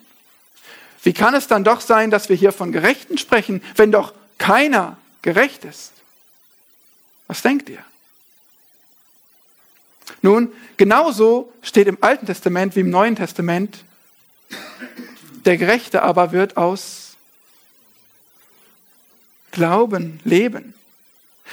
Wie 1.03 1.15
kann 1.15 1.35
es 1.35 1.47
dann 1.47 1.65
doch 1.65 1.81
sein, 1.81 2.11
dass 2.11 2.29
wir 2.29 2.37
hier 2.37 2.53
von 2.53 2.73
Gerechten 2.73 3.17
sprechen, 3.17 3.63
wenn 3.77 3.91
doch 3.91 4.13
keiner 4.37 4.99
gerecht 5.23 5.65
ist? 5.65 5.93
Was 7.27 7.41
denkt 7.43 7.71
ihr? 7.71 7.83
Nun, 10.23 10.53
genauso 10.77 11.53
steht 11.63 11.87
im 11.87 11.99
Alten 12.01 12.27
Testament 12.27 12.77
wie 12.77 12.81
im 12.81 12.91
Neuen 12.91 13.17
Testament, 13.17 13.85
der 15.45 15.57
Gerechte 15.57 16.03
aber 16.03 16.33
wird 16.33 16.57
aus 16.57 17.17
Glauben 19.51 20.21
leben. 20.25 20.75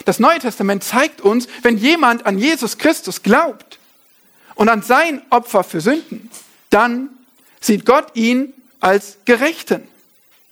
Das 0.06 0.20
Neue 0.20 0.40
Testament 0.40 0.84
zeigt 0.84 1.22
uns, 1.22 1.48
wenn 1.64 1.78
jemand 1.78 2.26
an 2.26 2.38
Jesus 2.38 2.78
Christus 2.78 3.24
glaubt 3.24 3.80
und 4.56 4.70
an 4.70 4.84
sein 4.84 5.22
Opfer 5.30 5.64
für 5.64 5.82
Sünden, 5.82 6.30
dann 6.70 7.10
sieht 7.60 7.86
Gott 7.86 8.16
ihn 8.16 8.54
als 8.80 9.18
Gerechten. 9.26 9.88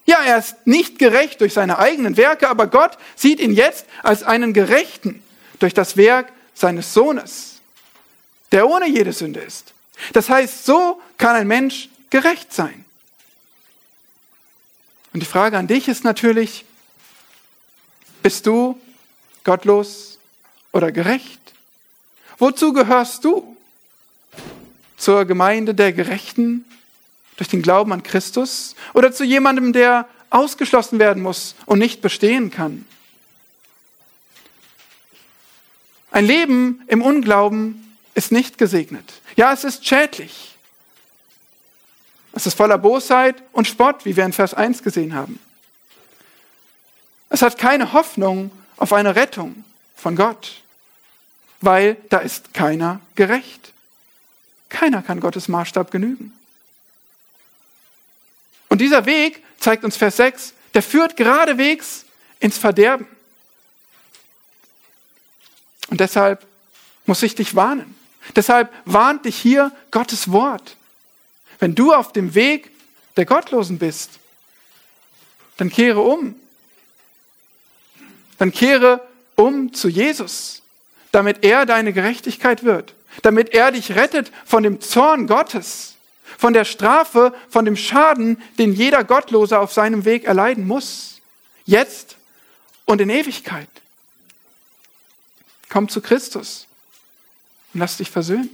Ja, 0.06 0.18
er 0.24 0.38
ist 0.38 0.66
nicht 0.66 0.98
gerecht 0.98 1.40
durch 1.40 1.52
seine 1.52 1.78
eigenen 1.78 2.16
Werke, 2.16 2.48
aber 2.48 2.68
Gott 2.68 2.96
sieht 3.16 3.40
ihn 3.40 3.52
jetzt 3.52 3.86
als 4.02 4.22
einen 4.22 4.52
Gerechten 4.52 5.22
durch 5.58 5.74
das 5.74 5.96
Werk 5.96 6.32
seines 6.54 6.94
Sohnes, 6.94 7.55
der 8.52 8.68
ohne 8.68 8.88
jede 8.88 9.12
Sünde 9.12 9.40
ist. 9.40 9.72
Das 10.12 10.28
heißt, 10.28 10.64
so 10.64 11.00
kann 11.18 11.36
ein 11.36 11.46
Mensch 11.46 11.88
gerecht 12.10 12.52
sein. 12.52 12.84
Und 15.12 15.20
die 15.20 15.26
Frage 15.26 15.56
an 15.56 15.66
dich 15.66 15.88
ist 15.88 16.04
natürlich, 16.04 16.64
bist 18.22 18.46
du 18.46 18.78
gottlos 19.44 20.18
oder 20.72 20.92
gerecht? 20.92 21.40
Wozu 22.38 22.72
gehörst 22.72 23.24
du? 23.24 23.56
Zur 24.98 25.24
Gemeinde 25.24 25.74
der 25.74 25.92
Gerechten 25.92 26.64
durch 27.36 27.48
den 27.48 27.62
Glauben 27.62 27.92
an 27.92 28.02
Christus 28.02 28.74
oder 28.94 29.12
zu 29.12 29.24
jemandem, 29.24 29.72
der 29.72 30.08
ausgeschlossen 30.30 30.98
werden 30.98 31.22
muss 31.22 31.54
und 31.66 31.78
nicht 31.78 32.00
bestehen 32.00 32.50
kann. 32.50 32.86
Ein 36.10 36.26
Leben 36.26 36.82
im 36.86 37.02
Unglauben 37.02 37.85
ist 38.16 38.32
nicht 38.32 38.56
gesegnet. 38.56 39.20
Ja, 39.36 39.52
es 39.52 39.62
ist 39.62 39.86
schädlich. 39.86 40.56
Es 42.32 42.46
ist 42.46 42.56
voller 42.56 42.78
Bosheit 42.78 43.42
und 43.52 43.68
Spott, 43.68 44.06
wie 44.06 44.16
wir 44.16 44.24
in 44.24 44.32
Vers 44.32 44.54
1 44.54 44.82
gesehen 44.82 45.14
haben. 45.14 45.38
Es 47.28 47.42
hat 47.42 47.58
keine 47.58 47.92
Hoffnung 47.92 48.50
auf 48.78 48.94
eine 48.94 49.14
Rettung 49.16 49.64
von 49.94 50.16
Gott, 50.16 50.62
weil 51.60 51.98
da 52.08 52.18
ist 52.18 52.54
keiner 52.54 53.00
gerecht. 53.16 53.72
Keiner 54.70 55.02
kann 55.02 55.20
Gottes 55.20 55.48
Maßstab 55.48 55.90
genügen. 55.90 56.32
Und 58.70 58.80
dieser 58.80 59.04
Weg, 59.04 59.42
zeigt 59.58 59.84
uns 59.84 59.96
Vers 59.96 60.16
6, 60.16 60.54
der 60.72 60.82
führt 60.82 61.16
geradewegs 61.16 62.06
ins 62.40 62.56
Verderben. 62.56 63.06
Und 65.88 66.00
deshalb 66.00 66.46
muss 67.04 67.22
ich 67.22 67.34
dich 67.34 67.54
warnen. 67.54 67.94
Deshalb 68.34 68.72
warnt 68.84 69.24
dich 69.24 69.36
hier 69.36 69.72
Gottes 69.90 70.32
Wort. 70.32 70.76
Wenn 71.58 71.74
du 71.74 71.92
auf 71.92 72.12
dem 72.12 72.34
Weg 72.34 72.70
der 73.16 73.24
Gottlosen 73.24 73.78
bist, 73.78 74.18
dann 75.56 75.70
kehre 75.70 76.00
um. 76.00 76.34
Dann 78.38 78.52
kehre 78.52 79.06
um 79.36 79.72
zu 79.72 79.88
Jesus, 79.88 80.62
damit 81.12 81.44
er 81.44 81.64
deine 81.64 81.92
Gerechtigkeit 81.92 82.64
wird, 82.64 82.94
damit 83.22 83.54
er 83.54 83.72
dich 83.72 83.94
rettet 83.94 84.30
von 84.44 84.62
dem 84.62 84.80
Zorn 84.80 85.26
Gottes, 85.26 85.94
von 86.36 86.52
der 86.52 86.64
Strafe, 86.64 87.34
von 87.48 87.64
dem 87.64 87.76
Schaden, 87.76 88.42
den 88.58 88.74
jeder 88.74 89.04
Gottlose 89.04 89.58
auf 89.58 89.72
seinem 89.72 90.04
Weg 90.04 90.24
erleiden 90.24 90.66
muss, 90.66 91.20
jetzt 91.64 92.16
und 92.84 93.00
in 93.00 93.08
Ewigkeit. 93.08 93.68
Komm 95.70 95.88
zu 95.88 96.02
Christus 96.02 96.65
und 97.76 97.80
lass 97.80 97.98
dich 97.98 98.10
versöhnen. 98.10 98.48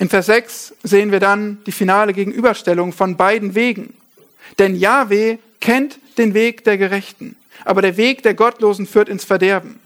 In 0.00 0.08
Vers 0.08 0.26
6 0.26 0.74
sehen 0.82 1.12
wir 1.12 1.20
dann 1.20 1.62
die 1.64 1.70
finale 1.70 2.12
Gegenüberstellung 2.12 2.92
von 2.92 3.16
beiden 3.16 3.54
Wegen. 3.54 3.94
Denn 4.58 4.74
Yahweh 4.74 5.38
kennt 5.60 6.00
den 6.18 6.34
Weg 6.34 6.64
der 6.64 6.76
Gerechten, 6.76 7.36
aber 7.64 7.82
der 7.82 7.96
Weg 7.96 8.24
der 8.24 8.34
Gottlosen 8.34 8.84
führt 8.84 9.08
ins 9.08 9.24
Verderben. 9.24 9.78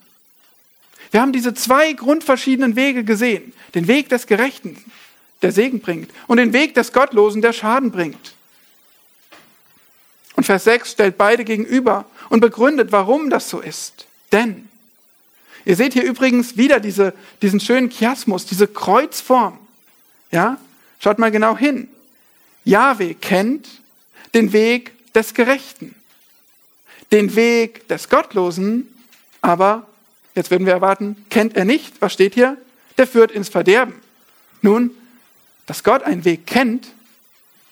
Wir 1.10 1.20
haben 1.20 1.34
diese 1.34 1.52
zwei 1.52 1.92
grundverschiedenen 1.92 2.76
Wege 2.76 3.04
gesehen. 3.04 3.52
Den 3.74 3.88
Weg 3.88 4.08
des 4.08 4.26
Gerechten, 4.26 4.82
der 5.42 5.52
Segen 5.52 5.80
bringt, 5.80 6.10
und 6.28 6.38
den 6.38 6.54
Weg 6.54 6.74
des 6.74 6.94
Gottlosen, 6.94 7.42
der 7.42 7.52
Schaden 7.52 7.90
bringt. 7.90 8.34
Und 10.38 10.44
Vers 10.44 10.62
6 10.62 10.92
stellt 10.92 11.18
beide 11.18 11.42
gegenüber 11.42 12.04
und 12.28 12.38
begründet, 12.38 12.92
warum 12.92 13.28
das 13.28 13.50
so 13.50 13.58
ist. 13.58 14.06
Denn, 14.30 14.68
ihr 15.64 15.74
seht 15.74 15.94
hier 15.94 16.04
übrigens 16.04 16.56
wieder 16.56 16.78
diese, 16.78 17.12
diesen 17.42 17.58
schönen 17.58 17.90
Chiasmus, 17.90 18.46
diese 18.46 18.68
Kreuzform. 18.68 19.58
Ja, 20.30 20.56
schaut 21.00 21.18
mal 21.18 21.32
genau 21.32 21.56
hin. 21.56 21.88
Jahwe 22.64 23.16
kennt 23.16 23.66
den 24.32 24.52
Weg 24.52 24.92
des 25.12 25.34
Gerechten, 25.34 25.96
den 27.10 27.34
Weg 27.34 27.88
des 27.88 28.08
Gottlosen, 28.08 28.86
aber, 29.40 29.88
jetzt 30.36 30.52
würden 30.52 30.66
wir 30.66 30.72
erwarten, 30.72 31.16
kennt 31.30 31.56
er 31.56 31.64
nicht. 31.64 32.00
Was 32.00 32.12
steht 32.12 32.34
hier? 32.34 32.56
Der 32.96 33.08
führt 33.08 33.32
ins 33.32 33.48
Verderben. 33.48 33.94
Nun, 34.62 34.92
dass 35.66 35.82
Gott 35.82 36.04
einen 36.04 36.24
Weg 36.24 36.46
kennt, 36.46 36.86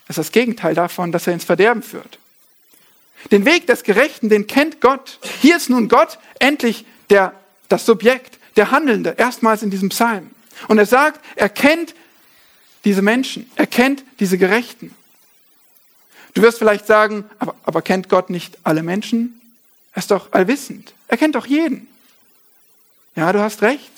ist 0.08 0.18
das 0.18 0.32
Gegenteil 0.32 0.74
davon, 0.74 1.12
dass 1.12 1.28
er 1.28 1.34
ins 1.34 1.44
Verderben 1.44 1.84
führt. 1.84 2.18
Den 3.30 3.44
Weg 3.44 3.66
des 3.66 3.82
Gerechten, 3.82 4.28
den 4.28 4.46
kennt 4.46 4.80
Gott. 4.80 5.18
Hier 5.40 5.56
ist 5.56 5.70
nun 5.70 5.88
Gott 5.88 6.18
endlich 6.38 6.84
der, 7.10 7.32
das 7.68 7.86
Subjekt, 7.86 8.38
der 8.56 8.70
Handelnde, 8.70 9.14
erstmals 9.18 9.62
in 9.62 9.70
diesem 9.70 9.88
Psalm. 9.88 10.30
Und 10.68 10.78
er 10.78 10.86
sagt, 10.86 11.20
er 11.34 11.48
kennt 11.48 11.94
diese 12.84 13.02
Menschen, 13.02 13.50
er 13.56 13.66
kennt 13.66 14.04
diese 14.20 14.38
Gerechten. 14.38 14.94
Du 16.34 16.42
wirst 16.42 16.58
vielleicht 16.58 16.86
sagen, 16.86 17.24
aber, 17.38 17.54
aber 17.64 17.82
kennt 17.82 18.08
Gott 18.08 18.30
nicht 18.30 18.58
alle 18.62 18.82
Menschen? 18.82 19.40
Er 19.92 20.00
ist 20.00 20.10
doch 20.10 20.32
allwissend. 20.32 20.92
Er 21.08 21.16
kennt 21.16 21.34
doch 21.34 21.46
jeden. 21.46 21.88
Ja, 23.14 23.32
du 23.32 23.40
hast 23.40 23.62
recht. 23.62 23.90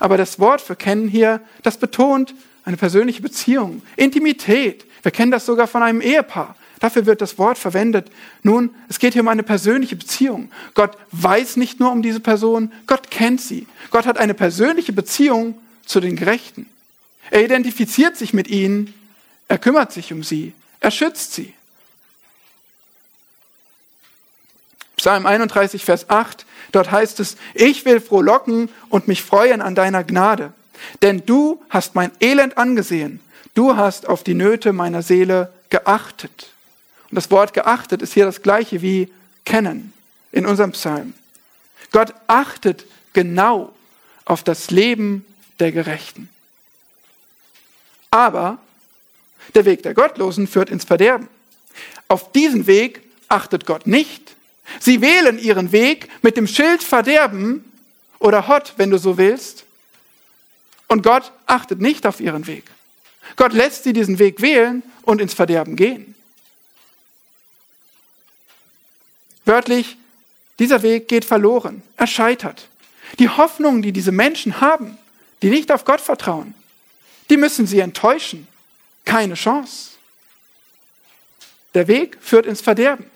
Aber 0.00 0.16
das 0.16 0.38
Wort 0.40 0.60
für 0.60 0.76
kennen 0.76 1.08
hier, 1.08 1.40
das 1.62 1.76
betont 1.76 2.34
eine 2.64 2.76
persönliche 2.76 3.22
Beziehung, 3.22 3.82
Intimität. 3.96 4.84
Wir 5.02 5.12
kennen 5.12 5.30
das 5.30 5.46
sogar 5.46 5.66
von 5.66 5.82
einem 5.82 6.00
Ehepaar. 6.00 6.56
Dafür 6.82 7.06
wird 7.06 7.20
das 7.20 7.38
Wort 7.38 7.58
verwendet. 7.58 8.10
Nun, 8.42 8.74
es 8.88 8.98
geht 8.98 9.12
hier 9.12 9.22
um 9.22 9.28
eine 9.28 9.44
persönliche 9.44 9.94
Beziehung. 9.94 10.50
Gott 10.74 10.98
weiß 11.12 11.56
nicht 11.56 11.78
nur 11.78 11.92
um 11.92 12.02
diese 12.02 12.18
Person, 12.18 12.72
Gott 12.88 13.08
kennt 13.08 13.40
sie. 13.40 13.68
Gott 13.92 14.04
hat 14.04 14.18
eine 14.18 14.34
persönliche 14.34 14.92
Beziehung 14.92 15.56
zu 15.86 16.00
den 16.00 16.16
Gerechten. 16.16 16.68
Er 17.30 17.44
identifiziert 17.44 18.16
sich 18.16 18.34
mit 18.34 18.48
ihnen, 18.48 18.92
er 19.46 19.58
kümmert 19.58 19.92
sich 19.92 20.12
um 20.12 20.24
sie, 20.24 20.54
er 20.80 20.90
schützt 20.90 21.34
sie. 21.34 21.54
Psalm 24.96 25.24
31, 25.24 25.84
Vers 25.84 26.10
8, 26.10 26.44
dort 26.72 26.90
heißt 26.90 27.20
es, 27.20 27.36
ich 27.54 27.84
will 27.84 28.00
frohlocken 28.00 28.68
und 28.88 29.06
mich 29.06 29.22
freuen 29.22 29.62
an 29.62 29.76
deiner 29.76 30.02
Gnade, 30.02 30.52
denn 31.00 31.22
du 31.26 31.62
hast 31.70 31.94
mein 31.94 32.10
Elend 32.18 32.58
angesehen, 32.58 33.20
du 33.54 33.76
hast 33.76 34.08
auf 34.08 34.24
die 34.24 34.34
Nöte 34.34 34.72
meiner 34.72 35.02
Seele 35.02 35.52
geachtet. 35.70 36.51
Und 37.12 37.16
das 37.16 37.30
Wort 37.30 37.52
geachtet 37.52 38.00
ist 38.00 38.14
hier 38.14 38.24
das 38.24 38.40
gleiche 38.40 38.80
wie 38.80 39.12
kennen 39.44 39.92
in 40.32 40.46
unserem 40.46 40.72
Psalm. 40.72 41.12
Gott 41.90 42.14
achtet 42.26 42.86
genau 43.12 43.74
auf 44.24 44.42
das 44.42 44.70
Leben 44.70 45.26
der 45.60 45.72
Gerechten. 45.72 46.30
Aber 48.10 48.56
der 49.54 49.66
Weg 49.66 49.82
der 49.82 49.92
Gottlosen 49.92 50.46
führt 50.46 50.70
ins 50.70 50.86
Verderben. 50.86 51.28
Auf 52.08 52.32
diesen 52.32 52.66
Weg 52.66 53.02
achtet 53.28 53.66
Gott 53.66 53.86
nicht. 53.86 54.34
Sie 54.80 55.02
wählen 55.02 55.38
ihren 55.38 55.70
Weg 55.70 56.08
mit 56.22 56.38
dem 56.38 56.46
Schild 56.46 56.82
Verderben 56.82 57.62
oder 58.20 58.48
Hott, 58.48 58.72
wenn 58.78 58.88
du 58.88 58.96
so 58.96 59.18
willst. 59.18 59.64
Und 60.88 61.02
Gott 61.02 61.30
achtet 61.44 61.78
nicht 61.78 62.06
auf 62.06 62.20
ihren 62.20 62.46
Weg. 62.46 62.64
Gott 63.36 63.52
lässt 63.52 63.84
sie 63.84 63.92
diesen 63.92 64.18
Weg 64.18 64.40
wählen 64.40 64.82
und 65.02 65.20
ins 65.20 65.34
Verderben 65.34 65.76
gehen. 65.76 66.11
Wörtlich, 69.44 69.96
dieser 70.58 70.82
Weg 70.82 71.08
geht 71.08 71.24
verloren, 71.24 71.82
er 71.96 72.06
scheitert. 72.06 72.68
Die 73.18 73.28
Hoffnung, 73.28 73.82
die 73.82 73.92
diese 73.92 74.12
Menschen 74.12 74.60
haben, 74.60 74.98
die 75.42 75.50
nicht 75.50 75.72
auf 75.72 75.84
Gott 75.84 76.00
vertrauen, 76.00 76.54
die 77.30 77.36
müssen 77.36 77.66
sie 77.66 77.80
enttäuschen. 77.80 78.46
Keine 79.04 79.34
Chance. 79.34 79.90
Der 81.74 81.88
Weg 81.88 82.18
führt 82.20 82.46
ins 82.46 82.60
Verderben. 82.60 83.10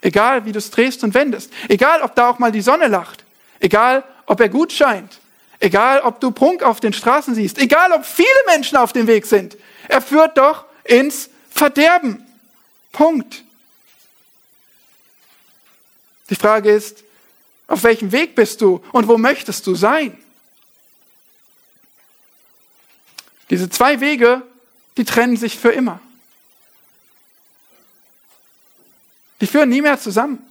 Egal, 0.00 0.44
wie 0.44 0.52
du 0.52 0.58
es 0.58 0.70
drehst 0.70 1.02
und 1.04 1.14
wendest. 1.14 1.52
Egal, 1.68 2.02
ob 2.02 2.14
da 2.14 2.30
auch 2.30 2.38
mal 2.38 2.52
die 2.52 2.60
Sonne 2.60 2.86
lacht. 2.86 3.24
Egal, 3.58 4.04
ob 4.26 4.40
er 4.40 4.48
gut 4.48 4.72
scheint. 4.72 5.18
Egal, 5.58 6.00
ob 6.00 6.20
du 6.20 6.30
Prunk 6.30 6.62
auf 6.62 6.80
den 6.80 6.92
Straßen 6.92 7.34
siehst. 7.34 7.58
Egal, 7.58 7.92
ob 7.92 8.04
viele 8.04 8.28
Menschen 8.46 8.76
auf 8.76 8.92
dem 8.92 9.06
Weg 9.06 9.26
sind. 9.26 9.56
Er 9.88 10.00
führt 10.00 10.38
doch 10.38 10.64
ins 10.84 11.30
Verderben. 11.50 12.24
Punkt. 12.92 13.42
Die 16.30 16.34
Frage 16.34 16.70
ist, 16.70 17.04
auf 17.66 17.82
welchem 17.82 18.12
Weg 18.12 18.34
bist 18.34 18.60
du 18.60 18.82
und 18.92 19.08
wo 19.08 19.18
möchtest 19.18 19.66
du 19.66 19.74
sein? 19.74 20.16
Diese 23.50 23.70
zwei 23.70 24.00
Wege, 24.00 24.42
die 24.96 25.04
trennen 25.04 25.36
sich 25.36 25.56
für 25.56 25.70
immer. 25.70 26.00
Die 29.40 29.46
führen 29.46 29.68
nie 29.68 29.82
mehr 29.82 30.00
zusammen. 30.00 30.44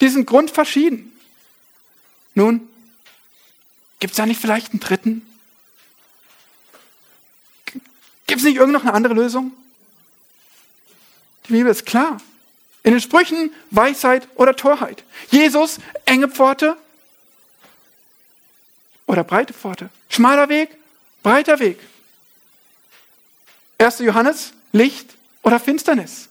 Die 0.00 0.08
sind 0.08 0.26
grundverschieden. 0.26 1.12
Nun, 2.34 2.68
gibt 3.98 4.12
es 4.12 4.16
da 4.16 4.26
nicht 4.26 4.40
vielleicht 4.40 4.72
einen 4.72 4.80
dritten? 4.80 5.22
Gibt 8.26 8.40
es 8.40 8.44
nicht 8.44 8.56
irgend 8.56 8.72
noch 8.72 8.82
eine 8.82 8.92
andere 8.92 9.14
Lösung? 9.14 9.52
Die 11.46 11.52
Bibel 11.52 11.70
ist 11.70 11.86
klar. 11.86 12.20
In 12.86 12.92
den 12.92 13.00
Sprüchen 13.00 13.52
Weisheit 13.72 14.28
oder 14.36 14.54
Torheit. 14.54 15.02
Jesus, 15.32 15.78
enge 16.04 16.28
Pforte 16.28 16.76
oder 19.06 19.24
breite 19.24 19.52
Pforte. 19.52 19.90
Schmaler 20.08 20.48
Weg, 20.48 20.68
breiter 21.24 21.58
Weg. 21.58 21.80
1. 23.78 23.98
Johannes, 23.98 24.52
Licht 24.70 25.16
oder 25.42 25.58
Finsternis. 25.58 26.28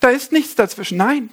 Da 0.00 0.10
ist 0.10 0.32
nichts 0.32 0.56
dazwischen. 0.56 0.98
Nein. 0.98 1.30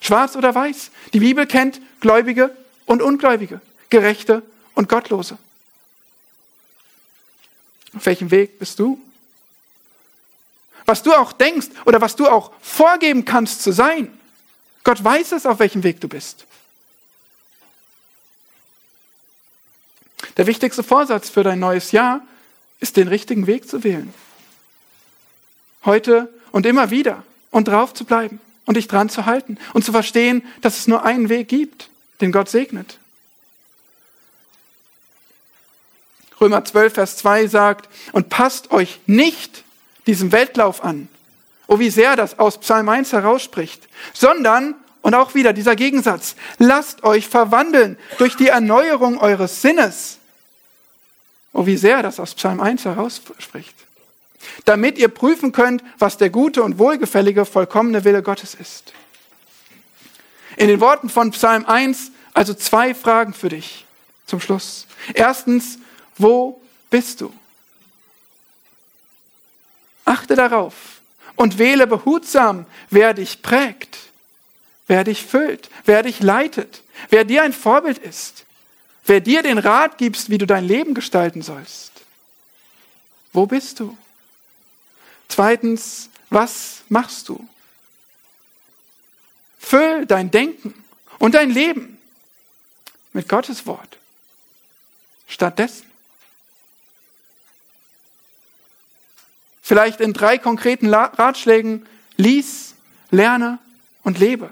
Schwarz 0.00 0.36
oder 0.36 0.54
weiß. 0.54 0.90
Die 1.12 1.20
Bibel 1.20 1.46
kennt 1.46 1.82
Gläubige 2.00 2.56
und 2.86 3.02
Ungläubige, 3.02 3.60
Gerechte 3.90 4.40
und 4.74 4.88
Gottlose. 4.88 5.36
Auf 7.94 8.06
welchem 8.06 8.30
Weg 8.30 8.58
bist 8.58 8.78
du? 8.78 8.98
Was 10.86 11.02
du 11.02 11.12
auch 11.12 11.32
denkst 11.32 11.68
oder 11.84 12.00
was 12.00 12.16
du 12.16 12.26
auch 12.26 12.52
vorgeben 12.62 13.24
kannst 13.24 13.62
zu 13.62 13.72
sein. 13.72 14.18
Gott 14.84 15.02
weiß 15.02 15.32
es, 15.32 15.46
auf 15.46 15.58
welchem 15.58 15.82
Weg 15.82 16.00
du 16.00 16.08
bist. 16.08 16.46
Der 20.36 20.46
wichtigste 20.46 20.82
Vorsatz 20.82 21.28
für 21.28 21.42
dein 21.42 21.58
neues 21.58 21.92
Jahr 21.92 22.20
ist, 22.80 22.96
den 22.96 23.08
richtigen 23.08 23.46
Weg 23.46 23.68
zu 23.68 23.84
wählen. 23.84 24.12
Heute 25.84 26.32
und 26.52 26.66
immer 26.66 26.90
wieder 26.90 27.22
und 27.50 27.68
drauf 27.68 27.94
zu 27.94 28.04
bleiben 28.04 28.40
und 28.64 28.76
dich 28.76 28.88
dran 28.88 29.08
zu 29.08 29.26
halten 29.26 29.58
und 29.72 29.84
zu 29.84 29.92
verstehen, 29.92 30.44
dass 30.60 30.78
es 30.78 30.86
nur 30.86 31.04
einen 31.04 31.28
Weg 31.28 31.48
gibt, 31.48 31.90
den 32.20 32.32
Gott 32.32 32.48
segnet. 32.48 32.98
Römer 36.40 36.64
12, 36.64 36.94
Vers 36.94 37.16
2 37.16 37.46
sagt, 37.46 37.88
und 38.12 38.28
passt 38.28 38.70
euch 38.70 39.00
nicht 39.06 39.64
diesem 40.06 40.32
Weltlauf 40.32 40.82
an. 40.84 41.08
Oh, 41.68 41.78
wie 41.78 41.90
sehr 41.90 42.16
das 42.16 42.38
aus 42.38 42.58
Psalm 42.58 42.88
1 42.88 43.12
herausspricht, 43.12 43.88
sondern, 44.12 44.74
und 45.02 45.14
auch 45.14 45.34
wieder 45.34 45.52
dieser 45.52 45.74
Gegensatz, 45.74 46.36
lasst 46.58 47.02
euch 47.02 47.28
verwandeln 47.28 47.98
durch 48.18 48.36
die 48.36 48.48
Erneuerung 48.48 49.18
eures 49.18 49.62
Sinnes. 49.62 50.18
Oh, 51.52 51.66
wie 51.66 51.76
sehr 51.76 52.02
das 52.02 52.20
aus 52.20 52.34
Psalm 52.34 52.60
1 52.60 52.84
herausspricht. 52.84 53.74
Damit 54.64 54.98
ihr 54.98 55.08
prüfen 55.08 55.52
könnt, 55.52 55.82
was 55.98 56.18
der 56.18 56.30
gute 56.30 56.62
und 56.62 56.78
wohlgefällige, 56.78 57.44
vollkommene 57.44 58.04
Wille 58.04 58.22
Gottes 58.22 58.54
ist. 58.54 58.92
In 60.56 60.68
den 60.68 60.80
Worten 60.80 61.08
von 61.08 61.32
Psalm 61.32 61.66
1 61.66 62.12
also 62.36 62.52
zwei 62.52 62.94
Fragen 62.94 63.32
für 63.32 63.48
dich 63.48 63.86
zum 64.26 64.40
Schluss. 64.40 64.86
Erstens, 65.14 65.78
wo 66.18 66.60
bist 66.90 67.22
du? 67.22 67.32
Achte 70.06 70.36
darauf 70.36 70.72
und 71.34 71.58
wähle 71.58 71.86
behutsam, 71.86 72.64
wer 72.88 73.12
dich 73.12 73.42
prägt, 73.42 73.98
wer 74.86 75.04
dich 75.04 75.26
füllt, 75.26 75.68
wer 75.84 76.02
dich 76.02 76.20
leitet, 76.20 76.82
wer 77.10 77.24
dir 77.24 77.42
ein 77.42 77.52
Vorbild 77.52 77.98
ist, 77.98 78.46
wer 79.04 79.20
dir 79.20 79.42
den 79.42 79.58
Rat 79.58 79.98
gibst, 79.98 80.30
wie 80.30 80.38
du 80.38 80.46
dein 80.46 80.64
Leben 80.64 80.94
gestalten 80.94 81.42
sollst. 81.42 81.92
Wo 83.32 83.46
bist 83.46 83.80
du? 83.80 83.98
Zweitens, 85.28 86.08
was 86.30 86.82
machst 86.88 87.28
du? 87.28 87.46
Füll 89.58 90.06
dein 90.06 90.30
Denken 90.30 90.72
und 91.18 91.34
dein 91.34 91.50
Leben 91.50 91.98
mit 93.12 93.28
Gottes 93.28 93.66
Wort. 93.66 93.98
Stattdessen. 95.26 95.95
Vielleicht 99.66 100.00
in 100.00 100.12
drei 100.12 100.38
konkreten 100.38 100.94
Ratschlägen, 100.94 101.88
lies, 102.16 102.76
lerne 103.10 103.58
und 104.04 104.20
lebe. 104.20 104.50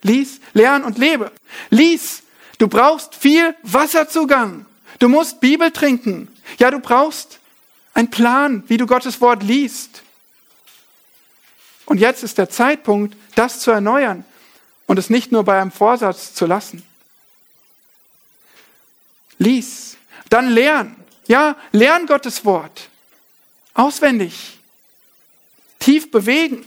Lies, 0.00 0.40
lerne 0.54 0.86
und 0.86 0.96
lebe. 0.96 1.30
Lies, 1.68 2.22
du 2.56 2.66
brauchst 2.66 3.14
viel 3.14 3.54
Wasserzugang. 3.62 4.64
Du 4.98 5.10
musst 5.10 5.40
Bibel 5.40 5.70
trinken. 5.72 6.34
Ja, 6.58 6.70
du 6.70 6.78
brauchst 6.80 7.38
einen 7.92 8.08
Plan, 8.08 8.64
wie 8.68 8.78
du 8.78 8.86
Gottes 8.86 9.20
Wort 9.20 9.42
liest. 9.42 10.00
Und 11.84 12.00
jetzt 12.00 12.22
ist 12.22 12.38
der 12.38 12.48
Zeitpunkt, 12.48 13.18
das 13.34 13.60
zu 13.60 13.70
erneuern 13.70 14.24
und 14.86 14.98
es 14.98 15.10
nicht 15.10 15.32
nur 15.32 15.44
bei 15.44 15.60
einem 15.60 15.70
Vorsatz 15.70 16.32
zu 16.32 16.46
lassen. 16.46 16.82
Lies, 19.36 19.98
dann 20.30 20.48
lern. 20.48 20.96
Ja, 21.26 21.56
lern 21.72 22.06
Gottes 22.06 22.46
Wort. 22.46 22.89
Auswendig. 23.74 24.58
Tief 25.78 26.10
bewegen. 26.10 26.64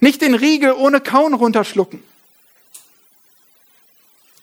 Nicht 0.00 0.20
den 0.20 0.34
Riegel 0.34 0.72
ohne 0.72 1.00
Kauen 1.00 1.34
runterschlucken. 1.34 2.02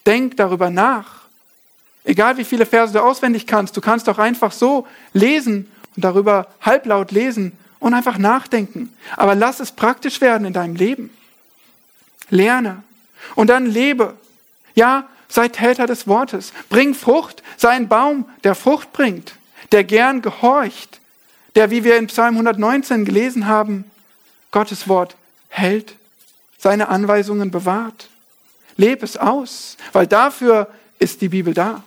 Denk 0.06 0.38
darüber 0.38 0.70
nach. 0.70 1.24
Egal 2.04 2.38
wie 2.38 2.44
viele 2.44 2.66
Verse 2.66 2.94
du 2.94 3.02
auswendig 3.02 3.48
kannst, 3.48 3.78
du 3.78 3.82
kannst 3.82 4.10
auch 4.10 4.18
einfach 4.18 4.52
so 4.52 4.88
lesen 5.14 5.72
und 5.96 6.04
darüber 6.04 6.48
halblaut 6.62 7.12
lesen 7.12 7.54
und 7.80 7.94
einfach 7.94 8.18
nachdenken. 8.18 8.94
Aber 9.16 9.36
lass 9.36 9.60
es 9.60 9.72
praktisch 9.72 10.20
werden 10.20 10.46
in 10.46 10.54
deinem 10.54 10.76
Leben. 10.76 11.10
Lerne 12.30 12.84
und 13.36 13.50
dann 13.50 13.66
lebe. 13.66 14.16
Ja, 14.76 15.08
sei 15.30 15.48
Täter 15.48 15.86
des 15.86 16.08
Wortes. 16.08 16.52
Bring 16.70 16.94
Frucht, 16.94 17.44
sei 17.58 17.70
ein 17.70 17.88
Baum, 17.88 18.26
der 18.44 18.56
Frucht 18.56 18.92
bringt, 18.92 19.36
der 19.72 19.84
gern 19.84 20.22
gehorcht, 20.22 21.00
der, 21.56 21.72
wie 21.72 21.84
wir 21.84 21.98
in 21.98 22.08
Psalm 22.08 22.36
119 22.36 23.06
gelesen 23.06 23.48
haben, 23.48 23.86
Gottes 24.52 24.88
Wort 24.88 25.16
hält, 25.50 25.96
seine 26.58 26.88
Anweisungen 26.88 27.52
bewahrt. 27.52 28.10
Leb 28.78 29.04
es 29.04 29.18
aus, 29.18 29.78
weil 29.92 30.08
dafür 30.08 30.68
ist 31.00 31.22
die 31.22 31.30
Bibel 31.30 31.54
da. 31.54 31.84